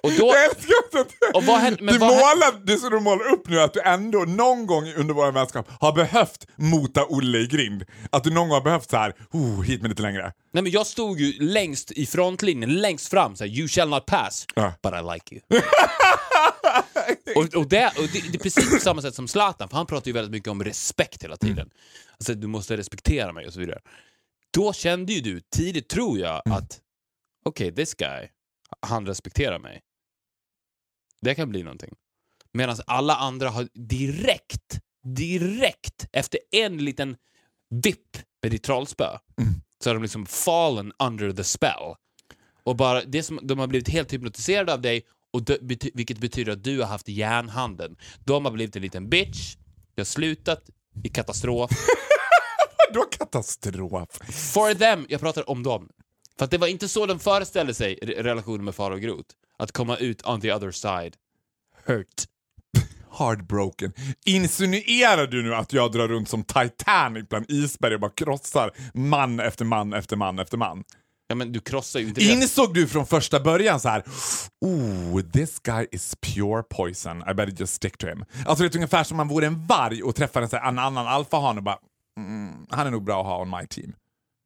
och 0.03 0.11
då... 0.19 0.27
Jag 0.27 0.45
älskar 0.45 0.75
att 1.01 1.35
Och 1.37 1.45
vad 1.45 1.59
händer- 1.61 1.83
men 1.83 1.95
du 1.95 1.99
vad 2.01 2.11
målar, 2.11 2.67
det 2.67 2.79
som 2.79 2.91
du 2.91 3.01
målar 3.01 3.33
upp 3.33 3.49
nu 3.49 3.61
att 3.61 3.75
du 3.75 3.81
ändå 3.81 4.19
någon 4.19 4.67
gång 4.67 4.93
under 4.97 5.15
vår 5.15 5.33
vänskap 5.33 5.69
har 5.81 5.93
behövt 5.93 6.47
mota 6.57 7.05
Olle 7.09 7.39
i 7.39 7.47
grind. 7.47 7.85
Att 8.11 8.25
du 8.25 8.31
någon 8.31 8.49
gång 8.49 8.55
har 8.55 8.61
behövt 8.65 8.91
så 8.91 8.97
här, 8.97 9.15
oh, 9.33 9.63
hit 9.63 9.81
med 9.83 9.89
lite 9.89 10.03
längre. 10.03 10.33
Nej 10.53 10.63
men 10.63 10.73
jag 10.73 10.87
stod 10.87 11.21
ju 11.21 11.33
längst 11.45 11.93
i 11.93 12.07
frontlinjen, 12.07 12.75
längst 12.81 13.11
fram, 13.11 13.37
så 13.37 13.45
här, 13.45 13.51
you 13.51 13.69
shall 13.69 13.89
not 13.89 14.07
pass, 14.07 14.47
Ja. 14.55 14.73
but 14.83 14.93
I 14.93 15.13
like 15.15 15.35
you. 15.35 15.41
och, 17.37 17.55
och, 17.55 17.69
det, 17.69 17.93
och 17.99 18.09
det, 18.13 18.31
det 18.33 18.35
är 18.35 18.39
precis 18.39 18.71
på 18.71 18.79
samma 18.79 19.03
sätt 19.03 19.15
som 19.15 19.29
Zlatan, 19.29 19.69
för 19.69 19.77
han 19.77 19.87
pratar 19.87 20.07
ju 20.07 20.13
väldigt 20.13 20.33
mycket 20.33 20.49
om 20.49 20.65
respekt 20.65 21.25
hela 21.25 21.37
tiden. 21.37 21.71
Alltså 22.13 22.35
du 22.35 22.47
måste 22.47 22.77
respektera 22.77 23.33
mig 23.33 23.47
och 23.47 23.53
så 23.53 23.61
vidare. 23.61 23.81
Då 24.51 24.73
kände 24.73 25.13
ju 25.13 25.21
du 25.21 25.41
tidigt, 25.41 25.89
tror 25.89 26.19
jag, 26.19 26.43
att 26.45 26.81
okej, 27.45 27.75
this 27.75 27.95
guy, 27.95 28.29
han 28.81 29.07
respekterar 29.07 29.59
mig. 29.59 29.81
Det 31.21 31.35
kan 31.35 31.49
bli 31.49 31.63
någonting. 31.63 31.95
Medan 32.53 32.77
alla 32.87 33.17
andra 33.17 33.51
har 33.51 33.69
direkt, 33.75 34.81
direkt, 35.17 36.09
efter 36.13 36.41
en 36.51 36.85
liten 36.85 37.17
vipp 37.71 38.19
med 38.43 38.51
ditt 38.51 38.63
trollspö, 38.63 39.19
så 39.83 39.91
har 39.91 39.95
de 39.95 40.03
liksom 40.03 40.27
fallen 40.27 40.93
under 40.99 41.33
the 41.33 41.45
spell. 41.45 41.95
Och 42.63 42.77
bara, 42.77 43.03
det 43.05 43.23
som, 43.23 43.41
de 43.43 43.59
har 43.59 43.67
blivit 43.67 43.89
helt 43.89 44.13
hypnotiserade 44.13 44.73
av 44.73 44.81
dig, 44.81 45.07
och 45.35 45.43
det, 45.43 45.63
bety, 45.63 45.91
vilket 45.95 46.19
betyder 46.19 46.53
att 46.53 46.65
du 46.65 46.81
har 46.81 46.87
haft 46.87 47.09
järnhanden. 47.09 47.97
De 48.25 48.45
har 48.45 48.53
blivit 48.53 48.77
en 48.77 48.83
liten 48.83 49.09
bitch, 49.09 49.57
det 49.95 50.01
har 50.01 50.05
slutat 50.05 50.63
i 51.05 51.09
katastrof. 51.09 51.71
Då 52.95 53.03
katastrof. 53.03 54.09
For 54.55 54.75
them, 54.75 55.07
jag 55.09 55.21
pratar 55.21 55.51
om 55.51 55.63
dem. 55.63 55.89
För 56.39 56.47
det 56.47 56.59
var 56.59 56.67
inte 56.67 56.89
så 56.89 57.07
de 57.07 57.19
föreställde 57.19 57.75
sig 57.75 57.99
re- 58.03 58.23
relationen 58.23 58.65
med 58.65 58.75
Farao 58.75 58.97
Groth. 58.97 59.35
Att 59.59 59.73
komma 59.73 59.97
ut 59.97 60.27
on 60.27 60.41
the 60.41 60.53
other 60.53 60.71
side. 60.71 61.17
Hurt. 61.87 62.25
Heartbroken. 63.19 63.93
Insinuerar 64.25 65.27
du 65.27 65.43
nu 65.43 65.55
att 65.55 65.73
jag 65.73 65.93
drar 65.93 66.09
runt 66.09 66.29
som 66.29 66.45
Titanic 66.45 67.29
bland 67.29 67.51
isberg 67.51 67.95
och 67.95 68.01
bara 68.01 68.11
krossar 68.11 68.71
man 68.95 69.41
efter 69.41 69.65
man 69.65 69.93
efter 69.93 70.17
man 70.17 70.39
efter 70.39 70.57
man? 70.57 70.85
Ja, 71.29 71.35
men 71.35 71.53
du 71.53 71.61
krossar 71.61 72.01
ju 72.01 72.07
inte 72.09 72.21
deras... 72.21 72.33
Insåg 72.33 72.75
du 72.75 72.87
från 72.89 73.07
första 73.07 73.41
början 73.41 73.81
så 73.81 73.89
här, 73.89 74.03
oh, 74.61 75.21
this 75.21 75.61
guy 75.61 75.87
is 75.93 76.15
pure 76.21 76.63
poison, 76.63 77.23
I 77.31 77.35
better 77.35 77.55
just 77.59 77.75
stick 77.75 77.99
to 77.99 78.07
him. 78.07 78.25
Alltså 78.47 78.65
det 78.65 78.75
är 78.75 78.77
ungefär 78.77 79.05
som 79.05 79.15
om 79.15 79.27
man 79.27 79.29
vore 79.35 79.47
en 79.47 79.67
varg 79.67 80.03
och 80.03 80.15
träffar 80.17 80.43
en, 80.43 80.49
så 80.49 80.57
här, 80.57 80.69
en 80.69 80.79
annan 80.79 81.07
alfahane 81.07 81.59
och 81.59 81.65
bara, 81.65 81.79
mm, 82.21 82.67
han 82.71 82.87
är 82.87 82.91
nog 82.91 83.05
bra 83.05 83.21
att 83.21 83.27
ha 83.27 83.43
on 83.43 83.51
my 83.51 83.67
team. 83.67 83.93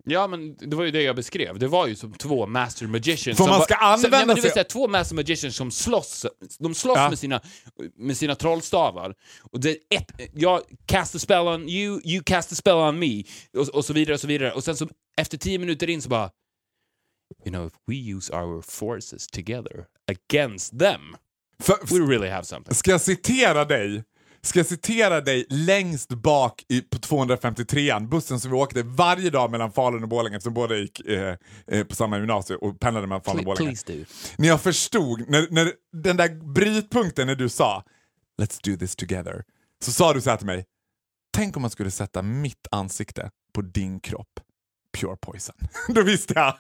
Ja, 0.05 0.27
men 0.27 0.57
det 0.57 0.77
var 0.77 0.85
ju 0.85 0.91
det 0.91 1.03
jag 1.03 1.17
beskrev. 1.17 1.59
Det 1.59 1.67
var 1.69 1.87
ju 1.87 1.95
som 1.97 2.13
två 2.13 2.47
master 2.47 2.87
magicians. 2.87 3.39
För 3.39 3.45
som 3.45 3.51
man 3.51 3.63
ska 3.63 3.75
så, 3.75 3.81
nej, 3.81 3.93
använda 3.93 4.19
men 4.19 4.29
du 4.29 4.35
vill 4.35 4.43
sig- 4.43 4.53
säga 4.53 4.65
två 4.65 4.89
master 4.89 5.15
magicians 5.15 5.57
som 5.57 5.71
slåss. 5.71 6.27
De 6.59 6.75
slåss 6.75 6.97
Ja. 6.97 7.09
med, 7.09 7.19
sina, 7.19 7.41
med 7.97 8.17
sina 8.17 8.35
trollstavar. 8.35 9.15
Och 9.53 9.61
det 9.61 9.71
ett, 9.71 10.13
jag 10.35 10.61
cast 10.87 11.15
a 11.15 11.19
spell 11.19 11.47
on 11.49 11.69
you, 11.69 12.01
you 12.05 12.23
cast 12.27 12.53
a 12.53 12.55
spell 12.55 12.75
on 12.77 12.99
me. 12.99 13.23
Och, 13.59 13.69
och 13.69 13.85
så 13.85 13.93
vidare 13.93 14.15
och 14.15 14.21
så 14.21 14.27
vidare. 14.27 14.53
Och 14.53 14.65
sen 14.65 14.77
så 14.77 14.89
efter 15.21 15.39
tio 15.39 15.59
minuter 15.59 15.91
in 15.91 16.03
så 16.03 16.09
bara... 16.09 16.31
You 17.45 17.53
know, 17.53 17.67
if 17.67 17.73
we 17.87 17.95
use 17.95 18.33
our 18.33 18.63
forces 18.63 19.27
together 19.27 19.87
against 20.07 20.79
them, 20.79 21.17
För, 21.63 21.77
we 21.91 22.15
really 22.15 22.29
have 22.29 22.45
something. 22.45 22.75
Ska 22.75 22.91
jag 22.91 23.01
citera 23.01 23.65
dig? 23.65 24.05
Ska 24.43 24.59
jag 24.59 24.67
citera 24.67 25.21
dig 25.21 25.47
längst 25.49 26.09
bak 26.09 26.65
i, 26.69 26.81
på 26.81 26.99
253an, 26.99 28.09
bussen 28.09 28.41
som 28.41 28.51
vi 28.51 28.57
åkte 28.57 28.83
varje 28.83 29.31
dag 29.31 29.51
mellan 29.51 29.73
Falun 29.73 30.03
och 30.03 30.09
Borlänge 30.09 30.37
eftersom 30.37 30.55
båda 30.55 30.77
gick 30.77 31.01
eh, 31.01 31.37
eh, 31.67 31.85
på 31.85 31.95
samma 31.95 32.19
gymnasium 32.19 32.59
och 32.63 32.81
pendlade 32.81 33.07
mellan 33.07 33.23
Falun 33.23 33.39
och 33.39 33.45
Borlänge. 33.45 33.71
please 33.71 33.93
do. 33.93 34.05
När 34.39 34.49
jag 34.49 34.61
förstod, 34.61 35.29
när, 35.29 35.47
när 35.51 35.73
den 35.93 36.17
där 36.17 36.53
brytpunkten 36.55 37.27
när 37.27 37.35
du 37.35 37.49
sa 37.49 37.85
“Let's 38.43 38.61
do 38.63 38.77
this 38.77 38.97
together” 38.97 39.45
så 39.85 39.93
sa 39.93 40.13
du 40.13 40.21
så 40.21 40.31
här 40.31 40.37
till 40.37 40.47
mig 40.47 40.65
“Tänk 41.37 41.57
om 41.57 41.63
man 41.63 41.71
skulle 41.71 41.91
sätta 41.91 42.23
mitt 42.23 42.67
ansikte 42.71 43.31
på 43.55 43.63
din 43.63 44.01
kropp, 44.01 44.41
pure 44.99 45.17
poison”. 45.17 45.57
Då 45.95 46.03
visste 46.03 46.35
jag. 46.37 46.55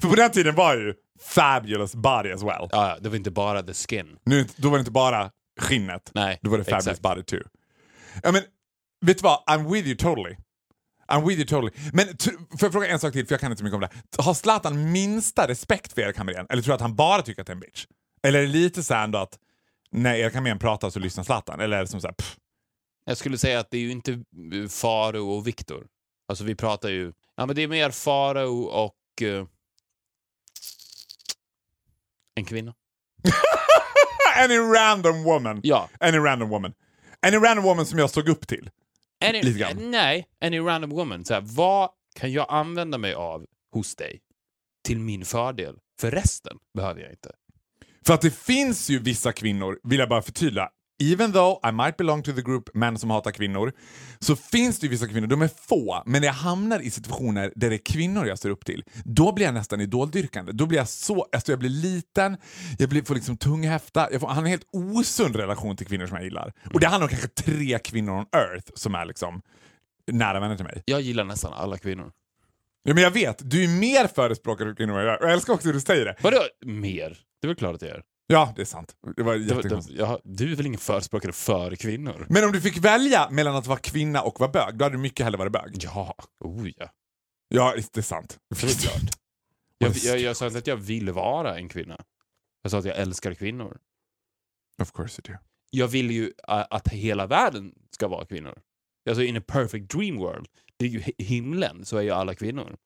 För 0.00 0.08
på 0.08 0.14
den 0.14 0.30
tiden 0.30 0.54
var 0.54 0.74
ju 0.76 0.94
fabulous 1.20 1.94
body 1.94 2.30
as 2.32 2.42
well. 2.42 2.68
Ja, 2.70 2.98
det 3.00 3.08
var 3.08 3.16
inte 3.16 3.30
bara 3.30 3.62
the 3.62 3.74
skin. 3.74 4.16
Nu, 4.24 4.46
då 4.56 4.68
var 4.70 4.76
det 4.78 4.80
inte 4.80 4.90
bara 4.90 5.30
skinnet, 5.60 6.10
Nej, 6.14 6.38
då 6.42 6.50
var 6.50 6.58
det 6.58 6.64
fabulous 6.64 6.86
exakt. 6.86 7.02
body 7.02 7.22
too. 7.22 7.40
Ja, 8.22 8.32
men, 8.32 8.42
vet 9.06 9.18
du 9.18 9.22
vad? 9.22 9.42
I'm 9.46 9.72
with 9.72 9.86
you 9.88 9.96
totally. 9.96 10.36
I'm 11.12 11.26
with 11.28 11.38
you 11.38 11.46
totally. 11.46 11.72
Men 11.92 12.06
får 12.58 12.66
jag 12.66 12.72
fråga 12.72 12.88
en 12.88 12.98
sak 12.98 13.12
till, 13.12 13.26
för 13.26 13.32
jag 13.34 13.40
kan 13.40 13.50
inte 13.52 13.58
så 13.58 13.64
mycket 13.64 13.74
om 13.74 13.80
det. 13.80 14.22
Har 14.22 14.34
Zlatan 14.34 14.92
minsta 14.92 15.48
respekt 15.48 15.92
för 15.92 16.02
Erik 16.02 16.16
Hamrén? 16.18 16.46
Eller 16.50 16.62
tror 16.62 16.72
du 16.72 16.74
att 16.74 16.80
han 16.80 16.96
bara 16.96 17.22
tycker 17.22 17.40
att 17.40 17.46
det 17.46 17.50
är 17.50 17.54
en 17.54 17.60
bitch? 17.60 17.86
Eller 18.22 18.38
är 18.38 18.42
det 18.42 18.48
lite 18.48 18.82
så 18.82 18.94
ändå 18.94 19.18
att 19.18 19.38
när 19.90 20.14
Erik 20.14 20.34
Hamrén 20.34 20.58
pratar 20.58 20.90
så 20.90 20.98
lyssnar 20.98 21.24
Zlatan? 21.24 21.60
Eller 21.60 21.76
är 21.76 21.80
det 21.80 21.86
som 21.88 22.00
så 22.00 22.06
här, 22.06 22.14
pff, 22.14 22.36
Jag 23.04 23.16
skulle 23.16 23.38
säga 23.38 23.60
att 23.60 23.70
det 23.70 23.76
är 23.76 23.80
ju 23.82 23.90
inte 23.90 24.12
eh, 24.12 24.68
Faro 24.68 25.28
och 25.30 25.46
Viktor. 25.46 25.86
Alltså 26.28 26.44
vi 26.44 26.54
pratar 26.54 26.88
ju... 26.88 27.12
Ja, 27.36 27.46
men 27.46 27.56
det 27.56 27.62
är 27.62 27.68
mer 27.68 27.90
Faro 27.90 28.62
och... 28.62 29.22
eh, 29.22 29.46
en 32.40 32.44
kvinna. 32.46 32.74
any 34.36 34.56
random 34.58 35.22
woman. 35.22 35.60
Ja. 35.62 35.88
Any 36.00 36.18
random 36.18 36.48
woman. 36.48 36.72
Any 37.26 37.36
random 37.36 37.64
woman 37.64 37.86
som 37.86 37.98
jag 37.98 38.10
såg 38.10 38.28
upp 38.28 38.46
till. 38.48 38.70
Any, 39.24 39.42
Lite 39.42 39.58
grann. 39.58 39.90
Nej, 39.90 40.26
any 40.40 40.58
random 40.60 40.90
woman. 40.90 41.24
Så 41.24 41.34
här, 41.34 41.40
vad 41.44 41.90
kan 42.14 42.32
jag 42.32 42.46
använda 42.48 42.98
mig 42.98 43.14
av 43.14 43.46
hos 43.72 43.96
dig 43.96 44.20
till 44.84 44.98
min 44.98 45.24
fördel? 45.24 45.76
För 46.00 46.10
resten 46.10 46.56
behöver 46.74 47.00
jag 47.00 47.10
inte. 47.10 47.30
För 48.06 48.14
att 48.14 48.20
det 48.20 48.30
finns 48.34 48.90
ju 48.90 48.98
vissa 48.98 49.32
kvinnor, 49.32 49.80
vill 49.82 49.98
jag 49.98 50.08
bara 50.08 50.22
förtydliga, 50.22 50.70
even 51.00 51.32
though 51.32 51.68
I 51.68 51.72
might 51.72 51.96
belong 51.96 52.22
to 52.22 52.32
the 52.32 52.42
group 52.42 52.74
män 52.74 52.98
som 52.98 53.10
hatar 53.10 53.30
kvinnor, 53.30 53.72
så 54.18 54.36
finns 54.36 54.78
det 54.78 54.86
ju 54.86 54.90
vissa 54.90 55.08
kvinnor, 55.08 55.26
de 55.26 55.42
är 55.42 55.50
få, 55.68 56.02
men 56.06 56.20
när 56.20 56.28
jag 56.28 56.34
hamnar 56.34 56.80
i 56.80 56.90
situationer 56.90 57.52
där 57.56 57.70
det 57.70 57.76
är 57.76 57.84
kvinnor 57.92 58.26
jag 58.26 58.38
ser 58.38 58.50
upp 58.50 58.64
till, 58.64 58.84
då 59.04 59.32
blir 59.32 59.46
jag 59.46 59.54
nästan 59.54 59.80
idoldyrkande. 59.80 60.52
Då 60.52 60.66
blir 60.66 60.78
jag 60.78 60.88
så, 60.88 61.26
alltså 61.32 61.52
jag 61.52 61.58
blir 61.58 61.70
liten, 61.70 62.36
jag 62.78 62.88
blir, 62.88 63.02
får 63.02 63.14
liksom 63.14 63.36
tunghäfta, 63.36 64.08
jag 64.12 64.20
får, 64.20 64.28
han 64.28 64.36
har 64.36 64.42
en 64.42 64.50
helt 64.50 64.68
osund 64.72 65.36
relation 65.36 65.76
till 65.76 65.86
kvinnor 65.86 66.06
som 66.06 66.16
jag 66.16 66.24
gillar. 66.24 66.52
Och 66.74 66.80
det 66.80 66.86
handlar 66.86 67.04
om 67.04 67.10
kanske 67.10 67.28
tre 67.28 67.78
kvinnor 67.78 68.12
on 68.12 68.26
earth 68.32 68.70
som 68.74 68.94
är 68.94 69.04
liksom 69.04 69.42
nära 70.12 70.40
vänner 70.40 70.56
till 70.56 70.64
mig. 70.64 70.82
Jag 70.84 71.00
gillar 71.00 71.24
nästan 71.24 71.52
alla 71.52 71.78
kvinnor. 71.78 72.12
Ja, 72.82 72.94
men 72.94 73.02
jag 73.02 73.10
vet, 73.10 73.50
du 73.50 73.64
är 73.64 73.68
mer 73.68 74.06
förespråkare 74.06 74.68
för 74.68 74.76
kvinnor 74.76 74.98
än 74.98 75.06
jag 75.06 75.18
jag 75.20 75.32
älskar 75.32 75.52
också 75.52 75.66
hur 75.66 75.74
du 75.74 75.80
säger 75.80 76.04
det. 76.04 76.16
Vadå 76.20 76.38
mer? 76.66 77.18
Det 77.40 77.46
är 77.46 77.48
väl 77.48 77.56
klart 77.56 77.74
att 77.74 77.82
jag 77.82 77.90
är. 77.90 78.02
Ja, 78.32 78.52
det 78.56 78.62
är 78.62 78.66
sant. 78.66 78.96
Det 79.16 79.22
var 79.22 79.34
jättekonstigt. 79.34 79.98
jag, 79.98 80.20
du 80.24 80.52
är 80.52 80.56
väl 80.56 80.66
ingen 80.66 80.78
förespråkare 80.80 81.32
för 81.32 81.76
kvinnor? 81.76 82.26
Men 82.28 82.44
om 82.44 82.52
du 82.52 82.60
fick 82.60 82.76
välja 82.78 83.30
mellan 83.30 83.56
att 83.56 83.66
vara 83.66 83.78
kvinna 83.78 84.22
och 84.22 84.40
vara 84.40 84.50
bög, 84.50 84.74
då 84.78 84.84
hade 84.84 84.94
du 84.96 85.00
mycket 85.00 85.24
hellre 85.24 85.38
varit 85.38 85.52
bög. 85.52 85.76
Ja, 85.80 86.14
oh 86.44 86.68
ja. 86.76 86.90
Ja, 87.48 87.74
det 87.92 87.96
är 88.00 88.02
sant. 88.02 88.38
Det 88.50 88.62
är 88.62 88.78
klart. 88.88 89.10
Jag, 89.78 89.92
jag, 89.96 90.18
jag 90.18 90.36
sa 90.36 90.46
inte 90.46 90.58
att 90.58 90.66
jag 90.66 90.76
vill 90.76 91.10
vara 91.10 91.58
en 91.58 91.68
kvinna. 91.68 92.00
Jag 92.62 92.70
sa 92.70 92.78
att 92.78 92.84
jag 92.84 92.96
älskar 92.96 93.34
kvinnor. 93.34 93.78
Of 94.82 94.92
course 94.92 95.22
you 95.26 95.32
do. 95.34 95.38
Jag 95.70 95.88
vill 95.88 96.10
ju 96.10 96.32
att 96.46 96.88
hela 96.88 97.26
världen 97.26 97.74
ska 97.90 98.08
vara 98.08 98.24
kvinnor. 98.26 98.58
Alltså 99.08 99.22
in 99.22 99.36
a 99.36 99.42
perfect 99.46 99.90
dream 99.90 100.16
world. 100.16 100.46
Det 100.76 100.84
är 100.84 100.88
ju 100.88 101.00
hi- 101.00 101.22
himlen 101.24 101.84
så 101.84 101.96
är 101.96 102.02
ju 102.02 102.10
alla 102.10 102.34
kvinnor. 102.34 102.76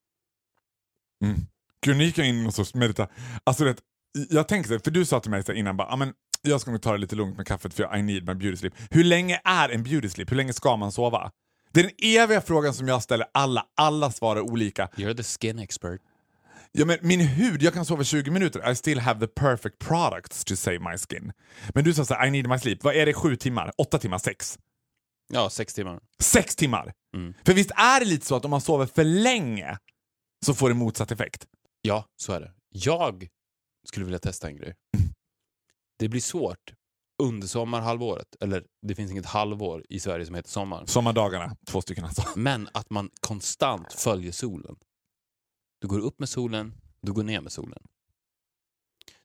Gud, 1.80 1.96
nu 1.96 2.04
gick 2.04 2.18
jag 2.18 2.28
in 2.28 2.35
i 2.38 2.42
någon 2.42 2.52
sorts 2.52 2.74
medita... 2.74 3.09
Alltså, 3.44 3.64
det, 3.64 3.76
jag 4.31 4.48
tänkte, 4.48 4.79
för 4.79 4.90
du 4.90 5.05
sa 5.05 5.20
till 5.20 5.31
mig 5.31 5.42
så 5.44 5.53
innan 5.53 5.77
bara, 5.77 5.88
"Ja, 5.90 5.96
men 5.96 6.12
jag 6.42 6.61
ska 6.61 6.70
nog 6.70 6.83
ta 6.83 6.92
det 6.92 6.98
lite 6.98 7.16
lugnt 7.16 7.37
med 7.37 7.46
kaffet 7.46 7.74
för 7.74 7.96
I 7.96 8.03
need 8.03 8.29
my 8.29 8.35
beauty 8.35 8.57
sleep. 8.57 8.74
Hur 8.90 9.05
länge 9.05 9.40
är 9.44 9.68
en 9.68 9.83
beauty 9.83 10.09
sleep? 10.09 10.31
Hur 10.31 10.37
länge 10.37 10.53
ska 10.53 10.77
man 10.77 10.92
sova? 10.92 11.31
Det 11.72 11.81
är 11.81 11.85
den 11.85 11.92
eviga 12.22 12.40
frågan 12.40 12.74
som 12.74 12.88
jag 12.88 13.03
ställer 13.03 13.27
alla. 13.35 13.66
Alla 13.77 14.11
svarar 14.11 14.40
olika. 14.40 14.87
You're 14.96 15.16
the 15.16 15.22
skin 15.22 15.59
expert. 15.59 16.00
Ja, 16.72 16.85
men 16.85 16.98
min 17.03 17.20
hud, 17.20 17.62
jag 17.62 17.74
kan 17.74 17.85
sova 17.85 18.05
20 18.05 18.31
minuter. 18.31 18.70
I 18.70 18.74
still 18.77 18.98
have 19.00 19.20
the 19.20 19.27
perfect 19.27 19.79
products 19.79 20.44
to 20.44 20.57
save 20.57 20.79
my 20.79 20.98
skin. 20.98 21.33
Men 21.74 21.85
du 21.85 21.94
sa 21.94 22.05
så 22.05 22.14
här, 22.14 22.27
I 22.27 22.31
need 22.31 22.48
my 22.48 22.59
sleep. 22.59 22.85
Vad 22.85 22.94
är 22.94 23.07
det? 23.07 23.14
Sju 23.14 23.37
timmar? 23.37 23.72
Åtta 23.79 23.98
timmar? 23.98 24.18
Sex? 24.18 24.59
Ja, 25.33 25.50
sex 25.50 25.74
timmar. 25.74 26.00
Sex 26.22 26.57
timmar! 26.57 26.92
Mm. 27.16 27.35
För 27.46 27.53
visst 27.55 27.70
är 27.70 28.00
det 28.00 28.07
lite 28.07 28.27
så 28.27 28.37
att 28.37 28.44
om 28.44 28.50
man 28.50 28.61
sover 28.61 28.87
för 28.87 29.05
länge 29.05 29.79
så 30.46 30.55
får 30.55 30.68
det 30.68 30.74
motsatt 30.74 31.11
effekt? 31.11 31.46
Ja, 31.83 32.05
så 32.16 32.33
är 32.33 32.40
det. 32.40 32.53
Jag 32.70 33.29
skulle 33.84 34.04
vilja 34.04 34.18
testa 34.18 34.48
en 34.48 34.56
grej. 34.56 34.74
Det 35.98 36.08
blir 36.08 36.20
svårt 36.20 36.74
under 37.22 37.46
sommarhalvåret. 37.46 38.36
Eller 38.40 38.64
det 38.82 38.94
finns 38.94 39.10
inget 39.10 39.26
halvår 39.26 39.84
i 39.88 40.00
Sverige 40.00 40.26
som 40.26 40.34
heter 40.34 40.50
sommar. 40.50 40.86
Sommardagarna, 40.86 41.56
två 41.66 41.82
stycken 41.82 42.04
alltså. 42.04 42.24
Men 42.36 42.68
att 42.74 42.90
man 42.90 43.10
konstant 43.20 43.92
följer 43.92 44.32
solen. 44.32 44.76
Du 45.80 45.88
går 45.88 45.98
upp 45.98 46.18
med 46.18 46.28
solen, 46.28 46.74
du 47.00 47.12
går 47.12 47.22
ner 47.22 47.40
med 47.40 47.52
solen. 47.52 47.82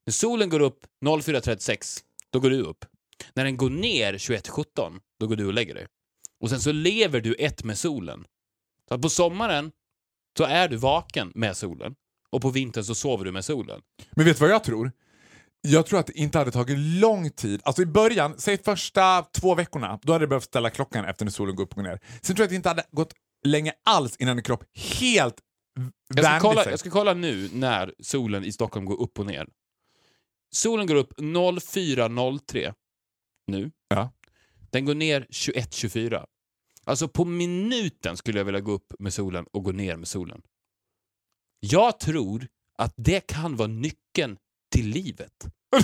När 0.06 0.12
solen 0.12 0.50
går 0.50 0.60
upp 0.60 0.86
04.36, 1.06 2.04
då 2.30 2.40
går 2.40 2.50
du 2.50 2.62
upp. 2.62 2.86
När 3.34 3.44
den 3.44 3.58
går 3.58 3.70
ner 3.70 4.14
21.17, 4.14 5.00
då 5.20 5.28
går 5.28 5.36
du 5.36 5.46
och 5.46 5.54
lägger 5.54 5.76
dig. 5.76 5.88
Och 6.40 6.50
sen 6.50 6.60
så 6.60 6.72
lever 6.72 7.22
du 7.22 7.34
ett 7.34 7.64
med 7.64 7.78
solen. 7.78 8.26
Så 8.88 8.94
att 8.94 9.02
på 9.02 9.10
sommaren 9.10 9.72
så 10.38 10.44
är 10.44 10.68
du 10.68 10.76
vaken 10.78 11.32
med 11.36 11.58
solen 11.58 11.96
och 12.32 12.42
på 12.42 12.50
vintern 12.50 12.84
så 12.84 12.96
sover 12.96 13.26
du 13.26 13.32
med 13.32 13.46
solen. 13.46 13.82
Men 14.12 14.26
vet 14.26 14.38
du 14.38 14.42
vad 14.42 14.50
jag 14.54 14.64
tror? 14.64 14.92
Jag 15.62 15.86
tror 15.86 16.00
att 16.00 16.08
det 16.08 16.14
inte 16.18 16.38
hade 16.38 16.52
tagit 16.52 16.78
lång 16.80 17.30
tid. 17.30 17.62
Alltså 17.64 17.82
i 17.82 17.86
början, 17.86 18.34
säg 18.38 18.58
första 18.64 19.22
två 19.22 19.56
veckorna, 19.56 20.00
då 20.04 20.14
hade 20.14 20.24
det 20.24 20.28
behövt 20.28 20.44
ställa 20.44 20.70
klockan 20.70 21.06
efter 21.06 21.26
när 21.26 21.32
solen 21.32 21.56
går 21.56 21.64
upp 21.64 21.78
och 21.78 21.84
ner. 21.84 22.00
Sen 22.22 22.36
tror 22.36 22.44
jag 22.44 22.44
att 22.44 22.50
det 22.50 22.56
inte 22.56 22.70
hade 22.70 22.84
gått 22.92 23.14
länge 23.46 23.74
alls 23.86 24.16
innan 24.18 24.38
en 24.38 24.44
kropp 24.44 24.64
helt 25.00 25.36
Jag 26.10 26.18
ska, 26.18 26.22
vände 26.30 26.40
kolla, 26.42 26.64
sig. 26.64 26.72
jag 26.72 26.80
ska 26.80 26.90
kolla 26.90 27.14
nu 27.14 27.50
när 27.54 27.94
solen 28.04 28.44
i 28.44 28.52
Stockholm 28.52 28.86
går 28.86 29.02
upp 29.02 29.20
och 29.20 29.26
ner. 29.26 29.48
Solen 30.52 30.88
går 30.88 30.96
upp 30.96 31.20
04.03 31.20 32.74
nu. 33.48 33.72
Ja. 33.88 34.12
Den 34.72 34.86
går 34.86 34.96
ner 34.96 35.28
21.24. 35.30 36.26
Alltså 36.84 37.08
på 37.08 37.26
minuten 37.26 38.18
skulle 38.18 38.38
jag 38.40 38.46
vilja 38.46 38.60
gå 38.62 38.72
upp 38.72 38.94
med 39.00 39.14
solen 39.14 39.46
och 39.52 39.64
gå 39.64 39.72
ner 39.72 39.96
med 39.96 40.08
solen. 40.08 40.42
Jag 41.60 42.00
tror 42.00 42.48
att 42.78 42.94
det 42.98 43.20
kan 43.28 43.56
vara 43.56 43.68
nyckeln 43.68 44.38
till 44.76 44.88
livet. 44.90 45.32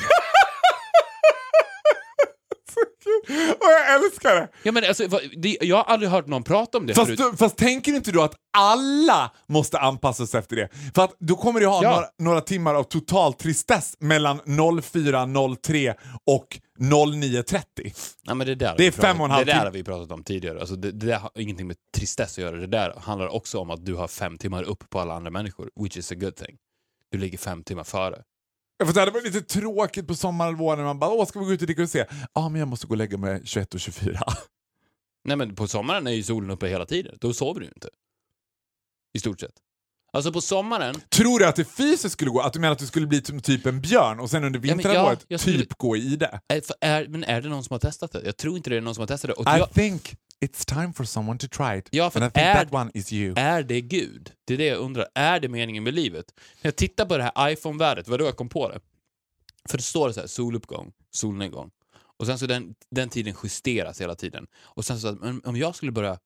Och 3.59 3.65
jag 3.71 3.95
älskar 3.95 4.35
det! 4.35 4.47
Ja, 4.63 4.71
men 4.71 4.83
alltså, 4.83 5.07
det, 5.37 5.57
jag 5.61 5.75
har 5.77 5.83
aldrig 5.83 6.11
hört 6.11 6.27
någon 6.27 6.43
prata 6.43 6.77
om 6.77 6.85
det 6.87 6.93
Fast, 6.93 7.17
förut. 7.17 7.39
fast 7.39 7.57
tänker 7.57 7.93
inte 7.93 8.11
du 8.11 8.21
att 8.21 8.33
alla 8.57 9.31
måste 9.47 9.79
anpassa 9.79 10.27
sig 10.27 10.39
efter 10.39 10.55
det? 10.55 10.69
För 10.95 11.03
att 11.03 11.15
då 11.19 11.35
kommer 11.35 11.59
du 11.59 11.65
ha 11.67 11.83
Ja. 11.83 11.91
några, 11.91 12.07
några 12.19 12.41
timmar 12.41 12.75
av 12.75 12.83
total 12.83 13.33
tristess 13.33 13.95
mellan 13.99 14.39
04.03 14.41 15.93
och 16.31 16.59
09.30. 16.79 18.15
Ja, 18.23 18.33
men 18.33 18.47
det 18.47 18.55
där 18.55 18.75
Det 18.77 18.87
är 18.87 18.91
fem 18.91 19.19
och 19.19 19.25
en 19.25 19.31
halv 19.31 19.45
Det 19.45 19.51
där 19.51 19.57
timme. 19.59 19.65
har 19.67 19.71
vi 19.71 19.83
pratat 19.83 20.11
om 20.11 20.23
tidigare. 20.23 20.59
Alltså 20.59 20.75
det, 20.75 20.91
det 20.91 21.05
där 21.05 21.19
har 21.19 21.31
ingenting 21.35 21.67
med 21.67 21.77
tristess 21.97 22.31
att 22.31 22.37
göra. 22.37 22.55
Det 22.57 22.67
där 22.67 22.93
handlar 22.99 23.27
också 23.27 23.59
om 23.59 23.69
att 23.69 23.85
du 23.85 23.93
har 23.93 24.07
fem 24.07 24.37
timmar 24.37 24.63
upp 24.63 24.89
på 24.89 24.99
alla 24.99 25.13
andra 25.13 25.31
människor, 25.31 25.69
which 25.75 25.97
is 25.97 26.11
a 26.11 26.15
good 26.15 26.35
thing. 26.35 26.57
Du 27.11 27.17
ligger 27.17 27.37
fem 27.37 27.63
timmar 27.63 27.83
före. 27.83 28.23
För 28.85 28.93
det 28.93 28.99
hade 28.99 29.11
varit 29.11 29.33
lite 29.33 29.41
tråkigt 29.41 30.07
på 30.07 30.15
sommarhalvåret 30.15 30.77
när 30.79 30.85
man 30.85 30.99
bara 30.99 31.11
“Åh, 31.11 31.25
ska 31.25 31.39
vi 31.39 31.45
gå 31.45 31.51
ut 31.53 31.61
och 31.61 31.67
dricka 31.67 31.83
och 31.83 31.89
se?” 31.89 32.05
Ja, 32.09 32.27
ah, 32.33 32.49
men 32.49 32.59
jag 32.59 32.67
måste 32.67 32.87
gå 32.87 32.91
och 32.93 32.97
lägga 32.97 33.17
mig 33.17 33.41
21 33.45 33.73
och 33.73 33.79
24. 33.79 34.19
Nej, 35.23 35.37
men 35.37 35.55
på 35.55 35.67
sommaren 35.67 36.07
är 36.07 36.11
ju 36.11 36.23
solen 36.23 36.49
uppe 36.49 36.67
hela 36.67 36.85
tiden. 36.85 37.17
Då 37.21 37.33
sover 37.33 37.59
du 37.59 37.65
ju 37.65 37.71
inte. 37.75 37.89
I 39.13 39.19
stort 39.19 39.39
sett. 39.39 39.53
Alltså 40.15 40.31
på 40.31 40.41
sommaren, 40.41 40.95
Tror 41.09 41.39
du 41.39 41.45
att 41.45 41.55
det 41.55 41.65
fysiskt 41.65 42.13
skulle 42.13 42.31
gå? 42.31 42.41
Att 42.41 42.53
du 42.53 42.59
menar 42.59 42.71
att 42.71 42.79
du 42.79 42.87
skulle 42.87 43.07
bli 43.07 43.21
typ- 43.21 43.43
typ 43.43 43.65
en 43.65 43.81
björn 43.81 44.19
och 44.19 44.29
sen 44.29 44.43
under 44.43 44.59
men 44.59 44.69
ja, 44.69 44.75
vinterhalvåret 44.75 45.25
jag 45.27 45.39
skulle- 45.39 45.59
typ 45.59 45.77
gå 45.77 45.97
i 45.97 46.15
det? 46.15 46.39
är, 46.47 46.61
är, 46.81 47.07
men 47.07 47.23
är 47.23 47.41
det 47.41 47.49
någon 47.49 47.63
som 47.63 47.73
har 47.73 47.79
testat 47.79 48.11
det? 48.11 48.21
Jag 48.25 48.37
tror 48.37 48.57
inte 48.57 48.69
det 48.69 48.77
är 48.77 48.81
någon 48.81 48.95
som 48.95 49.01
har 49.01 49.07
testat 49.07 49.27
det. 49.27 49.33
Och 49.33 49.55
I 49.55 49.59
jag, 49.59 49.71
think 49.73 50.15
it's 50.45 50.65
time 50.65 50.93
for 50.93 51.03
someone 51.03 51.39
to 51.39 51.47
try 51.47 51.77
it. 51.77 51.87
Ja, 51.91 52.09
för 52.09 52.21
And 52.21 52.29
I 52.29 52.33
think 52.33 52.45
är- 52.47 52.65
that 52.65 52.73
one 52.73 52.91
is 52.93 53.13
you. 53.13 53.33
är 53.37 53.63
det 53.63 53.81
Gud? 53.81 54.31
Det 54.47 54.53
är 54.53 54.57
det 54.57 54.65
jag 54.65 54.77
undrar. 54.79 55.07
Är 55.15 55.39
det 55.39 55.47
meningen 55.49 55.83
med 55.83 55.93
livet? 55.93 56.25
När 56.61 56.67
jag 56.67 56.75
tittar 56.75 57.05
på 57.05 57.17
det 57.17 57.23
här 57.35 57.49
iPhone-värdet, 57.49 58.07
vad 58.07 58.19
då 58.19 58.25
jag 58.25 58.35
kom 58.37 58.49
på 58.49 58.69
det? 58.69 58.79
För 59.69 59.77
det 59.77 59.83
står 59.83 60.11
så 60.11 60.19
här, 60.19 60.27
soluppgång, 60.27 60.91
solnedgång. 61.11 61.69
Och 62.19 62.25
sen 62.25 62.39
så 62.39 62.45
den, 62.47 62.75
den 62.91 63.09
tiden 63.09 63.35
justeras 63.43 64.01
hela 64.01 64.15
tiden. 64.15 64.47
Och 64.61 64.85
sen 64.85 64.99
så, 64.99 65.17
om 65.43 65.55
jag 65.57 65.75
skulle 65.75 65.91
börja 65.91 66.17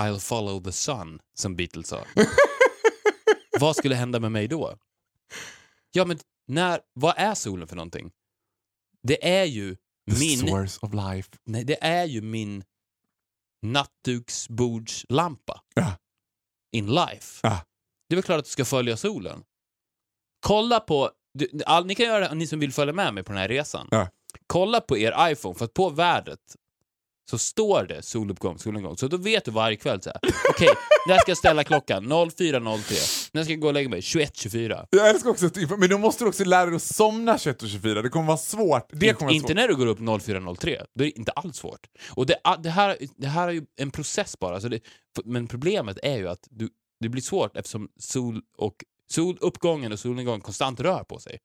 I'll 0.00 0.18
follow 0.18 0.64
the 0.64 0.72
sun, 0.72 1.18
som 1.38 1.56
Beatles 1.56 1.88
sa. 1.88 2.00
vad 3.60 3.76
skulle 3.76 3.94
hända 3.94 4.20
med 4.20 4.32
mig 4.32 4.48
då? 4.48 4.78
Ja, 5.92 6.04
men 6.04 6.18
när, 6.46 6.80
vad 6.92 7.14
är 7.16 7.34
solen 7.34 7.68
för 7.68 7.76
någonting? 7.76 8.10
Det 9.02 9.28
är 9.38 9.44
ju 9.44 9.74
The 9.76 10.18
min... 10.20 10.38
source 10.38 10.78
of 10.86 10.92
life. 10.94 11.30
Nej, 11.44 11.64
det 11.64 11.84
är 11.84 12.04
ju 12.04 12.20
min 12.20 12.64
nattduksbordslampa 13.66 15.60
Ja. 15.74 15.92
in 16.72 16.86
life. 16.94 17.40
Ja. 17.42 17.60
Det 18.08 18.14
är 18.14 18.16
väl 18.16 18.22
klart 18.22 18.38
att 18.38 18.44
du 18.44 18.50
ska 18.50 18.64
följa 18.64 18.96
solen. 18.96 19.44
Kolla 20.46 20.80
på... 20.80 21.10
Du, 21.34 21.62
all, 21.66 21.86
ni 21.86 21.94
kan 21.94 22.06
göra 22.06 22.28
det, 22.28 22.34
ni 22.34 22.46
som 22.46 22.58
vill 22.60 22.72
följa 22.72 22.94
med 22.94 23.14
mig 23.14 23.24
på 23.24 23.32
den 23.32 23.40
här 23.40 23.48
resan. 23.48 23.88
Ja. 23.90 24.08
Kolla 24.46 24.80
på 24.80 24.98
er 24.98 25.30
iPhone, 25.30 25.54
för 25.54 25.64
att 25.64 25.74
på 25.74 25.90
vädret 25.90 26.56
så 27.30 27.38
står 27.38 27.84
det 27.84 28.02
soluppgång, 28.02 28.58
solnedgång. 28.58 28.96
Så 28.96 29.08
då 29.08 29.16
vet 29.16 29.44
du 29.44 29.50
varje 29.50 29.76
kväll 29.76 30.02
så 30.02 30.10
här. 30.10 30.20
okej, 30.50 30.68
när 31.06 31.18
ska 31.18 31.30
jag 31.30 31.38
ställa 31.38 31.64
klockan? 31.64 32.12
04.03. 32.12 33.30
När 33.32 33.44
ska 33.44 33.52
jag 33.52 33.60
gå 33.60 33.66
och 33.66 33.74
lägga 33.74 33.88
mig? 33.88 34.00
21.24. 34.00 34.86
Jag 34.90 35.10
älskar 35.10 35.30
också 35.30 35.46
att, 35.46 35.56
men 35.78 35.88
då 35.88 35.98
måste 35.98 36.24
du 36.24 36.28
också 36.28 36.44
lära 36.44 36.66
dig 36.66 36.76
att 36.76 36.82
somna 36.82 37.36
21.24. 37.36 38.02
Det 38.02 38.08
kommer 38.08 38.26
vara 38.26 38.36
svårt. 38.36 38.88
Det 38.92 39.12
kommer 39.12 39.32
inte 39.32 39.48
svårt. 39.48 39.56
när 39.56 39.68
du 39.68 39.76
går 39.76 39.86
upp 39.86 39.98
04.03. 39.98 40.84
Det 40.94 41.04
är 41.04 41.18
inte 41.18 41.32
alls 41.32 41.56
svårt. 41.56 41.86
Och 42.10 42.26
det, 42.26 42.36
det, 42.58 42.70
här, 42.70 42.96
det 43.16 43.28
här 43.28 43.48
är 43.48 43.52
ju 43.52 43.66
en 43.76 43.90
process 43.90 44.38
bara. 44.38 44.60
Så 44.60 44.68
det, 44.68 44.80
men 45.24 45.46
problemet 45.46 45.98
är 46.02 46.16
ju 46.16 46.28
att 46.28 46.46
du, 46.50 46.68
det 47.00 47.08
blir 47.08 47.22
svårt 47.22 47.56
eftersom 47.56 47.88
sol 47.98 48.42
och, 48.58 48.74
soluppgången 49.10 49.92
och 49.92 49.98
solnedgången 49.98 50.40
konstant 50.40 50.80
rör 50.80 51.04
på 51.04 51.18
sig. 51.18 51.38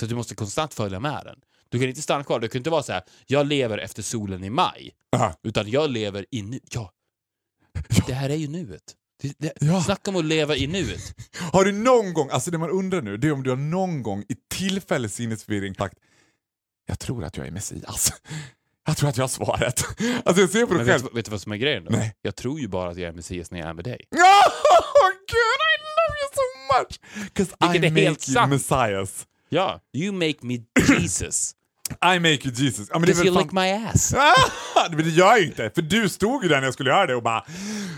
Så 0.00 0.06
du 0.06 0.14
måste 0.14 0.34
konstant 0.34 0.74
följa 0.74 1.00
med 1.00 1.22
den. 1.24 1.40
Du 1.68 1.78
kan 1.78 1.88
inte 1.88 2.02
stanna 2.02 2.24
kvar. 2.24 2.40
Du 2.40 2.48
kan 2.48 2.58
inte 2.58 2.70
vara 2.70 2.82
så 2.82 2.92
här, 2.92 3.02
jag 3.26 3.46
lever 3.46 3.78
efter 3.78 4.02
solen 4.02 4.44
i 4.44 4.50
maj. 4.50 4.92
Aha. 5.16 5.34
Utan 5.42 5.70
jag 5.70 5.90
lever 5.90 6.26
i 6.30 6.42
nu. 6.42 6.60
Ja. 6.70 6.92
Det 8.06 8.12
här 8.14 8.30
är 8.30 8.34
ju 8.36 8.48
nuet. 8.48 8.82
Det, 9.22 9.34
det, 9.38 9.52
Ja. 9.60 9.82
Snacka 9.82 10.10
om 10.10 10.16
att 10.16 10.24
leva 10.24 10.56
i 10.56 10.66
nuet. 10.66 11.14
Har 11.52 11.64
du 11.64 11.72
någon 11.72 12.14
gång, 12.14 12.28
alltså 12.30 12.50
det 12.50 12.58
man 12.58 12.70
undrar 12.70 13.02
nu, 13.02 13.16
det 13.16 13.28
är 13.28 13.32
om 13.32 13.42
du 13.42 13.50
har 13.50 13.56
någon 13.56 14.02
gång 14.02 14.24
i 14.28 14.34
tillfällig 14.54 15.10
sinnesförvirring 15.10 15.74
sagt 15.74 15.98
jag 16.88 16.98
tror 16.98 17.24
att 17.24 17.36
jag 17.36 17.46
är 17.46 17.50
Messias. 17.50 18.12
Jag 18.88 18.96
tror 18.96 19.08
att 19.08 19.16
jag 19.16 19.22
har 19.22 19.28
svaret. 19.28 19.84
Alltså 20.24 20.40
jag 20.40 20.50
ser 20.50 20.66
på 20.66 20.74
Men 20.74 20.86
själv. 20.86 21.02
vet, 21.02 21.14
vet 21.14 21.24
du 21.24 21.30
vad 21.30 21.40
som 21.40 21.52
är 21.52 21.56
grejen 21.56 21.84
då? 21.84 21.90
Nej. 21.90 22.14
Jag 22.22 22.36
tror 22.36 22.60
ju 22.60 22.68
bara 22.68 22.90
att 22.90 22.96
jag 22.96 23.08
är 23.08 23.12
Messias 23.12 23.50
när 23.50 23.58
jag 23.58 23.68
är 23.68 23.74
med 23.74 23.84
dig. 23.84 24.00
Oh, 24.10 24.18
God, 25.28 25.60
I 25.62 25.76
love 25.96 26.14
you 26.22 26.28
so 26.34 26.78
much! 26.78 27.00
Because 27.24 27.52
I 27.60 27.90
make 27.90 28.02
you 28.02 28.14
sant. 28.18 28.50
messiahs. 28.50 29.26
Ja. 29.48 29.80
You 29.92 30.12
make 30.12 30.36
me 30.42 30.58
Jesus. 30.88 31.52
I 32.02 32.18
make 32.18 32.44
you 32.44 32.52
Jesus. 32.54 32.88
Ja, 32.92 32.98
men 32.98 33.14
väl 33.14 33.26
you 33.26 33.34
fan... 33.34 33.42
lick 33.42 33.52
my 33.52 33.70
ass. 33.70 34.14
Ah, 34.78 34.88
men 34.90 34.98
det 34.98 35.10
gör 35.10 35.26
jag 35.26 35.42
inte, 35.42 35.70
för 35.74 35.82
du 35.82 36.08
stod 36.08 36.42
ju 36.42 36.48
där 36.48 36.56
när 36.56 36.64
jag 36.64 36.74
skulle 36.74 36.90
göra 36.90 37.06
det 37.06 37.14
och 37.14 37.22
bara 37.22 37.44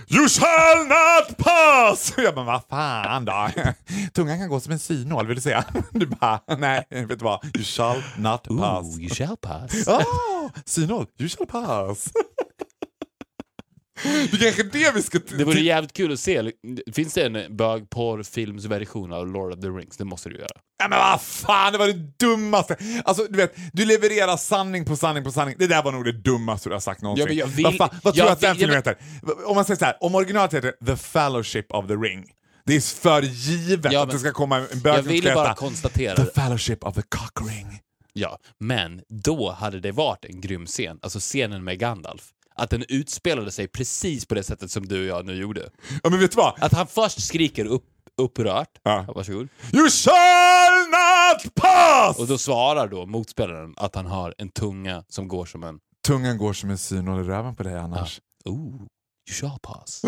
You 0.09 0.29
shall 0.29 0.87
not 0.87 1.37
pass! 1.39 2.13
Och 2.17 2.23
jag 2.23 2.35
bara, 2.35 2.45
vad 2.45 2.63
fan 2.71 3.25
då? 3.25 3.49
Tungan 4.13 4.39
kan 4.39 4.49
gå 4.49 4.61
som 4.61 4.73
en 4.73 4.79
synål, 4.79 5.27
vill 5.27 5.37
du 5.37 5.43
säga? 5.43 5.65
Du 5.91 6.07
bara, 6.07 6.41
nej, 6.59 6.87
vet 6.91 7.09
du 7.09 7.25
vad? 7.25 7.45
You 7.45 7.65
shall 7.65 8.03
not 8.19 8.43
pass. 8.43 8.87
Ooh, 8.87 9.01
you 9.01 9.15
shall 9.15 9.37
pass. 9.37 9.89
Oh, 9.89 10.51
synål, 10.65 11.07
you 11.19 11.29
shall 11.29 11.47
pass. 11.47 12.09
Det 14.31 14.37
kanske 14.39 14.63
är 14.63 14.71
det 14.73 14.93
vi 14.95 15.03
ska... 15.03 15.19
Det 15.37 15.45
vore 15.45 15.61
jävligt 15.61 15.93
kul 15.93 16.13
att 16.13 16.21
se. 16.21 16.53
Finns 16.93 17.15
det 17.15 17.23
en 17.27 17.57
bögporrfilmsversion 17.57 19.13
av 19.13 19.27
Lord 19.29 19.53
of 19.53 19.61
the 19.61 19.67
Rings? 19.69 19.97
Det 19.97 20.05
måste 20.05 20.29
du 20.29 20.37
göra. 20.37 20.49
Nej 20.81 20.89
men 20.91 20.99
vad 20.99 21.21
fan, 21.23 21.73
det 21.73 21.79
var 21.79 21.87
det 21.87 22.13
dummaste! 22.27 22.77
Alltså 23.05 23.27
du 23.31 23.37
vet, 23.37 23.55
du 23.73 23.85
levererar 23.85 24.37
sanning 24.37 24.85
på 24.85 24.97
sanning 24.97 25.25
på 25.25 25.31
sanning. 25.33 25.55
Det 25.59 25.67
där 25.67 25.83
var 25.83 25.93
nog 25.93 26.05
det 26.05 26.13
dummaste 26.13 26.69
du 26.69 26.75
har 26.75 26.81
sagt 26.81 27.03
någonsin. 27.03 27.27
Ja, 27.29 27.33
jag 27.33 27.47
vill- 27.47 27.65
vad 27.65 27.77
fan, 27.77 27.89
vad 28.03 28.15
tror 28.15 28.27
jag 28.27 28.29
du 28.29 28.33
att 28.33 28.41
den 28.41 28.51
vill- 28.53 28.59
filmen 28.61 28.83
ja, 28.85 28.91
heter? 28.91 29.47
Om 29.47 29.55
man 29.55 29.65
säger 29.65 29.79
så 29.79 29.85
här, 29.85 29.97
om 30.01 30.15
originalet 30.15 30.55
heter 30.55 30.75
The 30.87 30.97
Fellowship 30.97 31.73
of 31.73 31.87
the 31.87 31.95
Ring. 31.95 32.25
Det 32.67 32.77
är 32.77 32.81
för 32.81 33.23
givet 33.23 33.93
Ja, 33.93 34.03
att 34.03 34.11
det 34.11 34.19
ska 34.19 34.33
komma 34.33 34.57
en 34.57 34.67
Jag 34.71 34.83
bög 34.83 35.05
ville 35.05 35.23
ska 35.27 35.35
bara 35.35 35.49
heta 35.49 35.55
konstatera 35.61 36.17
The. 36.17 36.25
Fellowship 36.41 36.85
of 36.85 36.95
the 36.95 37.03
Cock 37.03 37.49
Ring. 37.51 37.81
Ja, 38.13 38.39
men 38.61 39.03
då 39.09 39.51
hade 39.51 39.81
det 39.81 39.93
varit 39.93 40.25
en 40.25 40.41
grym 40.41 40.67
scen. 40.67 40.99
Alltså 41.03 41.19
scenen 41.21 41.65
med 41.65 41.79
Gandalf. 41.79 42.23
Att 42.59 42.71
den 42.71 42.85
utspelade 42.89 43.51
sig 43.53 43.69
precis 43.69 44.27
på 44.27 44.35
det 44.35 44.43
sättet 44.43 44.71
som 44.71 44.87
du 44.89 45.01
och 45.01 45.19
jag 45.19 45.27
nu 45.27 45.35
gjorde. 45.35 45.71
Ja 46.03 46.11
men 46.11 46.21
vet 46.21 46.31
du 46.31 46.37
vad? 46.37 46.55
Att 46.63 46.73
han 46.73 46.87
först 46.87 47.23
skriker 47.27 47.65
upp, 47.65 47.85
upprört. 48.17 48.79
Ja. 48.83 49.05
Varsågod. 49.15 49.49
You 49.73 49.91
shall 49.91 50.79
not 50.89 51.55
pass! 51.55 52.19
Och 52.19 52.27
då 52.27 52.39
svarar 52.39 52.89
då 52.89 53.07
motspelaren 53.07 53.75
att 53.77 53.95
han 53.95 54.07
har 54.07 54.35
en 54.39 54.49
tunga 54.51 55.05
som 55.09 55.29
går 55.29 55.47
som 55.47 55.63
en 55.65 55.79
Tungan 56.07 56.39
går 56.39 56.53
som 56.53 56.71
en 56.71 56.79
synål 56.79 57.21
i 57.21 57.25
röven 57.25 57.57
på 57.57 57.63
dig 57.63 57.79
annars. 57.79 58.21
Ooh, 58.45 58.75
you 58.75 59.35
shall 59.41 59.59
pass. 59.63 60.01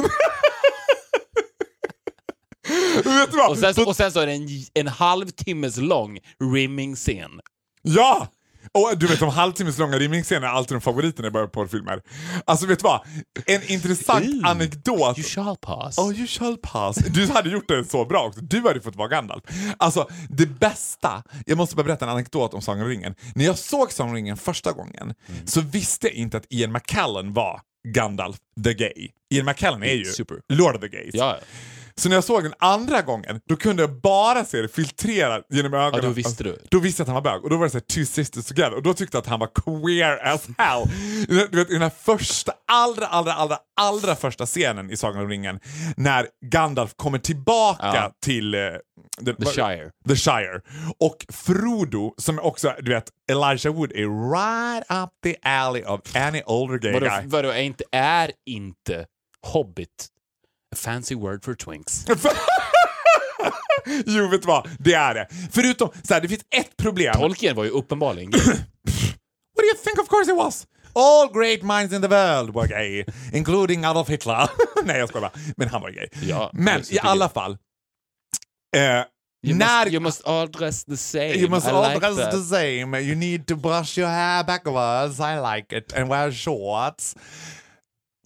Men 3.05 3.14
vet 3.18 3.30
du 3.30 3.36
vad? 3.36 3.51
och, 3.51 3.59
sen, 3.59 3.74
Så- 3.74 3.88
och 3.88 3.96
sen 3.96 4.12
så 4.12 4.20
är 4.20 4.26
det 4.26 4.32
en, 4.32 4.48
en 4.74 4.86
halvtimmes 4.88 5.76
lång 5.76 6.18
rimming-scen. 6.55 7.40
Ja! 7.82 8.28
Och 8.75 8.99
du 8.99 9.07
vet 9.07 9.21
de 9.21 9.29
halvtimmes 9.29 9.79
långa 9.79 9.99
rimningsscener 9.99 10.47
är 10.47 10.51
alltid 10.51 10.77
de 10.77 10.81
favoriterna 10.81 11.29
i 11.29 11.31
porrfilmer. 11.31 12.03
Alltså 12.45 12.66
vet 12.66 12.79
du 12.79 12.83
vad? 12.83 13.01
En 13.47 13.71
intressant 13.71 14.27
Ooh, 14.27 14.47
anekdot. 14.51 15.18
You 15.18 15.29
shall 15.29 15.57
pass. 15.57 15.99
Oh 15.99 16.14
you 16.18 16.27
shall 16.27 16.57
pass. 16.57 16.97
Du 16.97 17.27
hade 17.27 17.51
gjort 17.51 17.68
det 17.68 17.85
så 17.85 18.05
bra 18.05 18.27
också. 18.27 18.41
Du 18.41 18.61
hade 18.61 18.81
fått 18.81 18.97
vara 18.97 19.09
Gandalf. 19.09 19.43
Alltså 19.77 20.09
det 20.29 20.47
bästa, 20.47 21.23
jag 21.47 21.59
måste 21.59 21.77
bara 21.77 21.85
berätta 21.85 22.05
en 22.05 22.11
anekdot 22.11 22.55
om 22.55 22.62
Sagan 22.62 22.83
om 22.83 22.89
ringen. 22.89 23.14
När 23.35 23.45
jag 23.45 23.59
såg 23.59 23.93
Sagan 23.93 24.11
om 24.11 24.16
ringen 24.16 24.37
första 24.37 24.73
gången 24.73 25.14
så 25.45 25.61
visste 25.61 26.07
jag 26.07 26.14
inte 26.14 26.37
att 26.37 26.47
Ian 26.51 26.73
McKellen 26.73 27.33
var 27.33 27.61
Gandalf 27.89 28.37
the 28.64 28.75
Gay. 28.75 29.09
Ian 29.31 29.47
McKellen 29.47 29.83
är 29.83 29.95
ju 29.95 30.05
Super. 30.05 30.37
Lord 30.49 30.75
of 30.75 30.81
the 30.81 30.89
Gays. 30.89 31.14
Ja, 31.14 31.39
Så 32.01 32.09
när 32.09 32.16
jag 32.16 32.24
såg 32.24 32.42
den 32.42 32.55
andra 32.59 33.03
gången, 33.03 33.40
då 33.48 33.57
kunde 33.57 33.82
jag 33.82 34.01
bara 34.01 34.44
se 34.44 34.62
det 34.62 34.68
filtrerat 34.68 35.46
genom 35.51 35.74
ögonen. 35.74 35.90
Ja, 35.94 36.09
då 36.09 36.14
visste 36.14 36.44
du. 36.44 36.59
Då 36.70 36.78
visste 36.78 37.01
jag 37.01 37.05
att 37.05 37.14
han 37.14 37.22
var 37.22 37.32
bög. 37.32 37.44
Och 37.44 37.51
då 37.51 37.57
var 37.57 37.64
det 37.64 37.70
så 37.70 37.76
här, 37.76 37.80
two 38.05 38.05
sisters 38.12 38.46
together. 38.46 38.74
Och 38.74 38.82
då 38.82 38.94
tyckte 38.94 39.16
jag 39.16 39.22
att 39.22 39.26
han 39.28 39.40
var 39.40 39.51
queer 39.64 40.26
as 40.34 40.48
hell. 40.59 40.84
Du 41.28 41.36
vet, 41.57 41.70
i 41.70 41.72
den 41.72 41.82
här 41.82 41.90
första, 42.03 42.53
allra, 42.72 43.07
allra, 43.07 43.32
allra, 43.32 43.59
allra 43.80 44.16
första 44.16 44.46
scenen 44.46 44.90
i 44.90 44.96
Sagan 44.96 45.22
om 45.22 45.28
ringen, 45.28 45.61
när 45.96 46.26
Gandalf 46.46 46.92
kommer 46.96 47.18
tillbaka 47.18 47.86
Ja. 47.94 48.12
till 48.24 48.55
eh, 48.55 48.61
den- 49.20 49.36
The 49.36 49.44
Shire. 49.46 49.90
The 50.09 50.16
Shire. 50.16 50.61
Och 51.01 51.26
Frodo, 51.32 52.14
som 52.18 52.38
också, 52.38 52.74
du 52.82 52.90
vet, 52.94 53.09
Elijah 53.30 53.74
Wood 53.74 53.92
är 53.92 54.30
right 54.32 54.84
up 54.90 55.11
the 55.24 55.36
alley 55.48 55.84
of 55.84 56.01
any 56.16 56.42
older 56.46 56.78
gay 56.78 56.92
Vadå, 56.92 57.07
guy. 57.07 57.22
vadå, 57.26 57.48
är 57.48 57.62
inte, 57.62 57.84
är 57.92 58.30
inte 58.46 59.07
Hobbit 59.46 60.09
a 60.73 60.77
fancy 60.77 61.14
word 61.14 61.45
for 61.45 61.55
twinks? 61.55 62.05
jo, 64.07 64.29
vet 64.29 64.43
du 64.43 64.47
vad? 64.47 64.68
Det 64.79 64.95
är 64.95 65.14
det. 65.14 65.27
Förutom, 65.53 65.91
så 66.03 66.14
här, 66.14 66.21
det 66.21 66.29
finns 66.29 66.45
ett 66.57 66.77
problem. 66.77 67.14
Tolkien 67.14 67.57
var 67.57 67.64
ju 67.64 67.71
uppenbarligen. 67.71 68.31
What 68.33 69.57
do 69.57 69.64
you 69.66 69.77
think? 69.85 69.99
Of 69.99 70.09
course 70.09 70.31
it 70.31 70.37
was. 70.37 70.66
All 70.95 71.33
great 71.33 71.62
minds 71.62 71.95
in 71.95 72.03
the 72.03 72.09
world 72.09 72.55
were 72.55 72.66
gay, 72.66 73.05
including 73.33 73.85
Adolf 73.85 74.09
Hitler. 74.09 74.49
Nej, 74.85 74.99
jag 74.99 75.09
skojar 75.09 75.21
bara. 75.21 75.33
Men 75.57 75.68
han 75.68 75.83
var 75.83 75.91
gay. 75.91 76.09
Ja, 76.23 76.51
Men 76.53 76.83
i 76.91 76.99
alla 76.99 77.29
fall. 77.29 77.53
Eh, 78.77 79.05
You, 79.43 79.57
när... 79.57 79.85
must, 79.85 79.93
you 79.95 80.01
must 80.01 80.27
all 80.27 80.51
dress 80.51 80.85
the 80.85 80.97
same. 80.97 81.35
You 81.35 81.49
must 81.49 81.66
I 81.66 81.71
all 81.71 81.83
like 81.83 81.99
dress 82.01 82.16
that. 82.16 82.31
the 82.31 82.45
same. 82.45 83.01
You 83.01 83.14
need 83.14 83.47
to 83.47 83.57
brush 83.57 83.99
your 83.99 84.09
hair 84.11 84.45
backwards. 84.45 85.18
I 85.18 85.39
like 85.39 85.77
it. 85.77 85.93
And 85.95 86.11
wear 86.11 86.31
shorts. 86.33 87.14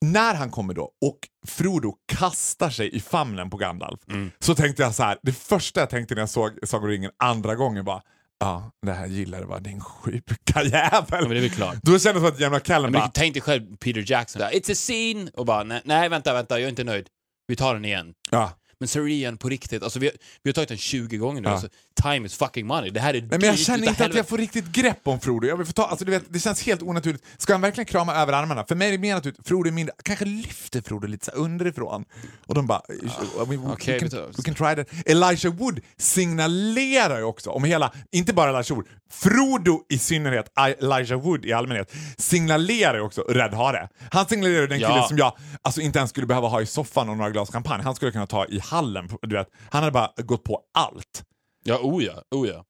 När 0.01 0.35
han 0.35 0.51
kommer 0.51 0.75
då 0.75 0.83
och 0.83 1.19
Frodo 1.47 1.95
kastar 2.07 2.71
sig 2.71 2.97
i 2.97 3.01
famnen 3.01 3.51
på 3.51 3.57
Gandalf 3.57 4.01
Mm. 4.11 4.31
så 4.39 4.55
tänkte 4.55 4.83
jag 4.83 4.95
så 4.95 5.03
här. 5.03 5.19
Det 5.23 5.33
första 5.33 5.81
jag 5.81 5.91
tänkte 5.91 6.15
när 6.15 6.23
jag 6.23 6.29
såg 6.31 6.59
Sagan 6.67 6.89
ringen 6.91 7.11
andra 7.19 7.55
gången 7.55 7.85
var 7.85 8.03
Ja, 8.39 8.71
det 8.87 8.93
här 8.93 9.07
gillar 9.07 9.41
du 9.41 9.47
va, 9.47 9.59
din 9.61 9.81
sjuka 9.81 10.63
jävel. 10.63 11.05
men 11.11 11.31
det 11.31 11.37
är 11.37 11.41
väl 11.41 11.51
klart. 11.51 11.75
Då 11.83 11.91
kändes 11.99 12.03
det 12.03 12.13
som 12.21 12.25
att 12.25 12.41
jävla 12.41 12.61
Callen 12.61 12.93
bara, 12.93 13.09
tänk 13.15 13.35
dig 13.35 13.43
själv 13.43 13.77
Peter 13.77 14.05
Jackson. 14.11 14.43
It's 14.43 14.73
a 14.73 14.75
scene! 14.75 15.31
Och 15.35 15.47
bara, 15.47 15.63
nej, 15.63 15.83
nej 15.85 16.09
vänta, 16.09 16.33
vänta, 16.35 16.59
jag 16.59 16.65
är 16.65 16.69
inte 16.71 16.85
nöjd. 16.85 17.07
Vi 17.47 17.57
tar 17.57 17.75
den 17.75 17.85
igen. 17.85 18.15
ja. 18.31 18.53
Men 18.79 19.09
Ian, 19.09 19.37
på 19.37 19.49
riktigt, 19.49 19.83
alltså 19.83 19.99
vi, 19.99 20.07
har- 20.07 20.15
vi 20.43 20.51
har 20.51 20.55
tagit 20.55 20.69
den 20.69 20.79
20 20.79 21.17
gånger 21.17 21.41
nu. 21.41 21.49
Ja. 21.49 21.53
Alltså, 21.53 21.69
time 22.03 22.27
is 22.27 22.35
fucking 22.37 22.67
money. 22.67 22.91
Det 22.91 23.01
här 23.01 23.15
är 23.15 23.21
Nej, 23.21 23.29
men 23.31 23.41
jag 23.41 23.59
känner 23.59 23.89
inte 23.89 24.05
att 24.07 24.15
jag 24.15 24.29
får 24.29 24.39
riktigt 24.39 24.67
grepp 24.67 25.01
om 25.09 25.21
Frodo. 25.21 25.47
Jag 25.47 25.57
vill 25.57 25.67
få 25.67 25.73
ta, 25.73 25.87
alltså, 25.87 26.05
du 26.05 26.11
vet, 26.11 26.25
det 26.29 26.39
känns 26.41 26.63
helt 26.63 26.83
onaturligt. 26.83 27.25
Ska 27.39 27.53
han 27.55 27.61
verkligen 27.61 27.87
krama 27.87 28.15
över 28.15 28.33
armarna? 28.33 28.65
För 28.69 28.75
mig 28.75 28.89
är 28.89 28.93
det 28.93 28.99
mer 28.99 29.15
naturligt. 29.15 29.49
Frodo 29.49 29.69
är 29.69 29.73
mindre, 29.73 29.95
kanske 30.03 30.25
lyfter 30.25 30.83
Frodo 30.83 31.07
lite 31.07 31.25
så 31.25 31.31
underifrån. 31.31 32.05
Och 32.47 32.55
de 32.55 32.67
bara... 32.67 32.83
we, 32.89 33.57
we, 33.57 33.73
okej, 33.73 33.99
we, 33.99 34.05
vi 34.05 34.11
can, 34.11 34.33
we 34.37 34.43
can 34.43 34.55
try 34.55 34.85
that. 34.85 35.07
Elijah 35.07 35.55
Wood 35.55 35.81
signalerar 35.99 37.19
ju 37.19 37.25
också 37.25 37.51
om 37.51 37.65
hela, 37.65 37.93
inte 38.13 38.33
bara 38.33 38.49
Elijah 38.51 38.77
Wood, 38.77 38.87
Frodo 39.11 39.81
i 39.89 39.99
synnerhet, 39.99 40.47
I- 40.69 40.85
Elijah 40.85 41.21
Wood 41.21 41.45
i 41.45 41.53
allmänhet, 41.53 41.93
signalerar 42.19 42.95
ju 42.95 43.01
också 43.01 43.21
Rädd 43.23 43.55
Hare. 43.55 43.89
Han 44.11 44.27
signalerar 44.27 44.67
den 44.67 44.79
Ja. 44.81 44.89
killen 44.89 45.09
som 45.09 45.19
jag 45.19 45.33
alltså, 45.63 45.81
inte 45.81 45.99
ens 45.99 46.11
skulle 46.11 46.27
behöva 46.27 46.49
ha 46.49 46.61
i 46.63 46.67
soffan 46.67 47.09
och 47.09 47.17
några 47.17 47.31
glas 47.31 47.51
champagne. 47.53 47.83
Han 47.85 47.95
skulle 47.95 48.13
kunna 48.13 48.27
ta 48.27 48.47
i 48.47 48.61
hallen. 48.71 49.09
Du 49.23 49.37
vet. 49.37 49.49
Han 49.71 49.83
hade 49.83 49.93
bara 49.93 50.11
gått 50.17 50.45
på 50.45 50.61
allt. 50.75 51.23
Ja, 51.65 51.79
oh 51.83 52.05
ja, 52.05 52.23
oh 52.31 52.49
ja. 52.49 52.65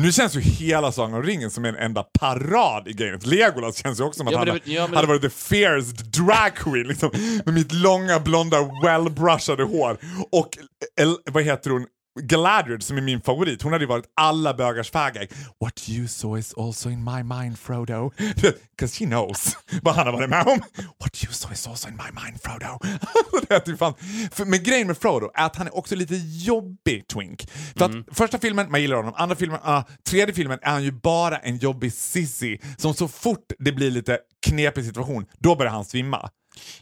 Nu 0.00 0.12
känns 0.12 0.36
ju 0.36 0.40
hela 0.40 0.92
Sagan 0.92 1.14
om 1.14 1.22
ringen 1.22 1.50
som 1.50 1.64
en 1.64 1.76
enda 1.76 2.02
parad 2.02 2.88
i 2.88 2.92
gamet. 2.92 3.26
Legolas 3.26 3.76
känns 3.76 4.00
ju 4.00 4.04
också 4.04 4.18
som 4.18 4.26
att 4.26 4.32
Ja, 4.32 4.38
han 4.38 4.46
det- 4.46 4.60
ja, 4.72 4.82
hade 4.86 5.00
det- 5.00 5.06
varit 5.06 5.22
the 5.22 5.30
fierce 5.30 5.92
drag 6.04 6.54
queen 6.56 6.86
liksom, 6.88 7.10
med 7.44 7.54
mitt 7.54 7.72
långa 7.72 8.20
blonda 8.20 8.56
well-brushade 8.84 9.62
hår. 9.62 9.98
Och 10.32 10.58
el, 11.00 11.16
vad 11.32 11.42
heter 11.44 11.70
hon? 11.70 11.86
Galadriel 12.20 12.82
som 12.82 12.96
är 12.96 13.00
min 13.00 13.20
favorit, 13.20 13.62
hon 13.62 13.72
hade 13.72 13.84
ju 13.84 13.88
varit 13.88 14.04
alla 14.16 14.54
bögars 14.54 14.90
fägring. 14.90 15.28
What 15.60 15.88
you 15.88 16.08
saw 16.08 16.40
is 16.40 16.54
also 16.54 16.90
in 16.90 17.04
my 17.04 17.22
mind 17.22 17.58
Frodo. 17.58 18.10
Because 18.70 18.98
she 18.98 19.06
knows 19.06 19.56
vad 19.82 19.94
han 19.94 20.06
har 20.06 20.12
varit 20.12 20.30
med 20.30 20.46
om. 20.46 20.62
What 21.00 21.24
you 21.24 21.32
saw 21.32 21.54
is 21.54 21.66
also 21.68 21.88
in 21.88 21.96
my 21.96 22.22
mind 22.24 22.42
Frodo. 22.42 22.78
det 23.48 23.54
är 23.54 23.60
typ 23.60 23.78
fan. 23.78 23.94
För, 24.32 24.44
men 24.44 24.62
grejen 24.62 24.86
med 24.86 24.98
Frodo 24.98 25.30
är 25.34 25.46
att 25.46 25.56
han 25.56 25.66
är 25.66 25.76
också 25.76 25.94
lite 25.94 26.14
jobbig 26.24 27.06
twink. 27.06 27.50
För 27.76 27.84
att 27.84 28.16
första 28.16 28.38
filmen, 28.38 28.70
man 28.70 28.82
gillar 28.82 28.96
honom. 28.96 29.14
Andra 29.16 29.36
filmen, 29.36 29.58
ah, 29.62 29.82
tredje 30.08 30.34
filmen 30.34 30.58
är 30.62 30.70
han 30.70 30.84
ju 30.84 30.92
bara 30.92 31.38
en 31.38 31.56
jobbig 31.56 31.92
sissy 31.92 32.58
som 32.76 32.94
så 32.94 33.08
fort 33.08 33.52
det 33.58 33.72
blir 33.72 33.90
lite 33.90 34.18
knepig 34.46 34.84
situation, 34.84 35.26
då 35.38 35.56
börjar 35.56 35.72
han 35.72 35.84
svimma. 35.84 36.30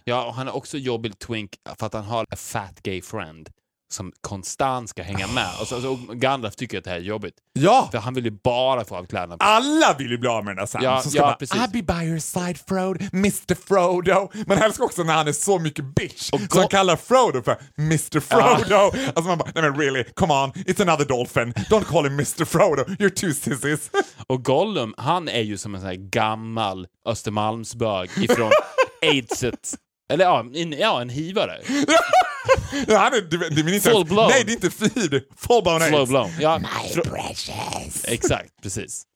Ja, 0.05 0.25
och 0.25 0.35
han 0.35 0.49
är 0.49 0.57
också 0.57 0.79
jobbig 0.79 1.19
twink 1.19 1.51
för 1.79 1.87
att 1.87 1.95
han 1.95 2.05
har 2.05 2.25
a 2.31 2.37
fat 2.37 2.83
gay 2.83 3.03
friend 3.03 3.49
som 3.93 4.13
konstant 4.21 4.91
ska 4.91 5.03
hänga 5.03 5.27
med. 5.27 5.49
Och, 5.61 5.67
så, 5.67 5.81
så 5.81 5.99
Gandalf 6.13 6.57
tycker 6.57 6.79
att 6.79 6.85
det 6.85 6.91
här 6.91 6.97
är 6.97 7.01
jobbigt. 7.01 7.35
Ja! 7.53 7.89
För 7.93 7.99
han 7.99 8.15
vill 8.15 8.25
ju 8.25 8.31
bara 8.31 8.85
få 8.85 8.97
av 8.97 9.07
kläderna 9.07 9.37
på. 9.37 9.45
Alla 9.45 9.95
vill 9.99 10.11
ju 10.11 10.19
bli 10.19 10.29
av 10.29 10.45
med 10.45 10.51
den 10.51 10.57
där 10.57 10.67
Sam. 10.67 10.83
Ja, 10.85 11.03
som 11.03 11.11
ska 11.11 11.21
ja, 11.21 11.27
bara, 11.27 11.35
precis. 11.35 11.57
I'll 11.57 11.73
be 11.73 11.83
by 11.83 12.09
your 12.09 12.19
side 12.19 12.59
Frodo, 12.69 13.05
Mr 13.13 13.55
Frodo. 13.55 14.31
Man 14.47 14.59
älskar 14.59 14.85
också 14.85 15.03
när 15.03 15.15
han 15.15 15.29
är 15.29 15.33
så 15.33 15.59
mycket 15.59 15.85
bitch 15.95 16.31
Och 16.33 16.41
så 16.51 16.59
han 16.59 16.69
kallar 16.69 16.97
Frodo 16.97 17.43
för 17.43 17.57
Mr 17.79 18.21
Frodo. 18.21 18.93
Alltså 19.07 19.23
man 19.23 19.39
bara, 19.39 19.51
nej 19.55 19.63
men 19.63 19.81
really, 19.81 20.05
come 20.05 20.35
on, 20.35 20.53
it's 20.53 20.83
another 20.83 21.05
dolphin. 21.05 21.53
Don't 21.53 21.85
call 21.85 22.05
him 22.05 22.13
Mr 22.13 22.45
Frodo, 22.45 22.83
you're 22.83 23.11
two 23.11 23.33
sissies. 23.33 23.91
Och 24.27 24.45
Gollum, 24.45 24.95
han 24.97 25.29
är 25.29 25.41
ju 25.43 25.59
som 25.59 25.75
en 25.75 25.81
sån 25.81 25.89
här 25.89 25.97
gammal 25.97 26.87
Östermalmsbög 27.09 28.11
ifrån 28.17 28.51
aidset. 29.03 29.75
Eller 30.13 30.25
ja, 30.25 30.45
en, 30.55 30.73
ja, 30.73 31.01
en 31.01 31.09
hivare. 31.09 31.59
Han 32.89 33.15
är, 33.15 33.31
det, 33.31 33.63
det 33.63 33.71
är 33.71 33.75
inte 33.75 33.91
Full 33.91 34.05
blown. 34.07 34.29
Nej, 34.29 34.45
det 34.45 34.53
är 34.53 34.55
inte 34.55 34.71
feed. 34.71 35.23
Full 35.37 35.63
blown 35.63 35.81
Slow 35.81 36.01
aids. 36.01 36.11
blown. 36.11 36.31
Ja, 36.41 36.59
My 36.59 37.03
Exakt, 38.05 38.63
precis. 38.63 39.07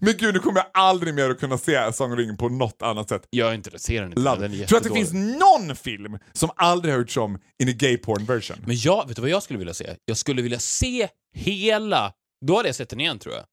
Men 0.00 0.16
gud, 0.16 0.34
nu 0.34 0.40
kommer 0.40 0.60
jag 0.60 0.70
aldrig 0.74 1.14
mer 1.14 1.30
att 1.30 1.40
kunna 1.40 1.58
se 1.58 1.92
Sagan 1.92 2.16
ringen 2.16 2.36
på 2.36 2.48
något 2.48 2.82
annat 2.82 3.08
sätt. 3.08 3.28
Gör 3.32 3.54
inte 3.54 3.70
det, 3.70 3.78
ser 3.78 4.02
den 4.02 4.10
inte. 4.10 4.20
Love. 4.20 4.40
Den 4.48 4.60
är. 4.60 4.66
Tror 4.66 4.78
att 4.78 4.84
det 4.84 4.90
finns 4.90 5.12
någon 5.12 5.76
film 5.76 6.18
som 6.32 6.50
aldrig 6.56 6.94
har 6.94 6.98
gjorts 6.98 7.16
om 7.16 7.38
in 7.62 7.68
a 7.68 7.72
gay 7.74 7.96
porn 7.96 8.24
version. 8.24 8.56
Men 8.66 8.76
jag, 8.76 9.08
vet 9.08 9.16
du 9.16 9.22
vad 9.22 9.30
jag 9.30 9.42
skulle 9.42 9.58
vilja 9.58 9.74
se? 9.74 9.96
Jag 10.04 10.16
skulle 10.16 10.42
vilja 10.42 10.58
se 10.58 11.08
hela, 11.34 12.12
då 12.46 12.56
hade 12.56 12.68
jag 12.68 12.76
sett 12.76 12.88
den 12.88 13.00
igen 13.00 13.18
tror 13.18 13.34
jag. 13.34 13.44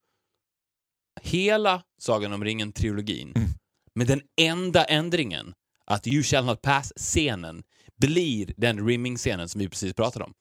Hela 1.22 1.82
Sagan 2.02 2.34
om 2.34 2.44
ringen-trilogin. 2.44 3.34
Mm. 3.36 3.50
Med 3.96 4.08
den 4.08 4.22
enda 4.42 4.84
ändringen 4.84 5.54
att 5.86 6.08
You 6.08 6.24
shall 6.24 6.46
not 6.46 6.62
pass-scenen 6.62 7.64
blir 8.08 8.54
den 8.58 8.88
rimming-scenen 8.88 9.50
som 9.50 9.60
vi 9.60 9.70
precis 9.70 9.94
pratade 9.94 10.26
om. 10.26 10.34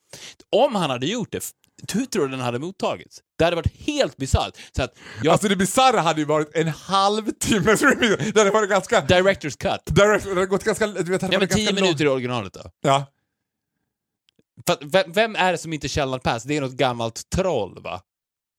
Om 0.57 0.75
han 0.75 0.91
hade 0.91 1.07
gjort 1.07 1.33
det, 1.33 1.45
hur 1.93 2.07
tror 2.07 2.25
du 2.25 2.31
den 2.31 2.41
hade 2.41 2.59
mottagits? 2.59 3.21
Det 3.39 3.45
hade 3.45 3.57
varit 3.57 3.81
helt 3.87 4.17
bisarrt. 4.17 4.57
Jag, 5.23 5.33
Alltså 5.33 5.49
det 5.49 5.57
bisarra 5.57 6.01
hade 6.01 6.21
ju 6.21 6.25
varit 6.25 6.57
en 6.57 6.69
halvtimmes 6.69 7.83
remix. 7.83 8.33
Det 8.33 8.41
hade 8.41 8.51
varit 8.51 8.71
ganska... 8.71 9.01
Directors 9.01 9.57
cut. 9.57 9.81
Direct, 9.87 10.25
det 10.25 10.31
hade 10.31 10.47
gått 10.47 10.65
ganska... 10.65 10.87
Du 10.87 10.93
vet, 11.03 11.21
det 11.21 11.27
hade 11.27 11.35
Ja 11.35 11.39
men 11.39 11.49
tio 11.49 11.65
ganska 11.65 11.85
minuter 11.85 12.05
i 12.05 12.09
originalet 12.09 12.53
då. 12.53 12.61
Ja. 12.81 13.07
För 14.67 15.13
vem, 15.13 15.37
är 15.37 15.53
det 15.53 15.59
som 15.59 15.73
inte 15.73 16.07
not 16.07 16.23
pass? 16.23 16.43
Det 16.43 16.57
är 16.57 16.61
något 16.61 16.73
gammalt 16.73 17.31
troll 17.31 17.83
va? 17.83 18.01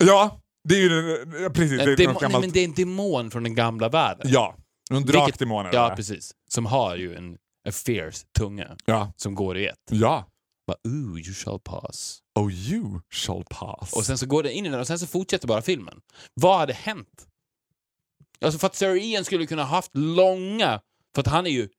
Ja, 0.03 0.41
det 0.69 0.75
är 0.75 0.79
ju... 0.79 1.49
Precis, 1.49 1.77
det 1.77 1.83
En 1.83 1.89
är 1.89 1.95
demo, 1.95 2.13
något 2.13 2.21
nej, 2.21 2.29
gammalt... 2.29 2.45
men 2.45 2.53
det 2.53 2.59
är 2.59 2.65
en 2.65 2.73
demon 2.73 3.31
från 3.31 3.43
den 3.43 3.55
gamla 3.55 3.89
världen. 3.89 4.27
Ja, 4.29 4.55
Vilket- 4.89 5.11
drakdemon 5.11 5.65
eller 5.65 5.79
Ja, 5.79 5.93
precis. 5.95 6.31
Som 6.49 6.65
har 6.65 6.95
ju 6.95 7.15
en 7.15 7.37
a 7.69 7.71
fierce 7.71 8.25
tunga 8.37 8.77
Ja. 8.85 9.13
som 9.17 9.35
går 9.35 9.57
i 9.57 9.67
ett. 9.67 9.79
Ja. 9.89 10.27
Bara, 10.67 10.77
ooh, 10.83 11.19
you 11.19 11.33
shall 11.33 11.59
pass. 11.59 12.19
Oh 12.39 12.51
you 12.53 12.99
shall 13.13 13.43
pass. 13.49 13.93
Och 13.93 14.05
sen 14.05 14.17
så 14.17 14.25
går 14.25 14.43
det 14.43 14.53
in 14.53 14.65
i 14.65 14.69
den 14.69 14.79
och 14.79 14.87
sen 14.87 14.99
så 14.99 15.07
fortsätter 15.07 15.47
bara 15.47 15.61
filmen. 15.61 16.01
Vad 16.33 16.59
hade 16.59 16.73
hänt? 16.73 17.27
Alltså 18.45 18.59
för 18.59 18.67
att 18.67 18.75
Sir 18.75 18.95
Ian 18.95 19.25
skulle 19.25 19.45
kunna 19.45 19.63
haft 19.63 19.91
långa... 19.93 20.81
För 21.15 21.21
att 21.21 21.27
han 21.27 21.45
är 21.47 21.51
ju... 21.51 21.69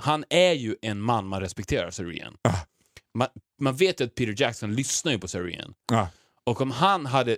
Han 0.00 0.24
är 0.30 0.52
ju 0.52 0.76
en 0.82 1.00
man 1.00 1.26
man 1.26 1.40
respekterar, 1.40 1.90
Sir 1.90 2.12
Ian. 2.12 2.36
Ah. 2.48 2.56
Man, 3.18 3.28
man 3.60 3.76
vet 3.76 4.00
ju 4.00 4.04
att 4.04 4.14
Peter 4.14 4.34
Jackson 4.42 4.74
lyssnar 4.74 5.12
ju 5.12 5.18
på 5.18 5.28
Sir 5.28 5.48
Ian. 5.48 5.74
Ja. 5.92 6.08
Och 6.44 6.60
om 6.60 6.70
han 6.70 7.06
hade 7.06 7.36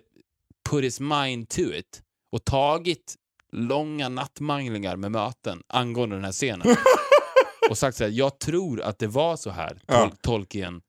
put 0.70 0.84
his 0.84 1.01
mind 1.01 1.49
to 1.49 1.61
it 1.61 2.03
och 2.32 2.45
tagit 2.45 3.14
långa 3.53 4.09
nattmanglingar 4.09 4.97
med 4.97 5.12
möten 5.12 5.62
angående 5.66 6.16
den 6.16 6.24
här 6.24 6.32
scenen 6.32 6.76
och 7.71 7.79
sagt 7.79 7.97
så 7.97 8.05
här, 8.05 8.11
jag 8.11 8.39
tror 8.39 8.81
att 8.83 8.99
det 8.99 9.07
var 9.07 9.37
så 9.37 9.51
här 9.51 9.81
Ja. 9.87 9.95
Tol- 9.95 10.17
Tolkien 10.23 10.83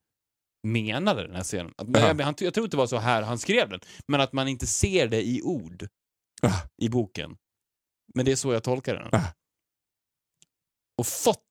menade 0.63 1.27
den 1.27 1.35
här 1.35 1.43
scenen. 1.43 1.73
Att, 1.77 1.87
Ja. 1.93 1.99
jag, 2.07 2.21
han, 2.25 2.35
jag 2.39 2.53
tror 2.53 2.63
inte 2.65 2.77
det 2.77 2.81
var 2.81 2.87
så 2.87 2.97
här 2.97 3.21
han 3.21 3.37
skrev 3.39 3.69
den, 3.69 3.79
men 4.07 4.21
att 4.21 4.33
man 4.33 4.47
inte 4.47 4.67
ser 4.67 5.07
det 5.07 5.21
i 5.27 5.41
ord 5.41 5.87
i 6.81 6.89
boken. 6.89 7.37
Men 8.15 8.25
det 8.25 8.31
är 8.31 8.35
så 8.35 8.53
jag 8.53 8.63
tolkar 8.63 8.95
den. 8.95 9.21
Och 10.97 11.07
fått, 11.07 11.43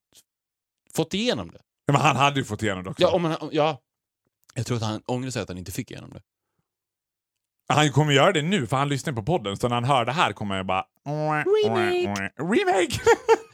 fått 0.95 1.15
igenom 1.15 1.51
det. 1.51 1.61
Ja, 1.87 1.93
Men 1.93 2.03
han 2.03 2.17
hade 2.17 2.39
ju 2.41 2.45
fått 2.45 2.63
igenom 2.63 2.85
det 2.85 2.91
också. 2.91 3.03
Ja, 3.03 3.11
om 3.15 3.25
han, 3.25 3.49
ja, 3.53 3.81
jag 4.55 4.67
tror 4.67 4.77
att 4.77 4.83
han 4.83 5.03
ångrar 5.07 5.31
sig 5.31 5.43
att 5.43 5.49
han 5.49 5.59
inte 5.59 5.73
fick 5.73 5.91
igenom 5.91 6.11
det. 6.11 6.23
Han 7.69 7.93
kommer 7.93 8.13
göra 8.13 8.33
det 8.33 8.43
nu 8.43 8.67
för 8.67 8.77
han 8.77 8.89
lyssnar 8.89 9.13
på 9.13 9.23
podden 9.23 9.57
så 9.57 9.69
när 9.69 9.75
han 9.75 9.85
hör 9.85 10.05
det 10.05 10.13
här 10.13 10.33
kommer 10.33 10.57
jag 10.57 10.67
bara... 10.67 10.87
Remake! 11.65 12.33
Remake! 12.37 13.01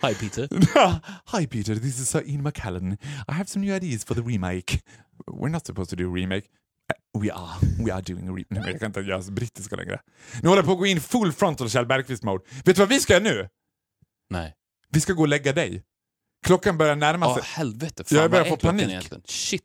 Hi 0.00 0.14
Peter. 0.14 0.48
Hi 1.26 1.46
Peter, 1.46 1.74
this 1.74 1.98
is 2.00 2.08
Sir 2.08 2.22
Ian 2.26 2.42
McKellen. 2.42 2.96
I 3.28 3.32
have 3.32 3.48
some 3.48 3.66
new 3.66 3.74
ideas 3.74 4.04
for 4.04 4.14
the 4.14 4.22
remake. 4.22 4.80
We're 5.26 5.48
not 5.50 5.66
supposed 5.66 5.90
to 5.90 5.96
do 5.96 6.08
a 6.10 6.14
remake. 6.14 6.44
Uh, 6.90 7.20
we 7.20 7.30
are. 7.30 7.56
We 7.84 7.90
are 7.92 8.02
doing 8.02 8.28
a 8.28 8.32
remake. 8.32 8.46
Nej, 8.60 8.70
jag 8.70 8.80
kan 8.80 8.86
inte 8.86 9.00
göra 9.00 9.22
så 9.22 9.32
brittiska 9.32 9.76
längre. 9.76 10.00
Nu 10.42 10.48
håller 10.48 10.58
jag 10.62 10.66
på 10.66 10.72
att 10.72 10.78
gå 10.78 10.86
in 10.86 11.00
full 11.00 11.32
frontal 11.32 11.70
Kjell 11.70 11.86
Bergqvist-mode. 11.86 12.44
Vet 12.64 12.76
du 12.76 12.82
vad 12.82 12.88
vi 12.88 13.00
ska 13.00 13.12
göra 13.12 13.22
nu? 13.22 13.48
Nej. 14.30 14.54
Vi 14.90 15.00
ska 15.00 15.12
gå 15.12 15.22
och 15.22 15.28
lägga 15.28 15.52
dig. 15.52 15.82
Klockan 16.46 16.78
börjar 16.78 16.96
närma 16.96 17.26
Ja, 17.26 17.34
sig. 17.34 17.42
helvete. 17.46 18.04
Jag 18.10 18.20
Fan, 18.20 18.30
börjar 18.30 18.44
vad 18.50 18.60
få 18.60 18.66
panik. 18.66 18.88
Egentligen? 18.88 19.22
Shit. 19.26 19.62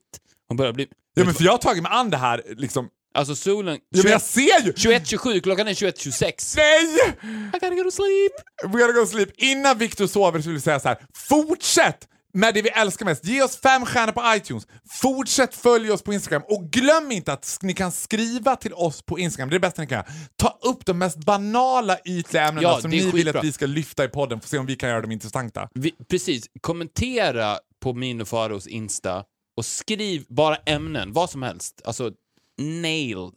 Hon 0.48 0.58
börjar 0.58 0.74
bli... 0.74 0.88
Ja, 1.14 1.26
men 1.26 1.34
för 1.34 1.44
jag 1.44 1.52
har 1.52 1.58
tagit 1.58 1.84
mig 1.84 1.92
an 1.92 2.10
det 2.10 2.18
här 2.18 2.44
liksom. 2.48 2.90
Alltså 3.14 3.36
solen... 3.36 3.80
Ja, 3.90 4.10
jag 4.10 4.22
ser 4.22 4.66
ju! 4.66 4.72
21.27, 4.72 5.40
klockan 5.42 5.68
är 5.68 5.74
21.26. 5.74 6.54
Nej! 6.58 6.84
I 7.24 7.52
gotta 7.52 7.70
go 7.70 7.84
to 7.84 7.92
sleep. 7.92 8.32
We 8.64 8.80
gotta 8.82 8.94
go 8.94 9.06
to 9.06 9.12
sleep. 9.12 9.30
Innan 9.38 9.78
Victor 9.78 10.08
sover 10.08 10.42
så 10.42 10.50
vill 10.50 10.56
vi 10.56 10.62
säga 10.62 10.80
så 10.80 10.88
här. 10.88 10.98
Fortsätt 11.30 12.08
med 12.34 12.54
det 12.54 12.62
vi 12.62 12.70
älskar 12.70 13.06
mest. 13.06 13.26
Ge 13.26 13.42
oss 13.44 13.58
fem 13.58 13.86
stjärnor 13.86 14.12
på 14.14 14.36
iTunes. 14.36 14.68
Fortsätt 15.02 15.56
följa 15.56 15.94
oss 15.94 16.02
på 16.04 16.14
Instagram. 16.14 16.42
Och 16.48 16.64
glöm 16.72 17.12
inte 17.12 17.34
att 17.34 17.58
ni 17.62 17.74
kan 17.74 17.92
skriva 17.92 18.56
till 18.56 18.74
oss 18.74 19.02
på 19.02 19.20
Instagram. 19.20 19.50
Det 19.50 19.54
är 19.54 19.60
det 19.60 19.68
bästa 19.68 19.82
ni 19.82 19.88
kan 19.88 19.96
göra. 19.96 20.08
Ta 20.36 20.60
upp 20.62 20.86
de 20.86 20.98
mest 20.98 21.18
banala 21.18 21.98
ytliga 22.06 22.44
ämnena 22.48 22.68
Ja, 22.68 22.82
som 22.82 22.92
ni 22.92 23.00
vill 23.00 23.12
skitbra. 23.12 23.40
att 23.40 23.46
vi 23.46 23.52
ska 23.52 23.66
lyfta 23.66 24.04
i 24.04 24.08
podden. 24.08 24.42
Får 24.42 24.48
se 24.48 24.58
om 24.58 24.66
vi 24.66 24.76
kan 24.76 24.90
göra 24.90 25.02
dem 25.02 25.12
intressanta. 25.12 25.70
Vi, 25.74 25.92
precis. 26.10 26.46
Kommentera 26.62 27.58
på 27.84 27.94
min 27.94 28.22
och 28.22 28.28
Faros 28.28 28.68
Insta 28.68 29.24
och 29.58 29.66
skriv 29.66 30.26
bara 30.30 30.56
ämnen, 30.56 31.14
vad 31.14 31.30
som 31.30 31.44
helst. 31.44 31.82
Alltså, 31.86 32.12
Nail, 32.58 33.34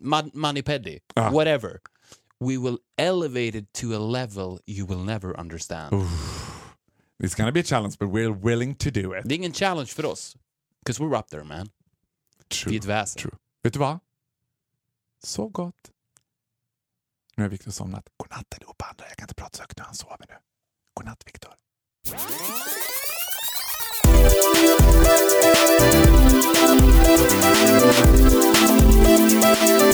mud, 0.00 0.34
money 0.34 0.62
petty, 0.62 1.00
ah. 1.16 1.30
whatever, 1.30 1.80
we 2.40 2.58
will 2.58 2.78
elevate 2.98 3.54
it 3.54 3.72
to 3.74 3.94
a 3.94 3.98
level 3.98 4.60
you 4.66 4.86
will 4.86 5.04
never 5.04 5.38
understand. 5.38 5.94
Oof. 5.94 6.76
It's 7.18 7.34
gonna 7.34 7.52
be 7.52 7.60
a 7.60 7.64
challenge, 7.64 7.98
but 7.98 8.08
we're 8.08 8.32
willing 8.32 8.74
to 8.76 8.90
do 8.90 9.12
it. 9.12 9.28
Being 9.28 9.44
a 9.44 9.50
challenge 9.50 9.92
för 9.92 10.04
us, 10.04 10.36
Because 10.80 11.00
we're 11.00 11.14
up 11.14 11.30
there 11.30 11.44
man. 11.44 11.68
True. 12.48 12.70
Vi 12.70 12.76
är 12.76 12.82
väsen. 12.82 13.22
True. 13.22 13.38
Vet 13.62 13.72
du 13.72 13.78
vad? 13.78 13.98
Sov 15.22 15.50
gott. 15.50 15.90
Nu 17.36 17.44
har 17.44 17.50
Viktor 17.50 17.70
somnat. 17.70 18.08
Godnatt 18.16 18.54
allihopa 18.54 18.84
andra. 18.84 19.04
Jag 19.08 19.16
kan 19.16 19.24
inte 19.24 19.34
prata 19.34 19.56
så 19.56 19.62
högt 19.62 19.78
nu. 19.78 19.84
Han 19.84 19.94
sover 19.94 20.26
nu. 20.28 20.34
Godnatt 20.94 21.22
Viktor. 21.26 21.54
Thank. 28.20 28.39
Música 29.32 29.90